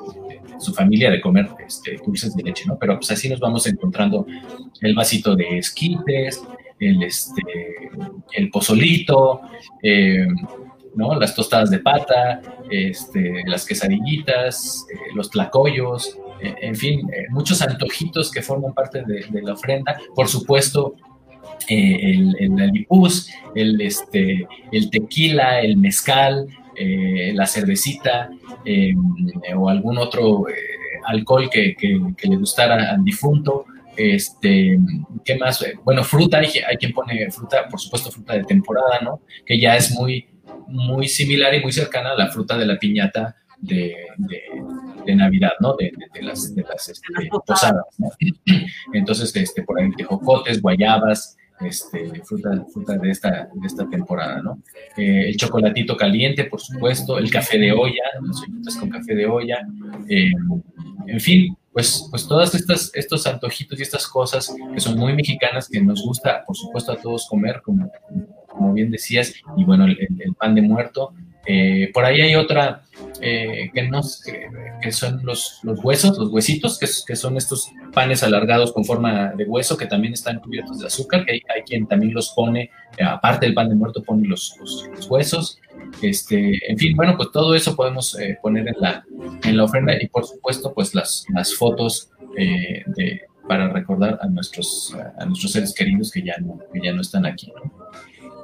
su 0.61 0.72
familia 0.72 1.11
de 1.11 1.20
comer 1.20 1.48
este, 1.66 1.98
dulces 2.04 2.34
de 2.36 2.42
leche, 2.42 2.64
¿no? 2.66 2.78
Pero 2.78 2.96
pues 2.96 3.11
así 3.11 3.28
nos 3.28 3.40
vamos 3.40 3.66
encontrando 3.66 4.26
el 4.80 4.94
vasito 4.94 5.34
de 5.34 5.58
esquites, 5.58 6.42
el, 6.78 7.02
este, 7.02 7.42
el 8.32 8.50
pozolito, 8.50 9.40
eh, 9.82 10.26
¿no? 10.94 11.18
Las 11.18 11.34
tostadas 11.34 11.70
de 11.70 11.78
pata, 11.78 12.40
este, 12.70 13.42
las 13.46 13.64
quesadillitas, 13.64 14.86
eh, 14.92 14.96
los 15.14 15.30
tlacoyos, 15.30 16.18
eh, 16.42 16.54
en 16.62 16.74
fin, 16.74 17.08
muchos 17.30 17.61
antojitos 17.62 18.30
que 18.30 18.42
forman 18.42 18.72
parte 18.72 19.02
de, 19.04 19.42
la 19.42 19.52
ofrenda. 19.52 19.98
Por 20.14 20.28
supuesto, 20.28 20.94
el, 21.68 22.34
el 22.38 22.86
el, 23.54 23.80
este, 23.80 24.48
el 24.72 24.90
tequila, 24.90 25.61
el 25.61 25.76
mezcal, 25.76 26.48
eh, 26.83 27.33
la 27.35 27.47
cervecita 27.47 28.31
eh, 28.64 28.95
o 29.55 29.68
algún 29.68 29.99
otro 29.99 30.49
eh, 30.49 30.55
alcohol 31.05 31.51
que, 31.51 31.76
le 31.78 32.37
gustara 32.37 32.91
al 32.93 33.05
difunto. 33.05 33.66
Este, 33.95 34.78
¿qué 35.22 35.37
más? 35.37 35.62
Bueno, 35.85 36.03
fruta, 36.05 36.39
hay, 36.39 36.76
quien 36.78 36.95
pone 36.95 37.31
fruta, 37.31 37.68
por 37.68 37.78
supuesto, 37.78 38.11
fruta 38.11 38.33
de 38.33 38.45
temporada, 38.45 38.99
¿no? 39.03 39.20
Que 39.45 39.61
ya 39.61 39.76
es 39.76 39.91
muy, 39.91 40.26
muy 40.68 41.07
similar 41.07 41.53
y 41.55 41.61
muy 41.61 41.70
cercana 41.70 42.12
a 42.12 42.16
la 42.16 42.28
fruta 42.28 42.57
de 42.57 42.64
la 42.64 42.78
piñata 42.78 43.37
de, 43.59 43.95
Navidad, 45.14 45.53
¿no? 45.61 45.76
De, 45.76 45.93
las, 46.22 46.55
de 46.55 46.62
las 46.62 46.89
este, 46.89 47.09
posadas, 47.47 47.85
Entonces, 48.95 49.37
este, 49.37 49.64
por 49.64 49.78
ahí, 49.78 49.91
tejocotes, 49.93 50.62
guayabas, 50.62 51.37
este, 51.61 52.22
fruta, 52.24 52.64
fruta 52.72 52.96
de, 52.96 53.11
esta, 53.11 53.48
de 53.52 53.66
esta 53.66 53.88
temporada, 53.88 54.42
¿no? 54.42 54.62
Eh, 54.96 55.28
el 55.28 55.36
chocolatito 55.36 55.96
caliente, 55.96 56.44
por 56.44 56.61
supuesto, 56.61 57.18
el 57.18 57.30
café 57.30 57.58
de 57.58 57.72
olla, 57.72 58.02
las 58.22 58.42
ollitas 58.42 58.76
con 58.76 58.90
café 58.90 59.14
de 59.14 59.26
olla, 59.26 59.66
eh, 60.08 60.32
en 61.06 61.20
fin, 61.20 61.56
pues, 61.72 62.08
pues 62.11 62.26
todas 62.26 62.54
estas, 62.54 62.90
estos 62.94 63.26
antojitos 63.26 63.78
y 63.78 63.82
estas 63.82 64.06
cosas 64.06 64.54
que 64.74 64.80
son 64.80 64.98
muy 64.98 65.12
mexicanas, 65.14 65.68
que 65.68 65.80
nos 65.80 66.04
gusta, 66.04 66.44
por 66.44 66.56
supuesto, 66.56 66.92
a 66.92 66.96
todos 66.96 67.28
comer, 67.28 67.61
como, 67.62 67.90
como 68.48 68.72
bien 68.72 68.90
decías, 68.90 69.34
y 69.56 69.64
bueno, 69.64 69.84
el, 69.86 70.34
pan 70.38 70.54
de 70.54 70.62
muerto. 70.62 71.12
Eh, 71.46 71.90
por 71.94 72.04
ahí 72.04 72.20
hay 72.20 72.34
otra 72.34 72.82
que, 73.18 73.88
no, 73.90 74.00
que, 74.82 74.92
son 74.92 75.24
los, 75.24 75.61
los, 75.62 75.82
huesos, 75.82 76.18
los 76.18 76.30
huesitos, 76.30 76.78
que, 76.78 76.86
que, 77.06 77.16
son 77.16 77.36
estos 77.36 77.70
panes 77.92 78.22
alargados 78.22 78.72
con 78.72 78.84
forma 78.84 79.32
de 79.36 79.44
hueso 79.44 79.76
que 79.76 79.86
también 79.86 80.12
están 80.12 80.40
cubiertos 80.40 80.78
de 80.78 80.86
azúcar, 80.86 81.24
que 81.24 81.32
hay, 81.32 81.42
hay 81.54 81.62
quien 81.62 81.86
también 81.86 82.14
los 82.14 82.30
pone, 82.30 82.70
aparte 83.04 83.46
del 83.46 83.54
pan 83.54 83.68
de 83.68 83.74
muerto, 83.74 84.02
pone 84.02 84.28
los, 84.28 84.56
los, 84.58 85.11
huesos. 85.11 85.58
Este, 86.02 86.58
en 86.70 86.78
fin, 86.78 86.94
bueno, 86.96 87.16
pues 87.16 87.30
todo 87.32 87.54
eso 87.54 87.74
podemos 87.74 88.16
poner 88.42 88.68
en 88.68 88.76
la, 88.78 89.04
en 89.44 89.56
la 89.56 89.64
ofrenda 89.64 89.94
y 90.00 90.06
por 90.08 90.26
supuesto, 90.26 90.72
pues 90.74 90.94
las, 90.94 91.24
las 91.32 91.54
fotos 91.54 92.11
de, 92.36 93.22
para 93.50 93.68
recordar 93.68 94.16
a 94.22 94.28
nuestros, 94.28 94.96
a 95.18 95.24
nuestros 95.26 95.50
seres 95.50 95.74
queridos 95.74 96.12
que 96.12 96.22
ya 96.22 96.36
no, 96.38 96.61
que 96.72 96.80
ya 96.80 96.92
no 96.92 97.00
están 97.00 97.26
aquí. 97.26 97.52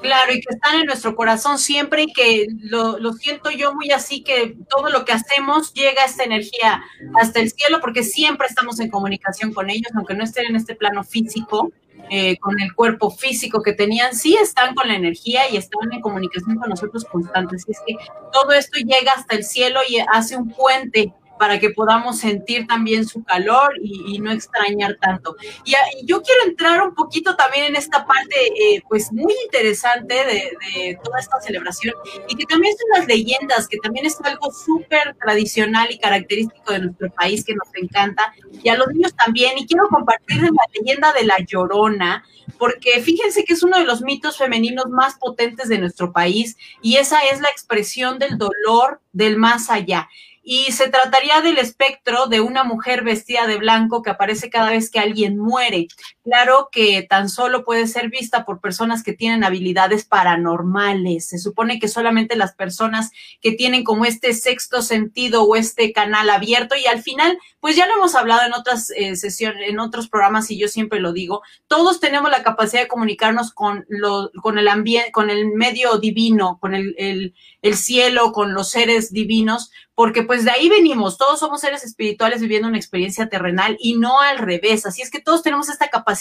Claro, 0.00 0.32
y 0.32 0.40
que 0.40 0.54
están 0.54 0.80
en 0.80 0.86
nuestro 0.86 1.16
corazón 1.16 1.58
siempre 1.58 2.02
y 2.02 2.12
que 2.12 2.46
lo, 2.60 2.98
lo, 2.98 3.12
siento 3.14 3.50
yo 3.50 3.74
muy 3.74 3.90
así, 3.90 4.22
que 4.22 4.56
todo 4.68 4.88
lo 4.90 5.04
que 5.04 5.12
hacemos 5.12 5.72
llega 5.74 6.04
esta 6.04 6.24
energía 6.24 6.82
hasta 7.20 7.40
el 7.40 7.50
cielo, 7.50 7.78
porque 7.80 8.02
siempre 8.02 8.46
estamos 8.46 8.78
en 8.80 8.90
comunicación 8.90 9.52
con 9.52 9.70
ellos, 9.70 9.90
aunque 9.94 10.14
no 10.14 10.24
estén 10.24 10.46
en 10.46 10.56
este 10.56 10.74
plano 10.74 11.02
físico, 11.02 11.72
eh, 12.08 12.36
con 12.38 12.60
el 12.60 12.72
cuerpo 12.72 13.10
físico 13.10 13.62
que 13.62 13.72
tenían, 13.72 14.14
sí 14.14 14.36
están 14.40 14.74
con 14.74 14.86
la 14.86 14.94
energía 14.94 15.50
y 15.50 15.56
están 15.56 15.92
en 15.92 16.00
comunicación 16.00 16.56
con 16.56 16.70
nosotros 16.70 17.04
constantes. 17.04 17.64
Y 17.66 17.72
es 17.72 17.80
que 17.84 17.96
todo 18.32 18.52
esto 18.52 18.78
llega 18.78 19.12
hasta 19.12 19.34
el 19.34 19.44
cielo 19.44 19.80
y 19.88 19.98
hace 20.12 20.36
un 20.36 20.50
puente 20.50 21.12
para 21.38 21.58
que 21.58 21.70
podamos 21.70 22.18
sentir 22.18 22.66
también 22.66 23.06
su 23.06 23.22
calor 23.24 23.72
y, 23.82 24.18
no 24.18 24.32
extrañar 24.32 24.96
tanto. 25.00 25.36
Y, 25.64 25.74
yo 26.04 26.22
quiero 26.22 26.44
entrar 26.46 26.82
un 26.82 26.94
poquito 26.94 27.36
también 27.36 27.64
en 27.64 27.76
esta 27.76 28.06
parte, 28.06 28.34
eh, 28.46 28.82
pues 28.88 29.12
muy 29.12 29.34
interesante 29.44 30.14
de, 30.14 30.98
toda 31.02 31.20
esta 31.20 31.40
celebración 31.40 31.94
y 32.28 32.36
que 32.36 32.44
también 32.46 32.74
son 32.76 32.98
las 32.98 33.06
leyendas, 33.06 33.68
que 33.68 33.78
también 33.78 34.06
es 34.06 34.18
algo 34.22 34.50
súper 34.50 35.14
tradicional 35.20 35.88
y 35.90 35.98
característico 35.98 36.72
de 36.72 36.80
nuestro 36.80 37.10
país 37.10 37.44
que 37.44 37.54
nos 37.54 37.68
encanta 37.74 38.32
y 38.62 38.68
a 38.68 38.76
los 38.76 38.88
niños 38.88 39.14
también. 39.14 39.58
Y 39.58 39.66
quiero 39.66 39.88
compartirles 39.88 40.50
la 40.50 40.80
leyenda 40.80 41.12
de 41.12 41.24
la 41.24 41.36
Llorona, 41.38 42.24
porque 42.58 43.00
fíjense 43.00 43.44
que 43.44 43.54
es 43.54 43.62
uno 43.62 43.78
de 43.78 43.84
los 43.84 44.02
mitos 44.02 44.38
femeninos 44.38 44.86
más 44.88 45.16
potentes 45.16 45.68
de 45.68 45.78
nuestro 45.78 46.12
país 46.12 46.56
y 46.80 46.96
esa 46.96 47.20
es 47.24 47.40
la 47.40 47.48
expresión 47.48 48.18
del 48.18 48.38
dolor 48.38 49.00
del 49.12 49.36
más 49.36 49.70
allá 49.70 50.08
y 50.48 50.70
se 50.70 50.88
trataría 50.88 51.40
del 51.40 51.58
espectro 51.58 52.28
de 52.28 52.40
una 52.40 52.62
mujer 52.62 53.02
vestida 53.02 53.48
de 53.48 53.56
blanco 53.56 54.02
que 54.02 54.10
aparece 54.10 54.48
cada 54.48 54.70
vez 54.70 54.90
que 54.92 55.00
alguien 55.00 55.36
muere. 55.36 55.88
Claro 56.26 56.70
que 56.72 57.06
tan 57.08 57.28
solo 57.28 57.64
puede 57.64 57.86
ser 57.86 58.10
vista 58.10 58.44
por 58.44 58.60
personas 58.60 59.04
que 59.04 59.12
tienen 59.12 59.44
habilidades 59.44 60.04
paranormales. 60.04 61.28
Se 61.28 61.38
supone 61.38 61.78
que 61.78 61.86
solamente 61.86 62.34
las 62.34 62.52
personas 62.52 63.12
que 63.40 63.52
tienen 63.52 63.84
como 63.84 64.04
este 64.04 64.34
sexto 64.34 64.82
sentido 64.82 65.44
o 65.44 65.54
este 65.54 65.92
canal 65.92 66.28
abierto 66.30 66.74
y 66.74 66.86
al 66.86 67.00
final, 67.00 67.38
pues 67.60 67.76
ya 67.76 67.86
lo 67.86 67.94
hemos 67.94 68.16
hablado 68.16 68.44
en 68.44 68.54
otras 68.54 68.90
eh, 68.90 69.14
sesiones, 69.14 69.68
en 69.68 69.78
otros 69.78 70.08
programas 70.08 70.50
y 70.50 70.58
yo 70.58 70.66
siempre 70.66 70.98
lo 70.98 71.12
digo, 71.12 71.42
todos 71.68 72.00
tenemos 72.00 72.28
la 72.30 72.42
capacidad 72.42 72.82
de 72.82 72.88
comunicarnos 72.88 73.52
con, 73.52 73.86
lo, 73.88 74.32
con 74.42 74.58
el 74.58 74.66
ambiente, 74.66 75.12
con 75.12 75.30
el 75.30 75.46
medio 75.54 75.98
divino, 75.98 76.58
con 76.60 76.74
el, 76.74 76.96
el, 76.98 77.34
el 77.62 77.76
cielo, 77.76 78.32
con 78.32 78.52
los 78.52 78.70
seres 78.70 79.12
divinos, 79.12 79.70
porque 79.94 80.22
pues 80.22 80.44
de 80.44 80.50
ahí 80.50 80.68
venimos, 80.68 81.16
todos 81.16 81.40
somos 81.40 81.62
seres 81.62 81.82
espirituales 81.82 82.40
viviendo 82.42 82.68
una 82.68 82.76
experiencia 82.76 83.30
terrenal 83.30 83.78
y 83.80 83.96
no 83.96 84.20
al 84.20 84.38
revés, 84.38 84.84
así 84.84 85.00
es 85.00 85.10
que 85.10 85.22
todos 85.22 85.42
tenemos 85.42 85.70
esta 85.70 85.88
capacidad, 85.88 86.15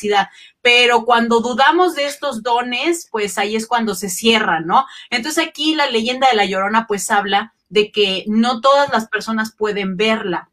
pero 0.61 1.05
cuando 1.05 1.41
dudamos 1.41 1.95
de 1.95 2.05
estos 2.05 2.43
dones, 2.43 3.07
pues 3.11 3.37
ahí 3.37 3.55
es 3.55 3.67
cuando 3.67 3.95
se 3.95 4.09
cierran, 4.09 4.65
¿no? 4.65 4.85
Entonces 5.09 5.45
aquí 5.47 5.75
la 5.75 5.87
leyenda 5.87 6.27
de 6.29 6.35
la 6.35 6.45
Llorona 6.45 6.85
pues 6.87 7.09
habla 7.11 7.53
de 7.69 7.91
que 7.91 8.23
no 8.27 8.61
todas 8.61 8.89
las 8.89 9.07
personas 9.07 9.55
pueden 9.55 9.97
verla, 9.97 10.49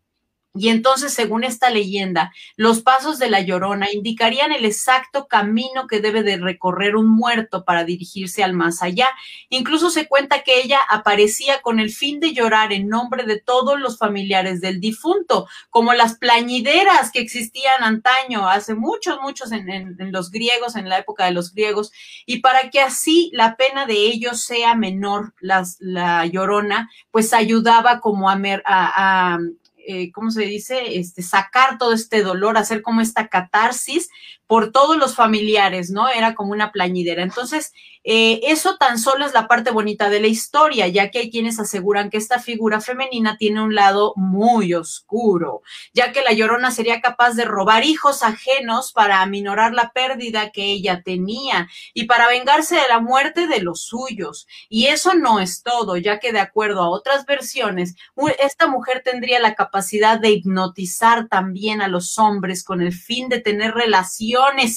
y 0.55 0.69
entonces, 0.69 1.15
según 1.15 1.45
esta 1.45 1.71
leyenda, 1.71 2.31
los 2.57 2.83
pasos 2.83 3.19
de 3.19 3.31
la 3.31 3.41
llorona 3.41 3.91
indicarían 3.91 4.53
el 4.53 4.67
exacto 4.67 5.27
camino 5.27 5.87
que 5.87 6.01
debe 6.01 6.23
de 6.23 6.37
recorrer 6.37 6.95
un 6.95 7.09
muerto 7.09 7.65
para 7.65 7.85
dirigirse 7.85 8.45
al 8.45 8.53
más 8.53 8.83
allá. 8.83 9.09
Incluso 9.49 9.89
se 9.89 10.09
cuenta 10.09 10.43
que 10.43 10.61
ella 10.61 10.79
aparecía 10.91 11.63
con 11.63 11.81
el 11.81 11.89
fin 11.89 12.21
de 12.21 12.35
llorar 12.35 12.75
en 12.75 12.89
nombre 12.89 13.25
de 13.25 13.41
todos 13.41 13.81
los 13.81 13.97
familiares 13.97 14.61
del 14.61 14.79
difunto, 14.79 15.49
como 15.71 15.95
las 15.95 16.19
plañideras 16.19 17.11
que 17.13 17.21
existían 17.21 17.83
antaño, 17.83 18.47
hace 18.47 18.75
muchos, 18.75 19.21
muchos 19.23 19.53
en, 19.53 19.97
los 20.13 20.31
griegos, 20.31 20.77
en 20.77 20.91
la 20.91 20.99
época 20.99 21.25
de 21.25 21.31
los 21.31 21.55
griegos, 21.55 21.93
y 22.27 22.41
para 22.41 22.69
que 22.69 22.83
así 22.83 23.31
la 23.33 23.57
pena 23.57 23.87
de 23.87 23.95
ellos 23.95 24.43
sea 24.43 24.75
menor, 24.75 25.33
las, 25.41 25.79
la 25.81 26.27
llorona, 26.27 26.91
pues 27.11 27.33
ayudaba 27.33 28.01
como 28.01 28.29
a, 28.29 28.35
a, 28.67 29.35
a 29.35 29.39
eh, 29.87 30.13
¿cómo 30.13 30.31
se 30.31 30.43
dice? 30.43 30.99
Este, 30.99 31.23
sacar 31.23 31.79
todo 31.79 31.93
este 31.93 32.23
dolor, 32.23 32.57
hacer 32.57 32.83
como 32.83 33.01
esta 33.01 33.29
catarsis 33.29 34.09
por 34.53 34.71
todos 34.71 34.99
los 34.99 35.15
familiares, 35.15 35.91
¿no? 35.91 36.11
Era 36.11 36.35
como 36.35 36.53
una 36.53 36.73
plañidera. 36.73 37.23
Entonces, 37.23 37.73
eh, 38.05 38.41
eso 38.43 38.77
tan 38.77 38.99
solo 38.99 39.25
es 39.25 39.33
la 39.33 39.49
parte 39.49 39.71
bonita 39.71 40.11
de 40.11 40.21
la 40.21 40.27
historia, 40.27 40.89
ya 40.89 41.11
que 41.11 41.21
hay 41.21 41.31
quienes 41.31 41.59
aseguran 41.59 42.11
que 42.11 42.19
esta 42.19 42.39
figura 42.39 42.83
femenina 42.83 43.39
tiene 43.39 43.63
un 43.63 43.75
lado 43.75 44.13
muy 44.17 44.75
oscuro, 44.75 45.63
ya 45.95 46.13
que 46.13 46.21
la 46.21 46.33
llorona 46.33 46.71
sería 46.71 47.01
capaz 47.01 47.33
de 47.33 47.47
robar 47.47 47.85
hijos 47.85 48.23
ajenos 48.23 48.93
para 48.93 49.23
aminorar 49.23 49.73
la 49.73 49.93
pérdida 49.93 50.51
que 50.51 50.65
ella 50.65 51.01
tenía 51.03 51.69
y 51.95 52.05
para 52.05 52.29
vengarse 52.29 52.75
de 52.75 52.89
la 52.91 53.01
muerte 53.01 53.47
de 53.47 53.63
los 53.63 53.83
suyos. 53.83 54.47
Y 54.69 54.89
eso 54.89 55.15
no 55.15 55.41
es 55.41 55.63
todo, 55.63 55.97
ya 55.97 56.19
que 56.19 56.33
de 56.33 56.41
acuerdo 56.41 56.83
a 56.83 56.91
otras 56.91 57.25
versiones, 57.25 57.95
esta 58.39 58.67
mujer 58.67 59.03
tendría 59.03 59.41
la 59.41 59.55
capacidad 59.55 60.21
de 60.21 60.33
hipnotizar 60.33 61.29
también 61.29 61.81
a 61.81 61.89
los 61.89 62.19
hombres 62.19 62.65
con 62.65 62.83
el 62.83 62.93
fin 62.93 63.31
de 63.31 63.41
tener 63.41 63.73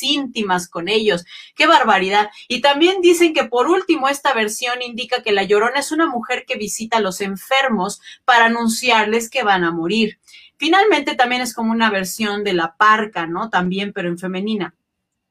íntimas 0.03 0.69
con 0.69 0.89
ellos. 0.89 1.25
¡Qué 1.55 1.65
barbaridad! 1.65 2.29
Y 2.47 2.61
también 2.61 3.01
dice 3.01 3.15
Dicen 3.15 3.33
que 3.33 3.45
por 3.45 3.69
último 3.69 4.09
esta 4.09 4.33
versión 4.33 4.81
indica 4.81 5.23
que 5.23 5.31
la 5.31 5.43
llorona 5.43 5.79
es 5.79 5.93
una 5.93 6.05
mujer 6.05 6.43
que 6.45 6.57
visita 6.57 6.97
a 6.97 6.99
los 6.99 7.21
enfermos 7.21 8.01
para 8.25 8.47
anunciarles 8.47 9.29
que 9.29 9.43
van 9.43 9.63
a 9.63 9.71
morir. 9.71 10.19
Finalmente 10.57 11.15
también 11.15 11.41
es 11.41 11.53
como 11.53 11.71
una 11.71 11.89
versión 11.89 12.43
de 12.43 12.51
la 12.51 12.75
parca, 12.75 13.25
¿no? 13.25 13.49
También, 13.49 13.93
pero 13.93 14.09
en 14.09 14.19
femenina. 14.19 14.75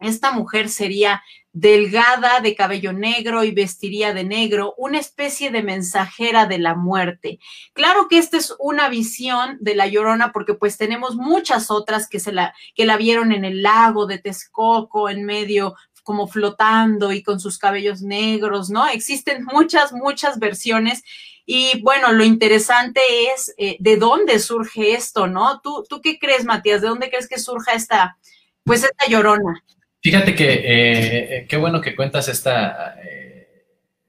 Esta 0.01 0.33
mujer 0.33 0.69
sería 0.69 1.23
delgada, 1.53 2.41
de 2.41 2.57
cabello 2.57 2.93
negro 2.93 3.45
y 3.45 3.53
vestiría 3.53 4.13
de 4.13 4.25
negro, 4.25 4.75
una 4.77 4.99
especie 4.99 5.53
de 5.53 5.63
mensajera 5.63 6.47
de 6.47 6.59
la 6.59 6.75
muerte. 6.75 7.39
Claro 7.75 8.09
que 8.09 8.19
esta 8.19 8.37
es 8.37 8.55
una 8.59 8.89
visión 8.89 9.57
de 9.61 9.77
la 9.77 9.87
Llorona 9.87 10.33
porque 10.33 10.55
pues 10.55 10.77
tenemos 10.77 11.15
muchas 11.15 11.71
otras 11.71 12.09
que 12.09 12.19
se 12.19 12.33
la 12.33 12.55
que 12.75 12.85
la 12.85 12.97
vieron 12.97 13.31
en 13.31 13.45
el 13.45 13.63
lago 13.63 14.07
de 14.07 14.19
Texcoco 14.19 15.09
en 15.09 15.25
medio 15.25 15.77
como 16.03 16.27
flotando 16.27 17.13
y 17.13 17.23
con 17.23 17.41
sus 17.41 17.57
cabellos 17.57 18.03
negros, 18.03 18.69
¿no? 18.69 18.87
Existen 18.89 19.45
muchas, 19.45 19.93
muchas 19.93 20.39
versiones. 20.39 21.03
Y 21.47 21.81
bueno, 21.83 22.13
lo 22.13 22.25
interesante 22.25 23.01
es 23.33 23.55
eh, 23.59 23.77
de 23.81 23.97
dónde 23.97 24.39
surge 24.39 24.95
esto, 24.95 25.29
¿no? 25.29 25.61
¿Tú, 25.61 25.85
¿Tú 25.89 26.01
qué 26.03 26.19
crees, 26.19 26.45
Matías? 26.45 26.83
¿De 26.83 26.89
dónde 26.89 27.11
crees 27.11 27.29
que 27.29 27.39
surja 27.39 27.73
esta, 27.73 28.19
pues 28.65 28.85
esta 28.85 29.07
llorona? 29.07 29.63
Fíjate 30.05 30.35
que 30.35 30.61
eh, 30.65 31.47
qué 31.49 31.57
bueno 31.57 31.81
que 31.81 31.97
cuentas 31.97 32.29
esta 32.29 32.95
eh, 33.03 33.49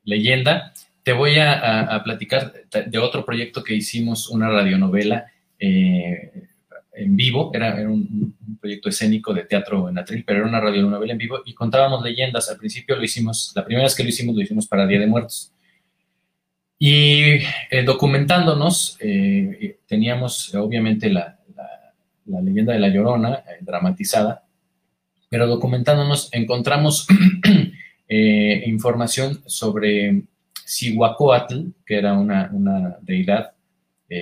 leyenda. 0.04 0.74
Te 1.04 1.14
voy 1.14 1.40
a, 1.40 2.02
platicar 2.04 2.52
de 2.88 2.98
otro 2.98 3.26
proyecto 3.26 3.64
que 3.64 3.74
hicimos, 3.76 4.30
una 4.30 4.50
radionovela 4.50 5.32
en 6.96 7.16
vivo, 7.16 7.52
era, 7.54 7.76
un, 7.88 8.36
proyecto 8.60 8.90
escénico 8.90 9.34
de 9.34 9.44
teatro 9.44 9.90
en 9.90 9.98
atril, 10.00 10.24
pero 10.26 10.40
era 10.40 10.48
una 10.48 10.60
radionovela 10.60 11.12
en 11.14 11.18
vivo 11.18 11.40
y 11.46 11.54
contábamos 11.54 12.04
leyendas. 12.04 12.50
Al 12.50 12.58
principio 12.58 12.96
lo 12.96 13.04
hicimos, 13.04 13.52
la 13.56 13.64
primera 13.64 13.86
vez 13.86 13.96
que 13.96 14.04
lo 14.04 14.10
hicimos, 14.10 14.36
lo 14.36 14.42
hicimos 14.42 14.68
para 14.68 14.88
Día 14.88 15.00
de 15.00 15.08
Muertos. 15.08 15.54
Y 16.78 17.38
eh, 17.70 17.84
documentándonos, 17.86 18.98
eh, 19.00 19.80
teníamos 19.88 20.54
obviamente 20.56 21.10
la, 21.10 21.40
leyenda 22.26 22.74
de 22.74 22.80
la 22.80 22.90
Llorona 22.90 23.36
eh, 23.36 23.58
dramatizada, 23.62 24.45
pero 25.36 25.48
documentándonos 25.48 26.30
encontramos 26.32 27.06
información 28.08 29.44
sobre 29.48 30.24
Cihuacóatl, 30.66 31.72
que 31.86 31.98
era 31.98 32.14
una, 32.14 32.50
una 32.54 32.96
deidad 33.02 33.52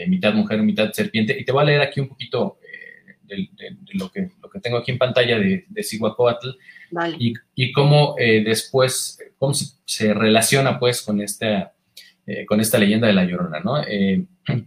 mitad 0.07 0.33
mujer, 0.33 0.63
mitad 0.63 0.91
serpiente, 0.91 1.37
y 1.39 1.45
te 1.45 1.51
voy 1.51 1.61
a 1.61 1.65
leer 1.65 1.81
aquí 1.81 1.99
un 1.99 2.07
poquito 2.07 2.57
de, 3.21 3.47
lo, 3.93 4.09
que, 4.11 4.31
lo 4.41 4.49
que 4.49 4.59
tengo 4.59 4.77
aquí 4.77 4.91
en 4.91 4.97
pantalla 4.97 5.37
de, 5.37 5.65
de 5.69 5.83
y, 7.19 7.35
y, 7.53 7.71
cómo 7.71 8.15
eh, 8.17 8.43
después, 8.43 9.19
cómo 9.37 9.53
se, 9.53 10.15
relaciona 10.15 10.79
pues 10.79 11.03
con 11.03 11.21
esta, 11.21 11.75
eh, 12.25 12.43
con 12.47 12.59
esta 12.59 12.79
leyenda 12.79 13.05
de 13.05 13.13
la 13.13 13.23
Llorona, 13.23 13.59
¿no? 13.59 13.83
Eh, 13.83 14.25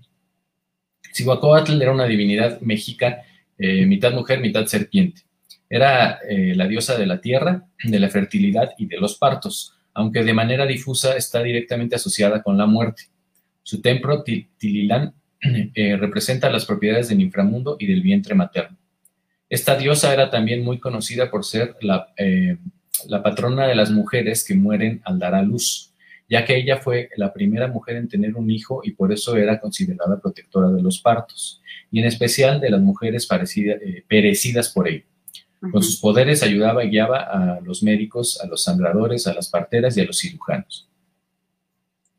era 1.81 1.93
una 1.93 2.07
divinidad 2.07 2.61
mexica, 2.61 3.25
eh, 3.59 3.85
mitad 3.85 4.13
mujer, 4.13 4.39
mitad 4.39 4.65
serpiente. 4.67 5.26
Era 5.69 6.21
la 6.29 6.69
diosa 6.69 6.97
de 6.97 7.07
la 7.07 7.21
tierra, 7.21 7.67
de 7.83 7.99
la 7.99 8.09
fertilidad 8.09 8.71
y 8.79 8.87
de 8.87 8.99
los 8.99 9.19
partos, 9.19 9.77
aunque 9.95 10.23
de 10.23 10.35
manera 10.35 10.67
difusa 10.67 11.17
está 11.17 11.43
directamente 11.43 11.97
asociada 11.97 12.43
con 12.43 12.57
la 12.57 12.67
muerte. 12.67 13.05
Su 13.62 13.81
templo, 13.81 14.23
Tililán, 14.23 15.14
eh, 15.75 15.97
representa 15.97 16.51
las 16.51 16.67
propiedades 16.67 17.09
del 17.09 17.21
inframundo 17.21 17.77
y 17.81 17.87
del 17.87 18.03
vientre 18.03 18.35
materno. 18.35 18.77
Esta 19.49 19.77
diosa 19.77 20.12
era 20.12 20.31
también 20.31 20.62
muy 20.62 20.79
conocida 20.79 21.31
por 21.31 21.45
ser 21.45 21.77
la, 21.81 22.12
eh, 22.17 22.59
la 23.09 23.23
patrona 23.23 23.67
de 23.67 23.75
las 23.75 23.91
mujeres 23.91 24.45
que 24.45 24.55
mueren 24.55 25.01
al 25.05 25.19
dar 25.19 25.35
a 25.35 25.43
luz, 25.43 25.93
ya 26.29 26.45
que 26.45 26.57
ella 26.57 26.77
fue 26.77 27.09
la 27.17 27.33
primera 27.33 27.69
mujer 27.69 27.97
en 27.97 28.09
tener 28.09 28.35
un 28.35 28.51
hijo 28.51 28.83
y 28.85 28.93
por 28.93 29.12
eso 29.12 29.37
era 29.37 29.61
considerada 29.61 30.21
protectora 30.21 30.69
de 30.71 30.83
los 30.83 31.01
partos, 31.01 31.62
y 31.91 32.01
en 32.01 32.07
especial 32.07 32.61
de 32.61 32.71
las 32.71 32.81
mujeres 32.81 33.29
eh, 33.57 34.05
perecidas 34.07 34.69
por 34.69 34.89
ello. 34.89 35.05
Con 35.73 35.83
sus 35.83 35.97
poderes 35.97 36.43
ayudaba 36.43 36.85
y 36.85 36.91
guiaba 36.91 37.19
a 37.19 37.61
los 37.61 37.83
médicos, 37.83 38.41
a 38.41 38.47
los 38.47 38.62
sangradores, 38.62 39.27
a 39.27 39.35
las 39.35 39.49
parteras 39.49 39.97
y 39.97 40.01
a 40.01 40.05
los 40.05 40.19
cirujanos. 40.19 40.89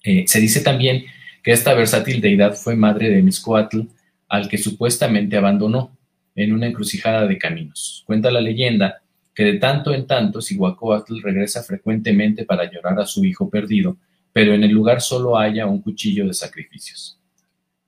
se 0.03 0.39
dice 0.39 0.61
también 0.61 1.05
que 1.43 1.51
esta 1.51 1.73
versátil 1.73 2.21
deidad 2.21 2.53
fue 2.53 2.75
madre 2.75 3.09
de 3.09 3.21
Miscoatl, 3.21 3.81
al 4.27 4.49
que 4.49 4.57
supuestamente 4.57 5.37
abandonó 5.37 5.97
en 6.35 6.53
una 6.53 6.67
encrucijada 6.67 7.25
de 7.25 7.37
caminos. 7.37 8.03
Cuenta 8.05 8.31
la 8.31 8.41
leyenda 8.41 9.01
que 9.33 9.43
de 9.43 9.53
tanto 9.59 9.93
en 9.93 10.07
tanto 10.07 10.41
Cihuacóatl 10.41 11.21
regresa 11.21 11.63
frecuentemente 11.63 12.43
para 12.43 12.71
llorar 12.71 12.99
a 12.99 13.05
su 13.05 13.23
hijo 13.23 13.49
perdido, 13.49 13.97
pero 14.33 14.53
en 14.53 14.63
el 14.63 14.71
lugar 14.71 15.01
solo 15.01 15.37
haya 15.37 15.67
un 15.67 15.81
cuchillo 15.81 16.25
de 16.27 16.33
sacrificios. 16.33 17.16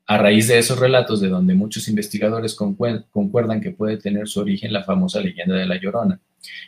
A 0.09 0.17
raíz 0.17 0.47
de 0.47 0.57
esos 0.57 0.79
relatos, 0.79 1.21
de 1.21 1.29
donde 1.29 1.53
muchos 1.53 1.87
investigadores 1.87 2.55
concuerdan 2.55 3.61
que 3.61 3.69
puede 3.69 3.97
tener 3.97 4.27
su 4.27 4.39
origen 4.39 4.73
la 4.73 4.83
famosa 4.83 5.19
leyenda 5.21 5.55
de 5.55 5.67
la 5.67 5.79
Llorona. 5.79 6.19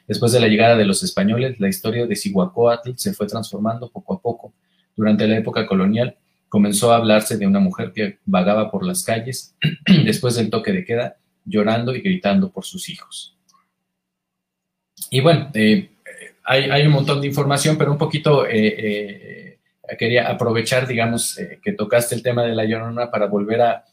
Después 0.08 0.32
de 0.32 0.40
la 0.40 0.48
llegada 0.48 0.78
de 0.78 0.86
los 0.86 1.02
españoles, 1.02 1.60
la 1.60 1.68
historia 1.68 2.06
de 2.06 2.16
Cihuacóatl 2.16 2.92
se 2.98 3.14
fue 3.14 3.26
transformando 3.26 3.90
poco 3.90 4.14
a 4.14 4.22
poco. 4.22 4.54
Durante 4.96 5.28
la 5.28 5.40
época 5.40 5.66
colonial, 5.66 6.18
comenzó 6.50 6.94
a 6.94 6.98
hablarse 6.98 7.36
de 7.36 7.48
una 7.48 7.60
mujer 7.60 7.94
que 7.94 8.20
vagaba 8.26 8.70
por 8.70 8.86
las 8.86 9.04
calles 9.04 9.56
después 10.06 10.36
del 10.36 10.52
toque 10.52 10.72
de 10.72 10.86
queda, 10.86 11.18
llorando 11.44 11.96
y 11.96 12.02
gritando 12.02 12.52
por 12.52 12.64
sus 12.64 12.90
hijos. 12.90 13.36
Y 15.10 15.20
bueno, 15.20 15.50
eh, 15.56 15.90
hay, 16.44 16.86
un 16.86 16.94
montón 16.94 17.20
de 17.20 17.26
información, 17.26 17.76
pero 17.76 17.92
un 17.92 17.98
poquito 17.98 18.46
eh, 18.46 18.52
eh, 18.54 19.51
quería 19.98 20.30
aprovechar, 20.30 20.88
digamos, 20.88 21.38
que 21.62 21.74
tocaste 21.74 22.16
el 22.16 22.24
tema 22.24 22.44
de 22.44 22.56
la 22.56 22.66
llorona 22.66 23.12
para 23.12 23.28
volver 23.28 23.62
a, 23.62 23.86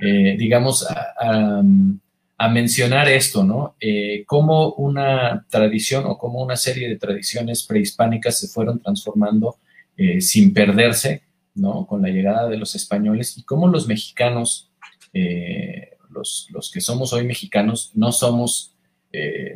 digamos, 0.00 0.86
a, 0.88 2.48
mencionar 2.48 3.08
esto, 3.08 3.44
¿no? 3.44 3.76
Eh, 3.80 4.24
cómo 4.26 4.74
una 4.74 5.46
tradición 5.48 6.04
o 6.06 6.18
cómo 6.18 6.42
una 6.42 6.56
serie 6.56 6.88
de 6.88 6.96
tradiciones 6.96 7.62
prehispánicas 7.62 8.38
se 8.38 8.48
fueron 8.48 8.80
transformando 8.80 9.56
eh, 9.96 10.20
sin 10.20 10.52
perderse, 10.52 11.22
¿no? 11.54 11.86
Con 11.86 12.02
la 12.02 12.08
llegada 12.08 12.48
de 12.48 12.58
los 12.58 12.74
españoles 12.74 13.38
y 13.38 13.42
cómo 13.42 13.68
los 13.68 13.88
mexicanos, 13.88 14.70
eh, 15.12 15.90
los, 16.10 16.48
los, 16.50 16.70
que 16.70 16.80
somos 16.80 17.12
hoy 17.12 17.24
mexicanos, 17.24 17.90
no 17.94 18.12
somos, 18.12 18.72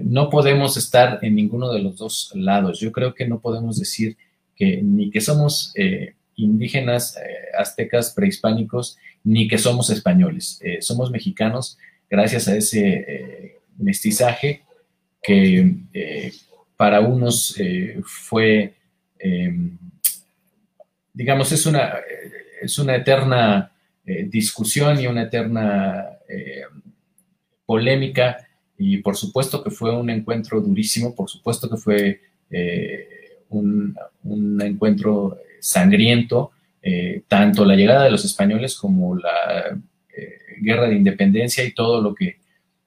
no 0.02 0.30
podemos 0.30 0.78
estar 0.78 1.18
en 1.20 1.34
ninguno 1.34 1.70
de 1.70 1.80
los 1.80 1.96
dos 1.98 2.32
lados. 2.34 2.80
Yo 2.80 2.92
creo 2.92 3.14
que 3.14 3.28
no 3.28 3.40
podemos 3.40 3.78
decir 3.78 4.16
que 4.60 4.82
ni 4.82 5.10
que 5.10 5.22
somos 5.22 5.72
indígenas, 6.36 7.16
aztecas, 7.58 8.12
prehispánicos, 8.12 8.98
ni 9.24 9.48
que 9.48 9.58
somos 9.58 9.90
españoles. 9.90 10.60
somos 10.80 11.10
mexicanos 11.10 11.78
gracias 12.10 12.48
a 12.48 12.56
ese 12.56 13.04
eh, 13.08 13.56
mestizaje 13.78 14.62
que 15.22 15.76
eh, 15.94 16.32
para 16.76 17.00
unos 17.00 17.54
eh, 17.58 18.00
fue, 18.02 18.74
em, 19.18 19.78
digamos, 21.12 21.52
es 21.52 21.64
una, 21.66 21.94
es 22.60 22.78
una 22.78 22.96
eterna 22.96 23.72
discusión 24.04 24.98
y 24.98 25.06
una 25.06 25.22
eterna 25.22 26.18
polémica 27.64 28.48
y 28.76 28.96
por 28.96 29.16
supuesto 29.16 29.62
que 29.62 29.70
fue 29.70 29.94
un 29.94 30.10
encuentro 30.10 30.60
durísimo, 30.60 31.14
por 31.14 31.30
supuesto 31.30 31.70
que 31.70 31.76
fue 31.76 32.20
un, 33.50 33.96
un, 34.24 34.62
encuentro 34.62 35.38
sangriento, 35.60 36.52
tanto 37.28 37.64
la 37.64 37.76
llegada 37.76 38.04
de 38.04 38.10
los 38.10 38.24
españoles 38.24 38.74
como 38.74 39.14
la 39.14 39.78
guerra 40.60 40.88
de 40.88 40.96
independencia 40.96 41.64
y 41.64 41.72
todo 41.72 42.00
lo 42.00 42.14
que, 42.14 42.38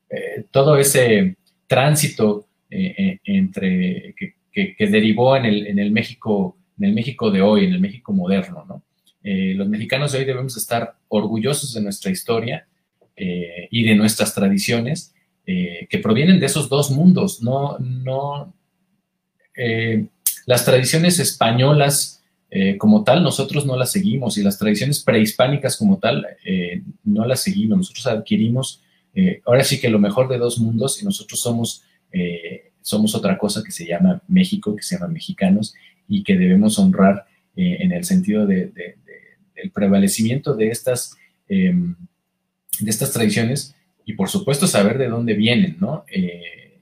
eh, 0.09 0.45
todo 0.51 0.77
ese 0.77 1.37
tránsito 1.67 2.45
eh, 2.69 2.93
eh, 2.97 3.19
entre, 3.25 4.13
que, 4.15 4.87
derivó 4.87 5.35
en 5.35 5.45
el, 5.45 5.67
en 5.67 5.79
el, 5.79 5.91
México, 5.91 6.57
en 6.77 6.85
el 6.85 6.93
México 6.93 7.31
de 7.31 7.41
hoy, 7.41 7.65
en 7.65 7.73
el 7.73 7.79
México 7.79 8.13
moderno, 8.13 8.65
¿no? 8.67 8.83
los 9.25 9.69
mexicanos 9.69 10.11
de 10.11 10.19
hoy 10.19 10.25
debemos 10.25 10.57
estar 10.57 10.95
orgullosos 11.07 11.73
de 11.73 11.81
nuestra 11.81 12.11
historia 12.11 12.67
y 13.15 13.83
de 13.83 13.95
nuestras 13.95 14.35
tradiciones 14.35 15.15
que 15.45 15.99
provienen 16.03 16.41
de 16.41 16.47
esos 16.47 16.67
dos 16.67 16.91
mundos, 16.91 17.41
no, 17.41 17.77
no, 17.79 18.53
las 20.45 20.65
tradiciones 20.65 21.19
españolas 21.19 22.23
eh, 22.55 22.77
como 22.77 23.03
tal, 23.03 23.23
nosotros 23.23 23.65
no 23.65 23.75
las 23.75 23.91
seguimos 23.91 24.37
y 24.37 24.43
las 24.43 24.59
tradiciones 24.59 25.03
prehispánicas 25.03 25.75
como 25.75 25.97
tal 25.97 26.23
eh, 26.45 26.83
no 27.03 27.25
las 27.25 27.41
seguimos. 27.41 27.79
Nosotros 27.79 28.05
adquirimos, 28.05 28.83
eh, 29.15 29.41
ahora 29.47 29.63
sí 29.63 29.79
que 29.79 29.89
lo 29.89 29.97
mejor 29.97 30.27
de 30.27 30.37
dos 30.37 30.59
mundos 30.59 31.01
y 31.01 31.05
nosotros 31.05 31.39
somos, 31.39 31.83
somos 32.83 33.15
otra 33.15 33.39
cosa 33.39 33.63
que 33.63 33.71
se 33.71 33.87
llama 33.87 34.21
México, 34.27 34.75
que 34.75 34.83
se 34.83 34.95
llama 34.95 35.07
mexicanos 35.07 35.73
y 36.07 36.21
que 36.21 36.37
debemos 36.37 36.77
honrar 36.77 37.25
en 37.55 37.91
el 37.91 38.03
sentido 38.03 38.45
de, 38.45 38.67
del 39.55 39.71
prevalecimiento 39.71 40.53
de 40.53 40.67
estas, 40.69 41.15
em, 41.49 41.95
de 42.79 42.89
estas 42.91 43.11
tradiciones 43.11 43.75
y 44.05 44.13
por 44.13 44.29
supuesto 44.29 44.67
saber 44.67 44.99
de 44.99 45.07
dónde 45.07 45.33
vienen, 45.33 45.77
¿no? 45.79 46.05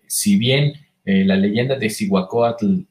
si 0.06 0.36
bien 0.36 0.74
la 1.06 1.38
leyenda 1.38 1.78
de 1.78 1.90
Cihuacóatl 1.90 2.82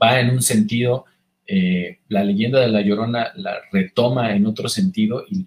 va 0.00 0.20
en 0.20 0.30
un 0.30 0.42
sentido 0.42 1.04
eh, 1.46 1.98
la 2.08 2.24
leyenda 2.24 2.60
de 2.60 2.68
la 2.68 2.80
Llorona 2.80 3.32
la 3.36 3.56
retoma 3.70 4.34
en 4.34 4.46
otro 4.46 4.68
sentido 4.68 5.26
y, 5.28 5.46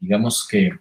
digamos 0.00 0.46
que 0.48 0.72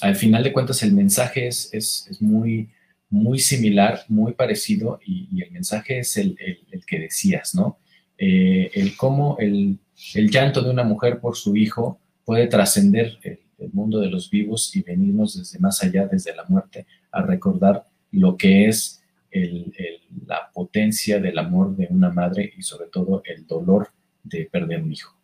al 0.00 0.16
final 0.16 0.42
de 0.42 0.52
cuentas 0.52 0.82
el 0.82 0.92
mensaje 0.92 1.46
es, 1.46 1.68
es, 1.72 2.20
muy, 2.20 2.70
muy 3.10 3.38
similar, 3.38 4.00
muy 4.08 4.32
parecido 4.32 4.98
y, 5.04 5.42
el 5.42 5.50
mensaje 5.50 5.98
es 5.98 6.16
el, 6.16 6.36
que 6.86 6.98
decías, 6.98 7.54
¿no? 7.54 7.78
Eh, 8.16 8.70
el 8.74 8.96
cómo 8.96 9.36
el, 9.38 9.78
llanto 10.14 10.62
de 10.62 10.70
una 10.70 10.84
mujer 10.84 11.20
por 11.20 11.36
su 11.36 11.56
hijo 11.56 12.00
puede 12.24 12.46
trascender 12.46 13.18
el, 13.22 13.40
mundo 13.72 14.00
de 14.00 14.10
los 14.10 14.28
vivos 14.28 14.74
y 14.76 14.82
venirnos 14.82 15.38
desde 15.38 15.58
más 15.58 15.82
allá, 15.82 16.06
desde 16.06 16.36
la 16.36 16.44
muerte, 16.44 16.86
a 17.10 17.22
recordar 17.22 17.86
lo 18.10 18.36
que 18.36 18.66
es 18.66 18.95
la 20.26 20.50
potencia 20.52 21.20
del 21.20 21.38
amor 21.38 21.76
de 21.76 21.88
una 21.90 22.10
madre 22.10 22.52
y 22.56 22.62
sobre 22.62 22.88
todo 22.88 23.22
el 23.24 23.46
dolor 23.46 23.90
de 24.22 24.48
perder 24.50 24.82
un 24.82 24.92
hijo. 24.92 25.16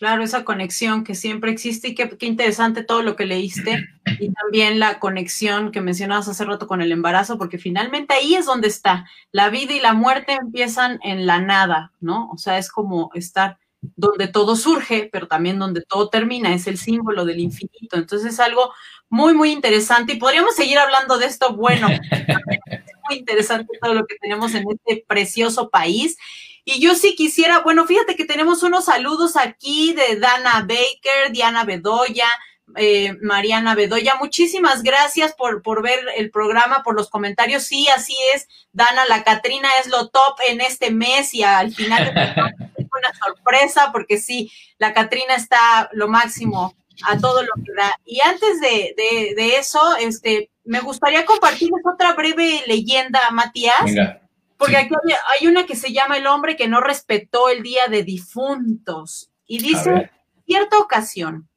Claro, 0.00 0.22
esa 0.22 0.44
conexión 0.44 1.04
que 1.04 1.14
siempre 1.14 1.50
existe 1.50 1.88
y 1.88 1.94
qué, 1.94 2.16
interesante 2.20 2.82
todo 2.82 3.02
lo 3.02 3.16
que 3.16 3.26
leíste 3.26 3.86
y 4.18 4.32
también 4.32 4.78
la 4.78 4.98
conexión 4.98 5.72
que 5.72 5.82
mencionabas 5.82 6.26
hace 6.26 6.46
rato 6.46 6.66
con 6.66 6.80
el 6.80 6.90
embarazo, 6.90 7.36
porque 7.36 7.58
finalmente 7.58 8.14
ahí 8.14 8.34
es 8.34 8.46
donde 8.46 8.68
está. 8.68 9.04
La 9.30 9.50
vida 9.50 9.74
y 9.74 9.80
la 9.80 9.92
muerte 9.92 10.32
empiezan 10.32 11.00
en 11.02 11.26
la 11.26 11.42
nada, 11.42 11.92
¿no? 12.00 12.30
O 12.30 12.38
sea, 12.38 12.56
es 12.56 12.70
como 12.70 13.10
estar 13.12 13.58
donde 13.82 14.26
todo 14.26 14.56
surge, 14.56 15.10
pero 15.12 15.28
también 15.28 15.58
donde 15.58 15.82
todo 15.82 16.08
termina, 16.08 16.54
es 16.54 16.66
el 16.66 16.78
símbolo 16.78 17.26
del 17.26 17.40
infinito. 17.40 17.96
Entonces 17.96 18.32
es 18.32 18.40
algo 18.40 18.72
muy, 19.10 19.34
muy 19.34 19.52
interesante 19.52 20.14
y 20.14 20.18
podríamos 20.18 20.54
seguir 20.54 20.78
hablando 20.78 21.18
de 21.18 21.26
esto. 21.26 21.54
Bueno, 21.56 21.88
interesante 23.16 23.78
todo 23.80 23.94
lo 23.94 24.06
que 24.06 24.16
tenemos 24.20 24.54
en 24.54 24.64
este 24.70 25.04
precioso 25.06 25.70
país. 25.70 26.16
Y 26.64 26.80
yo 26.80 26.94
sí 26.94 27.14
quisiera, 27.16 27.60
bueno, 27.60 27.86
fíjate 27.86 28.16
que 28.16 28.24
tenemos 28.24 28.62
unos 28.62 28.84
saludos 28.84 29.36
aquí 29.36 29.94
de 29.94 30.16
Dana 30.16 30.60
Baker, 30.60 31.32
Diana 31.32 31.64
Bedoya, 31.64 32.28
eh, 32.76 33.14
Mariana 33.22 33.74
Bedoya. 33.74 34.14
Muchísimas 34.16 34.82
gracias 34.82 35.34
por, 35.34 35.62
por 35.62 35.82
ver 35.82 35.98
el 36.16 36.30
programa, 36.30 36.82
por 36.82 36.94
los 36.94 37.10
comentarios. 37.10 37.64
Sí, 37.64 37.88
así 37.88 38.14
es. 38.34 38.46
Dana, 38.72 39.04
la 39.06 39.24
Catrina 39.24 39.68
es 39.80 39.88
lo 39.88 40.08
top 40.08 40.38
en 40.48 40.60
este 40.60 40.90
mes 40.90 41.34
y 41.34 41.42
al 41.42 41.74
final 41.74 42.12
es 42.76 42.86
una 42.86 43.12
sorpresa 43.24 43.90
porque 43.92 44.18
sí, 44.18 44.52
la 44.78 44.92
Catrina 44.92 45.34
está 45.34 45.88
lo 45.92 46.08
máximo 46.08 46.74
a 47.04 47.18
todo 47.18 47.42
lo 47.42 47.52
que 47.64 47.72
da. 47.76 47.98
Y 48.04 48.20
antes 48.20 48.60
de, 48.60 49.56
eso, 49.58 49.96
este, 49.96 50.50
me 50.70 50.78
gustaría 50.78 51.26
compartirles 51.26 51.82
otra 51.84 52.12
breve 52.14 52.62
leyenda, 52.68 53.18
Matías. 53.32 53.90
Porque 54.56 54.76
aquí 54.76 54.94
hay, 55.40 55.48
una 55.48 55.66
que 55.66 55.74
se 55.74 55.92
llama 55.92 56.16
El 56.16 56.28
hombre 56.28 56.54
que 56.54 56.68
no 56.68 56.80
respetó 56.80 57.48
el 57.48 57.64
día 57.64 57.88
de 57.88 58.04
difuntos. 58.04 59.32
Y 59.48 59.58
dice, 59.58 60.12
cierta 60.46 60.78
ocasión, 60.78 61.48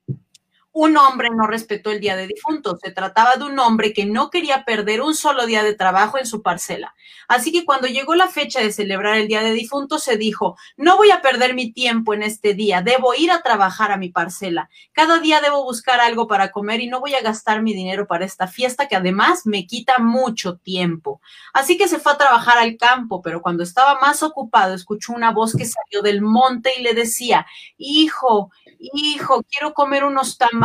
un 0.74 0.98
hombre 0.98 1.30
no 1.30 1.46
respetó 1.46 1.92
el 1.92 2.00
día 2.00 2.16
de 2.16 2.26
difuntos. 2.26 2.80
Se 2.84 2.92
trataba 2.92 3.36
de 3.36 3.46
un 3.46 3.58
hombre 3.60 3.94
que 3.94 4.06
no 4.06 4.32
quería 4.32 4.66
perder 4.66 5.02
un 5.02 5.14
solo 5.16 5.46
día 5.46 5.64
de 5.64 5.76
trabajo 5.76 6.18
en 6.18 6.26
su 6.26 6.42
parcela. 6.42 6.96
Así 7.28 7.52
que 7.52 7.64
cuando 7.64 7.88
llegó 7.88 8.16
la 8.16 8.28
fecha 8.28 8.60
de 8.60 8.72
celebrar 8.72 9.18
el 9.18 9.28
día 9.28 9.44
de 9.44 9.54
difuntos, 9.54 10.04
se 10.04 10.18
dijo, 10.18 10.58
no 10.76 10.98
voy 10.98 11.12
a 11.12 11.22
perder 11.22 11.54
mi 11.54 11.72
tiempo 11.72 12.16
en 12.16 12.24
este 12.24 12.56
día, 12.56 12.82
debo 12.82 13.14
ir 13.14 13.32
a 13.32 13.44
trabajar 13.44 13.92
a 13.92 13.98
mi 13.98 14.10
parcela. 14.10 14.70
Cada 14.94 15.20
día 15.20 15.42
debo 15.42 15.64
buscar 15.64 16.00
algo 16.00 16.28
para 16.28 16.52
comer 16.52 16.82
y 16.82 16.88
no 16.88 17.00
voy 17.00 17.14
a 17.14 17.22
gastar 17.22 17.62
mi 17.62 17.74
dinero 17.74 18.08
para 18.08 18.26
esta 18.26 18.48
fiesta 18.48 18.88
que 18.88 18.96
además 18.96 19.46
me 19.46 19.68
quita 19.68 20.00
mucho 20.00 20.58
tiempo. 20.58 21.22
Así 21.54 21.78
que 21.78 21.88
se 21.88 22.00
fue 22.00 22.14
a 22.14 22.18
trabajar 22.18 22.58
al 22.58 22.78
campo, 22.78 23.22
pero 23.22 23.44
cuando 23.44 23.62
estaba 23.62 24.00
más 24.02 24.24
ocupado, 24.24 24.74
escuchó 24.74 25.14
una 25.14 25.32
voz 25.32 25.56
que 25.56 25.66
salió 25.66 26.02
del 26.02 26.22
monte 26.24 26.72
y 26.78 26.82
le 26.82 26.96
decía, 26.96 27.46
hijo, 27.78 28.52
hijo, 28.80 29.44
quiero 29.50 29.74
comer 29.74 30.04
unos 30.04 30.38
tamales. 30.38 30.63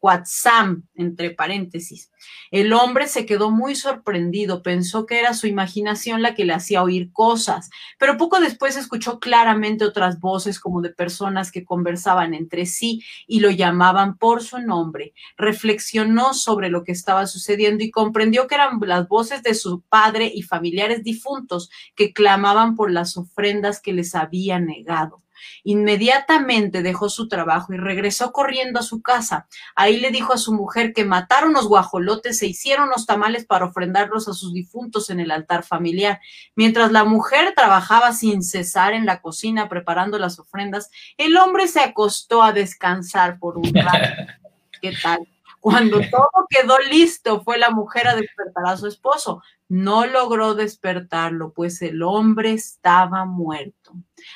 Quatsam, 0.00 0.84
entre 0.94 1.30
paréntesis. 1.30 2.10
El 2.50 2.72
hombre 2.72 3.08
se 3.08 3.26
quedó 3.26 3.50
muy 3.50 3.74
sorprendido, 3.74 4.62
pensó 4.62 5.06
que 5.06 5.18
era 5.18 5.34
su 5.34 5.46
imaginación 5.46 6.22
la 6.22 6.34
que 6.34 6.44
le 6.44 6.52
hacía 6.52 6.82
oír 6.82 7.10
cosas, 7.12 7.70
pero 7.98 8.16
poco 8.16 8.40
después 8.40 8.76
escuchó 8.76 9.18
claramente 9.18 9.84
otras 9.84 10.20
voces 10.20 10.60
como 10.60 10.80
de 10.80 10.90
personas 10.90 11.50
que 11.50 11.64
conversaban 11.64 12.34
entre 12.34 12.66
sí 12.66 13.02
y 13.26 13.40
lo 13.40 13.50
llamaban 13.50 14.16
por 14.16 14.42
su 14.42 14.58
nombre. 14.58 15.12
Reflexionó 15.36 16.34
sobre 16.34 16.68
lo 16.68 16.84
que 16.84 16.92
estaba 16.92 17.26
sucediendo 17.26 17.82
y 17.82 17.90
comprendió 17.90 18.46
que 18.46 18.54
eran 18.54 18.78
las 18.82 19.08
voces 19.08 19.42
de 19.42 19.54
su 19.54 19.80
padre 19.80 20.30
y 20.32 20.42
familiares 20.42 21.02
difuntos 21.02 21.70
que 21.96 22.12
clamaban 22.12 22.76
por 22.76 22.90
las 22.90 23.16
ofrendas 23.16 23.80
que 23.80 23.92
les 23.92 24.14
había 24.14 24.60
negado. 24.60 25.23
Inmediatamente 25.62 26.82
dejó 26.82 27.08
su 27.08 27.28
trabajo 27.28 27.72
y 27.72 27.76
regresó 27.76 28.32
corriendo 28.32 28.80
a 28.80 28.82
su 28.82 29.02
casa. 29.02 29.46
Ahí 29.74 29.98
le 29.98 30.10
dijo 30.10 30.32
a 30.32 30.38
su 30.38 30.52
mujer 30.52 30.92
que 30.92 31.04
mataron 31.04 31.52
los 31.52 31.68
guajolotes 31.68 32.42
e 32.42 32.46
hicieron 32.46 32.88
los 32.88 33.06
tamales 33.06 33.44
para 33.44 33.66
ofrendarlos 33.66 34.28
a 34.28 34.34
sus 34.34 34.52
difuntos 34.52 35.10
en 35.10 35.20
el 35.20 35.30
altar 35.30 35.64
familiar. 35.64 36.20
Mientras 36.54 36.92
la 36.92 37.04
mujer 37.04 37.54
trabajaba 37.56 38.12
sin 38.12 38.42
cesar 38.42 38.92
en 38.92 39.06
la 39.06 39.20
cocina 39.20 39.68
preparando 39.68 40.18
las 40.18 40.38
ofrendas, 40.38 40.90
el 41.16 41.36
hombre 41.36 41.68
se 41.68 41.80
acostó 41.80 42.42
a 42.42 42.52
descansar 42.52 43.38
por 43.38 43.58
un 43.58 43.72
rato. 43.74 44.32
¿Qué 44.80 44.92
tal? 45.02 45.26
Cuando 45.64 45.96
todo 46.10 46.46
quedó 46.50 46.78
listo, 46.90 47.42
fue 47.42 47.56
la 47.56 47.70
mujer 47.70 48.06
a 48.06 48.14
despertar 48.14 48.66
a 48.66 48.76
su 48.76 48.86
esposo. 48.86 49.42
No 49.66 50.04
logró 50.04 50.54
despertarlo, 50.54 51.54
pues 51.54 51.80
el 51.80 52.02
hombre 52.02 52.52
estaba 52.52 53.24
muerto. 53.24 53.94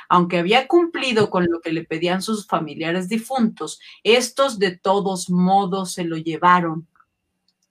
Aunque 0.09 0.39
había 0.39 0.66
cumplido 0.66 1.29
con 1.29 1.45
lo 1.45 1.61
que 1.61 1.70
le 1.70 1.85
pedían 1.85 2.22
sus 2.22 2.47
familiares 2.47 3.11
difuntos, 3.11 3.79
estos 4.05 4.59
de 4.59 4.79
todos 4.79 5.29
modos 5.29 5.93
se 5.93 6.05
lo 6.05 6.16
llevaron 6.16 6.89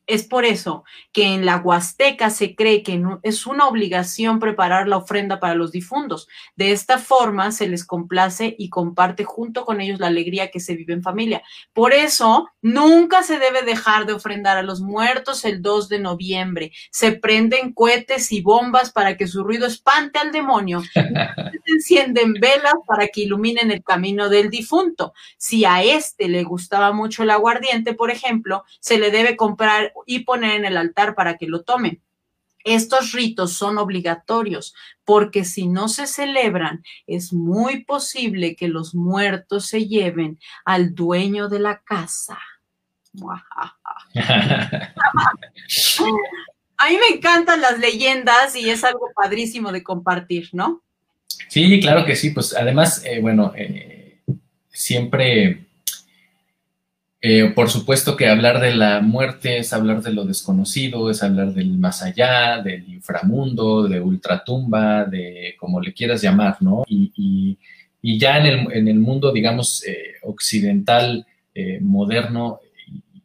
es 0.08 0.24
por 0.24 0.46
eso 0.46 0.86
que 1.12 1.26
en 1.26 1.46
la 1.46 1.58
Huasteca 1.58 2.30
se 2.30 2.56
cree 2.56 2.82
que 2.82 3.04
es 3.24 3.46
una 3.46 3.68
obligación 3.68 4.40
preparar 4.40 4.88
la 4.88 4.98
ofrenda 4.98 5.40
para 5.40 5.54
los 5.54 5.74
difuntos. 5.74 6.28
De 6.56 6.72
esta 6.72 6.98
forma 6.98 7.52
se 7.52 7.68
les 7.68 7.86
complace 7.86 8.56
y 8.58 8.70
comparte 8.70 9.26
junto 9.26 9.66
con 9.66 9.82
ellos 9.82 10.00
la 10.00 10.08
alegría 10.08 10.50
que 10.50 10.62
se 10.62 10.76
vive 10.76 10.94
en 10.94 11.04
familia. 11.04 11.44
Por 11.74 11.94
eso 11.94 12.50
nunca 12.62 13.22
se 13.22 13.38
debe 13.38 13.64
dejar 13.64 14.06
de 14.06 14.14
ofrendar 14.14 14.58
a 14.58 14.64
los 14.64 14.80
muertos 14.80 15.44
el 15.44 15.62
2 15.62 15.90
de 15.90 16.00
noviembre. 16.00 16.72
Se 16.90 17.12
prenden 17.12 17.74
cohetes 17.74 18.32
y 18.32 18.42
bombas 18.42 18.92
para 18.92 19.18
que 19.18 19.28
su 19.28 19.44
ruido 19.44 19.68
espante 19.68 20.20
al 20.20 20.32
demonio. 20.32 20.82
se 20.94 21.74
encienden 21.74 22.34
velas 22.34 22.76
para 22.88 23.08
que 23.08 23.22
iluminen 23.22 23.72
el 23.72 23.84
camino 23.84 24.30
del 24.30 24.50
difunto. 24.50 25.14
Si 25.38 25.66
a 25.66 25.84
este 25.84 26.30
le 26.30 26.44
gustaba 26.44 26.94
mucho 26.94 27.24
el 27.24 27.30
aguardiente, 27.32 27.94
por 27.94 28.10
ejemplo, 28.10 28.64
se 28.80 28.98
le 28.98 29.12
debe 29.12 29.36
comprar 29.36 29.92
y 30.06 30.20
poner 30.20 30.56
en 30.56 30.66
el 30.66 30.78
altar 30.78 31.16
para 31.16 31.38
que 31.38 31.48
lo 31.48 31.64
tome. 31.64 32.02
Estos 32.64 33.14
ritos 33.14 33.54
son 33.54 33.78
obligatorios 33.78 34.74
porque 35.06 35.46
si 35.46 35.68
no 35.68 35.88
se 35.88 36.06
celebran, 36.06 36.84
es 37.06 37.32
muy 37.32 37.86
posible 37.86 38.56
que 38.56 38.68
los 38.68 38.94
muertos 38.94 39.68
se 39.68 39.88
lleven 39.88 40.40
al 40.66 40.94
dueño 40.94 41.48
de 41.48 41.60
la 41.60 41.82
casa. 41.84 42.38
A 46.80 46.90
mí 46.90 46.98
me 46.98 47.16
encantan 47.16 47.62
las 47.62 47.80
leyendas 47.80 48.56
y 48.56 48.70
es 48.70 48.84
algo 48.84 49.10
padrísimo 49.16 49.72
de 49.72 49.82
compartir, 49.82 50.50
¿no? 50.52 50.84
Sí, 51.48 51.80
claro 51.80 52.06
que 52.06 52.16
sí. 52.16 52.30
Pues 52.32 52.56
además, 52.56 53.04
eh, 53.04 53.20
bueno, 53.20 53.52
eh, 53.56 54.22
siempre 54.70 55.67
eh, 57.20 57.52
por 57.56 57.70
supuesto 57.70 58.16
que 58.16 58.28
hablar 58.28 58.62
de 58.62 58.76
la 58.76 59.02
muerte 59.02 59.58
es 59.58 59.74
hablar 59.74 60.04
de 60.04 60.14
lo 60.14 60.24
desconocido, 60.24 61.10
es 61.10 61.24
hablar 61.24 61.54
del 61.54 61.78
más 61.78 62.04
allá, 62.04 62.62
del 62.62 62.88
inframundo, 62.88 63.88
de 63.88 64.00
ultratumba, 64.00 65.06
de 65.06 65.56
como 65.58 65.82
le 65.82 65.94
quieras 65.94 66.22
llamar, 66.22 66.58
¿no? 66.62 66.84
Y, 66.88 67.58
ya 68.20 68.38
en 68.38 68.88
el, 68.88 69.00
mundo, 69.00 69.34
digamos, 69.34 69.84
eh, 69.86 70.14
occidental, 70.24 71.26
eh, 71.54 71.80
moderno, 71.82 72.62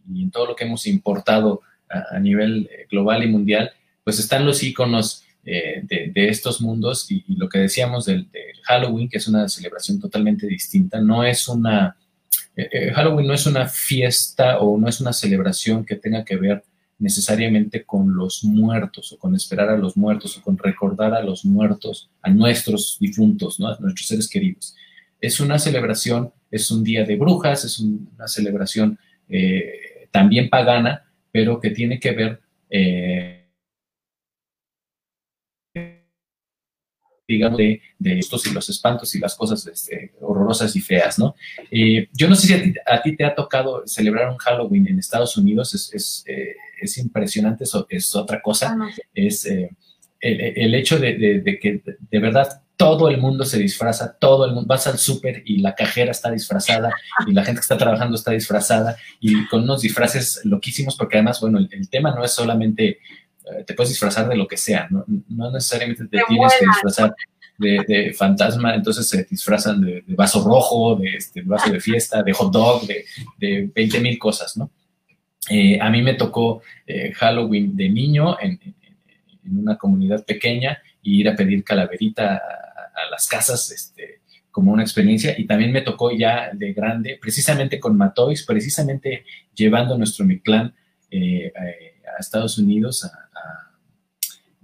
y, 0.09 0.23
en 0.23 0.31
todo 0.31 0.47
lo 0.47 0.57
que 0.57 0.65
hemos 0.65 0.87
importado 0.87 1.61
a, 1.89 2.19
nivel 2.19 2.69
global 2.91 3.23
y 3.23 3.29
mundial, 3.29 3.71
pues 4.03 4.19
están 4.19 4.45
los 4.45 4.63
iconos 4.63 5.25
de, 5.45 6.13
estos 6.15 6.61
mundos 6.61 7.09
y, 7.11 7.23
lo 7.37 7.49
que 7.49 7.61
decíamos 7.61 8.07
del 8.07 8.29
Halloween, 8.65 9.09
que 9.09 9.19
es 9.19 9.29
una 9.29 9.49
celebración 9.49 10.01
totalmente 10.01 10.47
distinta, 10.49 11.01
no 11.01 11.23
es 11.23 11.47
una 11.47 11.97
eh, 12.57 12.69
eh, 12.71 12.93
Halloween 12.93 13.27
no 13.27 13.35
es 13.35 13.47
una 13.47 13.67
fiesta 13.67 14.59
o 14.59 14.79
no 14.79 14.89
es 14.89 15.01
una 15.01 15.13
celebración 15.13 15.85
que 15.85 15.97
tenga 15.97 16.25
que 16.25 16.37
ver 16.37 16.63
necesariamente 16.99 17.85
con 17.85 18.15
los 18.15 18.45
muertos 18.45 19.13
o 19.13 19.19
con 19.19 19.35
esperar 19.35 19.71
a 19.71 19.77
los 19.77 19.97
muertos 19.97 20.39
o 20.39 20.43
con 20.43 20.57
recordar 20.57 21.15
a 21.15 21.23
los 21.23 21.45
muertos, 21.45 22.11
a 22.21 22.31
nuestros 22.31 22.97
difuntos, 23.01 23.59
¿no? 23.59 23.69
a 23.69 23.79
nuestros 23.81 24.07
seres 24.07 24.29
queridos. 24.29 24.77
Es 25.21 25.41
una 25.41 25.59
celebración, 25.59 26.33
es 26.51 26.71
un 26.71 26.85
día 26.85 27.05
de 27.05 27.17
brujas, 27.17 27.65
es 27.65 27.81
una 27.81 28.29
celebración 28.29 28.99
eh, 29.29 30.09
también 30.11 30.49
pagana, 30.49 31.05
pero 31.33 31.61
que 31.61 31.71
tiene 31.71 31.99
que 31.99 32.13
ver 32.13 32.41
digamos, 37.27 37.59
de, 37.59 37.81
estos 37.99 38.47
y 38.47 38.53
los 38.53 38.69
espantos 38.69 39.15
y 39.15 39.19
las 39.19 39.35
cosas 39.35 39.67
este, 39.67 40.13
horrorosas 40.21 40.75
y 40.77 40.81
feas, 40.81 41.19
¿no? 41.19 41.35
Eh, 41.71 42.09
yo 42.13 42.29
no 42.29 42.35
sé 42.35 42.47
si 42.47 42.75
a 42.87 43.03
ti, 43.03 43.17
te 43.17 43.25
ha 43.25 43.35
tocado 43.35 43.87
celebrar 43.87 44.31
un 44.31 44.39
Halloween 44.39 44.89
en 44.89 44.99
Estados 44.99 45.37
Unidos, 45.37 45.75
es, 45.75 45.93
es, 45.95 46.25
eh, 46.27 46.57
impresionante, 47.01 47.65
eso 47.65 47.87
es 47.89 48.15
otra 48.17 48.43
cosa, 48.43 48.77
ah, 48.79 48.91
es 49.15 49.47
eh, 49.47 49.71
el, 50.21 50.75
hecho 50.75 50.99
de, 50.99 51.59
que 51.61 51.83
de 52.11 52.19
verdad 52.19 52.63
todo 52.77 53.09
el 53.09 53.19
mundo 53.19 53.45
se 53.45 53.59
disfraza, 53.59 54.17
todo 54.19 54.45
el 54.45 54.53
mundo, 54.53 54.67
vas 54.67 54.89
al 54.89 54.99
súper 54.99 55.43
y 55.47 55.59
la 55.59 55.77
cajera 55.77 56.11
está 56.11 56.31
disfrazada 56.31 56.93
y 57.27 57.33
la 57.33 57.45
gente 57.45 57.61
que 57.61 57.63
está 57.63 57.79
trabajando 57.79 58.17
está 58.17 58.33
disfrazada 58.33 58.97
y 59.21 59.47
con 59.47 59.63
unos 59.63 59.83
disfraces 59.83 60.41
loquísimos 60.45 60.97
porque 60.97 61.19
además, 61.19 61.41
bueno, 61.41 61.59
el 61.59 61.89
tema 61.89 62.13
no 62.13 62.25
es 62.25 62.33
solamente 62.33 62.99
te 63.67 63.75
puedes 63.75 63.91
disfrazar 63.91 64.29
de 64.29 64.37
lo 64.37 64.47
que 64.47 64.57
sea, 64.57 64.89
no, 64.91 65.05
necesariamente 65.51 66.05
te, 66.05 66.23
tienes 66.29 66.53
que 66.59 66.67
disfrazar 66.67 67.15
de, 67.59 68.15
fantasma, 68.17 68.75
entonces 68.75 69.09
se 69.09 69.25
disfrazan 69.25 69.81
de, 69.81 70.05
vaso 70.09 70.43
rojo, 70.45 70.97
de, 70.97 71.17
este, 71.17 71.43
vaso 71.43 71.71
de 71.71 71.81
fiesta, 71.81 72.23
de 72.23 72.33
hot 72.33 72.53
dog, 72.53 72.87
de, 72.87 73.05
de 73.39 73.71
20 73.75 74.01
mil 74.01 74.19
cosas, 74.19 74.57
¿no? 74.57 74.71
Eh, 75.51 75.79
a 75.81 75.91
mí 75.91 76.03
me 76.03 76.15
tocó 76.15 76.63
eh, 76.87 77.13
Halloween 77.15 77.77
de 77.77 77.89
niño 77.89 78.37
en, 78.41 78.59
una 79.45 79.77
comunidad 79.77 80.25
pequeña 80.25 80.81
y 81.03 81.21
ir 81.21 81.29
a 81.29 81.35
pedir 81.35 81.65
calaverita 81.65 82.37
a, 82.37 83.11
las 83.11 83.27
casas, 83.27 83.73
este, 83.73 84.21
como 84.53 84.73
una 84.73 84.85
experiencia. 84.85 85.35
Y 85.37 85.47
también 85.47 85.73
me 85.73 85.83
tocó 85.83 86.13
ya 86.13 86.51
de 86.53 86.73
grande, 86.73 87.19
precisamente 87.21 87.81
con 87.81 87.97
Matois, 87.97 88.45
precisamente 88.45 89.25
llevando 89.53 89.99
nuestro 89.99 90.25
Mictlán 90.25 90.75
a 91.13 92.21
Estados 92.21 92.57
Unidos, 92.57 93.05
a, 93.05 93.31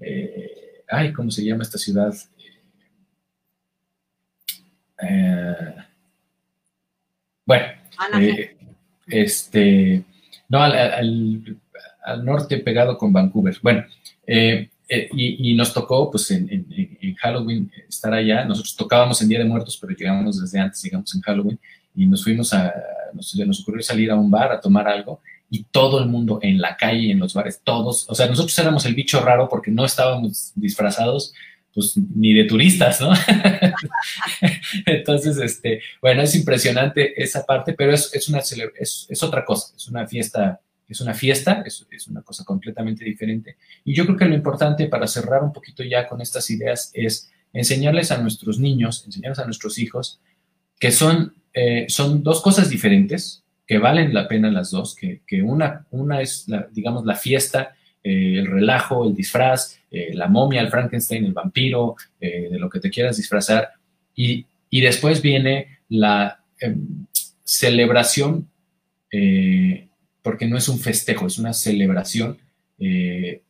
eh, 0.01 0.85
ay, 0.89 1.13
¿cómo 1.13 1.31
se 1.31 1.45
llama 1.45 1.63
esta 1.63 1.79
ciudad? 1.79 2.15
Eh, 5.01 5.75
bueno, 7.45 7.67
eh, 8.21 8.57
este, 9.07 10.05
no, 10.49 10.63
al, 10.63 11.59
norte 12.25 12.59
pegado 12.59 12.97
con 12.97 13.13
Vancouver. 13.13 13.59
Bueno, 13.63 13.85
y, 14.27 15.55
nos 15.55 15.75
tocó, 15.75 16.11
pues, 16.11 16.31
en, 16.31 16.67
Halloween 17.17 17.71
estar 17.89 18.13
allá. 18.13 18.45
Nosotros 18.45 18.77
tocábamos 18.77 19.21
en 19.23 19.29
Día 19.29 19.39
de 19.41 19.45
Muertos, 19.45 19.77
pero 19.81 19.95
llegamos 19.95 20.41
desde 20.41 20.59
antes, 20.59 20.83
llegamos 20.83 21.15
en 21.15 21.21
Halloween, 21.23 21.59
y 21.95 22.07
nos 22.07 22.23
fuimos 22.23 22.53
a, 22.53 22.73
nos, 23.13 23.35
nos 23.35 23.61
ocurrió 23.61 23.83
salir 23.83 24.11
a 24.11 24.17
un 24.17 24.31
bar 24.31 24.53
a 24.53 24.61
tomar 24.61 24.89
algo, 24.89 25.21
y 25.51 25.65
todo 25.65 26.01
el 26.01 26.09
mundo 26.09 26.39
en 26.43 26.61
la 26.61 26.77
calle, 26.77 27.11
en 27.11 27.19
los 27.19 27.35
bares, 27.35 27.61
todos, 27.65 28.07
o 28.09 28.15
sea, 28.15 28.27
nosotros 28.27 28.59
éramos 28.59 28.85
el 28.87 28.95
bicho 28.95 29.21
raro 29.21 29.49
porque 29.49 29.71
no 29.71 29.85
estábamos 29.85 30.53
disfrazados, 30.55 31.33
pues 31.75 31.95
ni 31.97 32.35
de 32.35 32.45
turistas, 32.45 33.01
¿no? 33.01 33.13
Entonces, 34.87 35.39
este, 35.39 35.81
bueno, 36.01 36.23
es 36.23 36.35
impresionante 36.35 37.23
esa 37.23 37.47
parte, 37.47 37.73
pero 37.73 37.93
es, 37.93 38.13
es 38.15 38.29
una 38.29 38.39
es, 38.39 39.07
es, 39.09 39.23
otra 39.23 39.45
cosa, 39.45 39.75
es 39.77 39.89
una 39.89 40.07
fiesta, 40.07 40.61
es 40.89 41.01
una 41.01 41.15
fiesta, 41.15 41.63
es, 41.65 41.87
es 41.91 42.09
una 42.09 42.23
cosa 42.23 42.45
completamente 42.45 43.05
diferente. 43.05 43.57
Y 43.85 43.95
yo 43.95 44.05
creo 44.07 44.17
que 44.17 44.25
lo 44.25 44.35
importante 44.35 44.87
para 44.87 45.07
cerrar 45.07 45.43
un 45.43 45.53
poquito 45.53 45.83
ya 45.83 46.09
con 46.09 46.21
estas 46.21 46.51
ideas 46.51 46.91
es 46.95 47.31
enseñarles 47.53 48.11
a 48.11 48.19
nuestros 48.19 48.59
niños, 48.59 49.05
enseñarles 49.07 49.39
a 49.39 49.45
nuestros 49.45 49.79
hijos 49.79 50.21
que 50.79 50.91
son, 50.91 51.35
eh, 51.55 51.87
son 51.89 52.23
dos 52.23 52.41
cosas 52.41 52.71
diferentes, 52.71 53.45
que 53.69 53.77
valen 53.77 54.15
la 54.15 54.27
pena 54.27 54.51
las 54.51 54.71
dos, 54.71 54.97
que, 54.97 55.43
una, 55.43 55.87
una 55.91 56.23
es, 56.23 56.49
la, 56.49 56.67
digamos, 56.73 57.05
la 57.05 57.15
fiesta, 57.15 57.77
eh, 58.03 58.39
el 58.39 58.47
relajo, 58.47 59.07
el 59.07 59.15
disfraz, 59.15 59.79
eh, 59.91 60.15
la 60.15 60.27
momia, 60.27 60.63
el 60.63 60.71
Frankenstein, 60.71 61.27
el 61.27 61.35
vampiro, 61.35 61.95
eh, 62.19 62.49
de 62.51 62.59
lo 62.59 62.71
que 62.71 62.81
te 62.81 62.89
quieras 62.89 63.19
disfrazar, 63.19 63.69
y, 64.17 64.47
después 64.71 65.21
viene 65.21 65.81
la 65.91 66.43
em, 66.59 67.07
celebración, 67.45 68.49
porque 70.23 70.47
no 70.47 70.57
es 70.57 70.69
un 70.69 70.79
festejo, 70.79 71.27
es 71.27 71.39
una 71.39 71.53
celebración 71.53 72.39
de, 72.79 73.43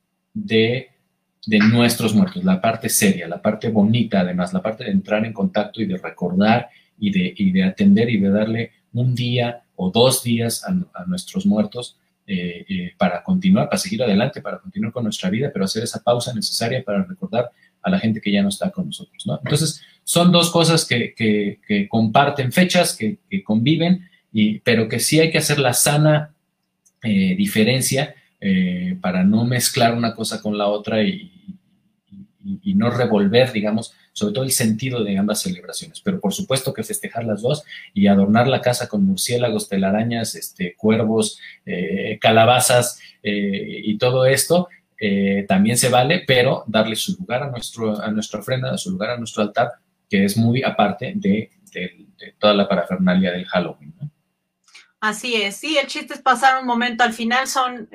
de 1.47 1.59
nuestros 1.59 2.15
muertos, 2.15 2.45
la 2.45 2.61
parte 2.61 2.89
seria, 2.89 3.27
la 3.27 3.43
parte 3.43 3.69
bonita, 3.69 4.21
además, 4.21 4.53
la 4.53 4.63
parte 4.63 4.85
de 4.85 4.91
entrar 4.91 5.25
en 5.25 5.33
contacto 5.33 5.81
y 5.81 5.87
de 5.87 5.97
recordar 5.97 6.69
y 6.99 7.11
de, 7.11 7.35
y 7.37 7.51
de 7.51 7.65
atender 7.65 8.11
y 8.11 8.19
de 8.19 8.31
darle 8.31 8.73
un 8.93 9.15
día 9.15 9.65
o 9.79 9.91
dos 9.91 10.25
días 10.25 10.65
a, 10.65 11.05
nuestros 11.07 11.47
muertos 11.47 11.97
eh, 12.27 12.67
eh, 12.69 12.93
para 12.99 13.23
continuar, 13.23 13.69
para 13.69 13.79
seguir 13.79 14.03
adelante, 14.03 14.43
para 14.43 14.59
continuar 14.59 14.93
con 14.93 15.05
nuestra 15.05 15.31
vida, 15.31 15.51
pero 15.53 15.65
hacer 15.65 15.85
esa 15.85 16.03
pausa 16.03 16.35
necesaria 16.35 16.83
para 16.83 17.05
recordar 17.05 17.49
a 17.81 17.89
la 17.89 18.01
gente 18.01 18.21
que 18.21 18.33
ya 18.33 18.43
no 18.43 18.49
está 18.49 18.71
con 18.71 18.87
nosotros. 18.87 19.25
¿no? 19.25 19.39
Entonces, 19.43 19.81
son 20.03 20.33
dos 20.33 20.51
cosas 20.51 20.85
que, 20.85 21.87
comparten 21.89 22.51
fechas, 22.51 22.97
que, 22.97 23.19
conviven, 23.45 24.09
y, 24.33 24.59
pero 24.59 24.89
que 24.89 24.99
sí 24.99 25.21
hay 25.21 25.31
que 25.31 25.39
hacer 25.39 25.61
la 25.61 25.73
sana 25.73 26.35
eh, 27.03 27.37
diferencia 27.37 28.15
para 29.01 29.25
no 29.25 29.45
mezclar 29.45 29.95
una 29.95 30.15
cosa 30.15 30.41
con 30.41 30.57
la 30.59 30.69
otra 30.69 31.03
y, 31.03 31.33
no 32.75 32.91
revolver, 32.91 33.53
digamos, 33.53 33.95
sobre 34.19 34.35
todo 34.35 34.45
el 34.45 34.51
sentido 34.51 35.05
de 35.05 35.17
ambas 35.17 35.43
celebraciones. 35.43 36.01
Pero 36.01 36.21
por 36.21 36.35
supuesto 36.35 36.75
que 36.75 36.83
festejar 36.83 37.25
las 37.25 37.41
dos 37.41 37.63
y 37.95 38.09
adornar 38.09 38.49
la 38.49 38.61
casa 38.61 38.89
con 38.89 39.05
murciélagos, 39.05 39.69
telarañas, 39.69 40.35
este, 40.35 40.75
cuervos, 40.75 41.39
eh, 41.65 42.19
calabazas 42.21 42.99
eh, 43.23 43.81
y 43.85 43.97
todo 43.97 44.27
esto. 44.27 44.69
Eh, 45.01 45.45
también 45.47 45.79
se 45.79 45.89
vale, 45.89 46.25
pero 46.27 46.65
darle 46.67 46.97
su 46.97 47.15
lugar 47.17 47.45
a, 47.45 47.51
nuestro, 47.51 48.03
a 48.03 48.11
nuestra 48.11 48.41
ofrenda, 48.41 48.77
su 48.77 48.91
lugar 48.91 49.11
a 49.11 49.19
nuestro 49.19 49.45
altar, 49.45 49.71
que 50.11 50.25
es 50.25 50.37
muy 50.37 50.65
aparte 50.65 51.13
de, 51.15 51.51
toda 52.41 52.55
la 52.55 52.69
parafernalia 52.69 53.31
del 53.31 53.47
Halloween. 53.47 53.95
Así 55.01 55.37
es, 55.37 55.57
sí, 55.59 55.79
el 55.79 55.87
chiste 55.87 56.15
es 56.15 56.21
pasar 56.21 56.61
un 56.61 56.67
momento, 56.67 57.05
al 57.05 57.13
final 57.13 57.47
son 57.47 57.89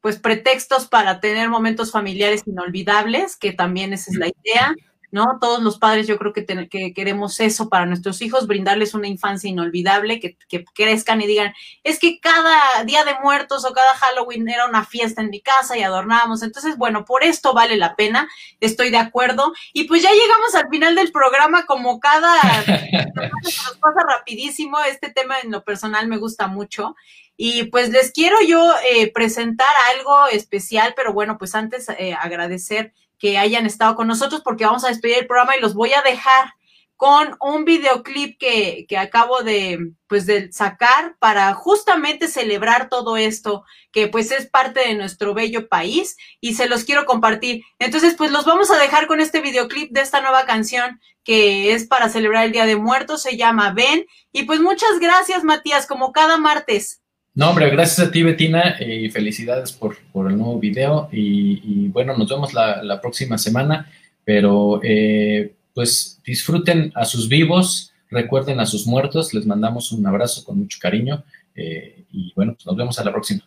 pues 0.00 0.16
pretextos 0.18 0.86
para 0.86 1.18
tener 1.18 1.48
momentos 1.48 1.90
familiares 1.90 2.42
inolvidables, 2.46 3.36
que 3.36 3.52
también 3.52 3.92
esa 3.92 4.12
es 4.12 4.16
la 4.16 4.28
idea. 4.28 4.74
¿No? 5.10 5.38
Todos 5.40 5.62
los 5.62 5.78
padres 5.78 6.06
yo 6.06 6.18
creo 6.18 6.32
que, 6.32 6.46
que, 6.46 6.92
queremos 6.94 7.40
eso 7.40 7.68
para 7.68 7.86
nuestros 7.86 8.22
hijos, 8.22 8.46
brindarles 8.46 8.94
una 8.94 9.08
infancia 9.08 9.50
inolvidable, 9.50 10.20
que, 10.20 10.36
que, 10.48 10.64
crezcan 10.64 11.20
y 11.20 11.26
digan, 11.26 11.52
es 11.82 11.98
que 11.98 12.20
cada 12.20 12.84
día 12.84 13.04
de 13.04 13.14
muertos 13.22 13.64
o 13.64 13.72
cada 13.72 13.94
Halloween 13.94 14.48
era 14.48 14.66
una 14.66 14.84
fiesta 14.84 15.20
en 15.20 15.30
mi 15.30 15.40
casa 15.40 15.76
y 15.76 15.82
adornábamos. 15.82 16.42
Entonces, 16.42 16.76
bueno, 16.76 17.04
por 17.04 17.24
esto 17.24 17.54
vale 17.54 17.76
la 17.76 17.96
pena, 17.96 18.28
estoy 18.60 18.90
de 18.90 18.98
acuerdo. 18.98 19.52
Y 19.72 19.84
pues 19.84 20.02
ya 20.02 20.10
llegamos 20.10 20.54
al 20.54 20.68
final 20.68 20.94
del 20.94 21.12
programa, 21.12 21.66
como 21.66 22.00
cada... 22.00 22.36
nos 22.36 23.76
pasa 23.80 24.00
rapidísimo, 24.08 24.78
este 24.80 25.10
tema 25.10 25.36
en 25.42 25.50
lo 25.50 25.64
personal 25.64 26.06
me 26.08 26.18
gusta 26.18 26.46
mucho. 26.46 26.94
Y 27.42 27.64
pues 27.64 27.88
les 27.88 28.12
quiero 28.12 28.36
yo 28.46 28.74
eh, 28.92 29.10
presentar 29.12 29.74
algo 29.96 30.26
especial, 30.26 30.92
pero 30.94 31.14
bueno, 31.14 31.38
pues 31.38 31.54
antes 31.54 31.88
eh, 31.88 32.12
agradecer 32.12 32.92
que 33.20 33.38
hayan 33.38 33.66
estado 33.66 33.94
con 33.94 34.08
nosotros 34.08 34.40
porque 34.42 34.64
vamos 34.64 34.84
a 34.84 34.88
despedir 34.88 35.18
el 35.18 35.26
programa 35.28 35.56
y 35.56 35.60
los 35.60 35.74
voy 35.74 35.92
a 35.92 36.02
dejar 36.02 36.54
con 36.96 37.34
un 37.40 37.64
videoclip 37.64 38.38
que, 38.38 38.84
que 38.86 38.98
acabo 38.98 39.42
de, 39.42 39.92
pues, 40.06 40.26
de 40.26 40.52
sacar 40.52 41.16
para 41.18 41.54
justamente 41.54 42.28
celebrar 42.28 42.90
todo 42.90 43.16
esto, 43.16 43.64
que 43.90 44.08
pues 44.08 44.30
es 44.30 44.46
parte 44.50 44.80
de 44.80 44.94
nuestro 44.94 45.32
bello 45.32 45.66
país 45.66 46.18
y 46.42 46.56
se 46.56 46.68
los 46.68 46.84
quiero 46.84 47.06
compartir. 47.06 47.62
Entonces, 47.78 48.16
pues 48.18 48.30
los 48.32 48.44
vamos 48.44 48.70
a 48.70 48.76
dejar 48.76 49.06
con 49.06 49.20
este 49.20 49.40
videoclip 49.40 49.92
de 49.92 50.02
esta 50.02 50.20
nueva 50.20 50.44
canción 50.44 51.00
que 51.24 51.72
es 51.72 51.86
para 51.86 52.08
celebrar 52.08 52.44
el 52.44 52.52
Día 52.52 52.66
de 52.66 52.76
Muertos, 52.76 53.22
se 53.22 53.38
llama 53.38 53.72
Ven. 53.72 54.04
Y 54.32 54.44
pues 54.44 54.60
muchas 54.60 54.98
gracias, 55.00 55.42
Matías, 55.42 55.86
como 55.86 56.12
cada 56.12 56.36
martes. 56.36 56.99
No, 57.40 57.48
hombre, 57.48 57.70
gracias 57.70 58.06
a 58.06 58.10
ti, 58.10 58.22
Betina, 58.22 58.76
y 58.80 59.08
felicidades 59.08 59.72
por, 59.72 59.96
el 60.28 60.36
nuevo 60.36 60.58
video. 60.58 61.08
Y, 61.10 61.88
bueno, 61.88 62.14
nos 62.14 62.28
vemos 62.28 62.52
la, 62.52 63.00
próxima 63.00 63.38
semana, 63.38 63.90
pero 64.26 64.78
eh, 64.82 65.54
pues 65.72 66.20
disfruten 66.22 66.92
a 66.94 67.06
sus 67.06 67.30
vivos, 67.30 67.94
recuerden 68.10 68.60
a 68.60 68.66
sus 68.66 68.86
muertos, 68.86 69.32
les 69.32 69.46
mandamos 69.46 69.90
un 69.90 70.06
abrazo 70.06 70.44
con 70.44 70.58
mucho 70.58 70.78
cariño 70.82 71.24
eh, 71.54 72.04
y 72.12 72.30
bueno, 72.36 72.52
pues 72.52 72.66
nos 72.66 72.76
vemos 72.76 72.98
a 72.98 73.04
la 73.04 73.10
próxima. 73.10 73.40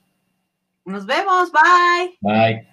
Nos 0.85 1.05
vemos, 1.05 1.51
bye. 1.51 2.17
Bye. 2.19 2.67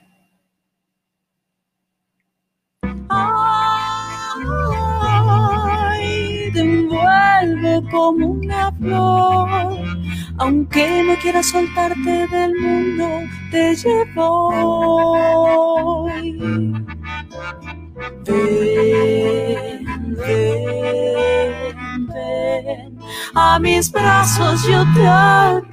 como 7.90 8.26
una 8.26 8.72
flor 8.72 10.09
aunque 10.40 11.02
no 11.02 11.14
quiera 11.20 11.42
soltarte 11.42 12.26
del 12.28 12.58
mundo, 12.58 13.06
te 13.50 13.76
llevo. 13.76 14.48
Ven, 16.06 16.86
ven, 20.16 20.64
ven, 22.06 22.98
a 23.34 23.58
mis 23.58 23.92
brazos 23.92 24.62
yo 24.66 24.82
te 24.94 25.06
arrullaré. 25.06 25.70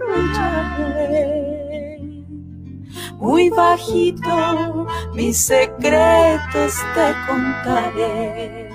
Muy 3.19 3.49
bajito, 3.49 4.85
mis 5.13 5.45
secretos 5.45 6.75
te 6.93 7.15
contaré. 7.25 8.66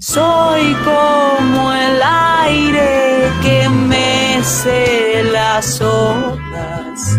Soy 0.00 0.76
como 0.84 1.72
el 1.72 2.00
aire 2.00 3.32
que 3.42 3.68
mece 3.68 5.24
las 5.24 5.80
hojas, 5.80 7.18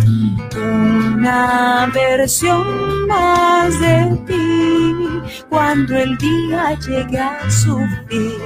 una 0.55 1.91
versión 1.93 3.05
más 3.05 3.77
de 3.81 4.17
ti 4.25 5.21
cuando 5.49 5.97
el 5.97 6.17
día 6.19 6.79
llega 6.79 7.37
a 7.41 7.51
su 7.51 7.77
fin. 8.07 8.37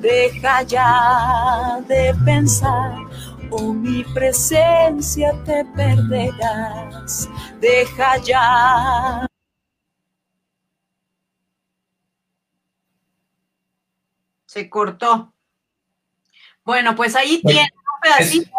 Deja 0.00 0.62
ya 0.62 1.78
de 1.86 2.12
pensar 2.24 2.96
o 3.50 3.72
mi 3.72 4.02
presencia 4.14 5.32
te 5.44 5.64
perderás. 5.76 7.28
Deja 7.60 8.16
ya 8.16 9.28
Se 14.54 14.70
cortó. 14.70 15.34
Bueno, 16.62 16.94
pues 16.94 17.16
ahí 17.16 17.42
tiene 17.44 17.68
un 17.72 18.00
pedacito. 18.00 18.52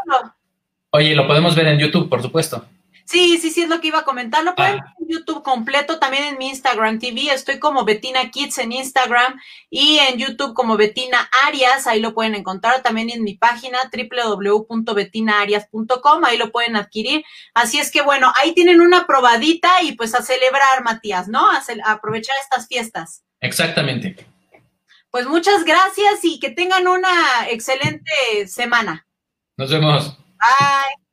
oye, 0.89 1.15
lo 1.15 1.25
podemos 1.25 1.55
ver 1.55 1.67
en 1.67 1.79
YouTube, 1.79 2.09
por 2.09 2.21
supuesto. 2.21 2.67
Sí, 3.05 3.37
sí, 3.37 3.49
sí, 3.49 3.61
es 3.61 3.69
lo 3.69 3.79
que 3.79 3.87
iba 3.87 3.99
a 3.99 4.03
comentar. 4.03 4.43
Lo 4.43 4.55
pueden 4.55 4.81
ah. 4.81 4.83
ver 4.83 4.91
en 4.99 5.07
YouTube 5.15 5.41
completo, 5.41 5.97
también 5.97 6.25
en 6.25 6.37
mi 6.37 6.49
Instagram 6.49 6.99
TV. 6.99 7.31
Estoy 7.31 7.59
como 7.59 7.85
Betina 7.85 8.29
Kids 8.29 8.57
en 8.57 8.73
Instagram 8.73 9.39
y 9.69 9.99
en 9.99 10.17
YouTube 10.17 10.53
como 10.53 10.75
Betina 10.75 11.29
Arias. 11.47 11.87
Ahí 11.87 12.01
lo 12.01 12.13
pueden 12.13 12.35
encontrar 12.35 12.83
también 12.83 13.09
en 13.09 13.23
mi 13.23 13.35
página 13.35 13.77
www.betinaarias.com. 13.89 16.25
Ahí 16.25 16.37
lo 16.37 16.51
pueden 16.51 16.75
adquirir. 16.75 17.23
Así 17.53 17.79
es 17.79 17.89
que, 17.89 18.01
bueno, 18.01 18.33
ahí 18.35 18.53
tienen 18.53 18.81
una 18.81 19.07
probadita 19.07 19.81
y 19.81 19.93
pues 19.93 20.13
a 20.13 20.21
celebrar, 20.21 20.83
Matías, 20.83 21.29
¿no? 21.29 21.47
a 21.49 21.63
aprovechar 21.85 22.35
estas 22.43 22.67
fiestas. 22.67 23.23
Exactamente. 23.39 24.34
Pues 25.15 25.27
muchas 25.27 25.63
gracias 25.63 26.25
y 26.25 26.41
que 26.41 26.49
tengan 26.49 26.89
una 26.89 27.47
excelente 27.49 28.47
semana. 28.47 29.07
Nos 29.55 29.71
vemos. 29.71 30.17
Bye. 30.17 31.04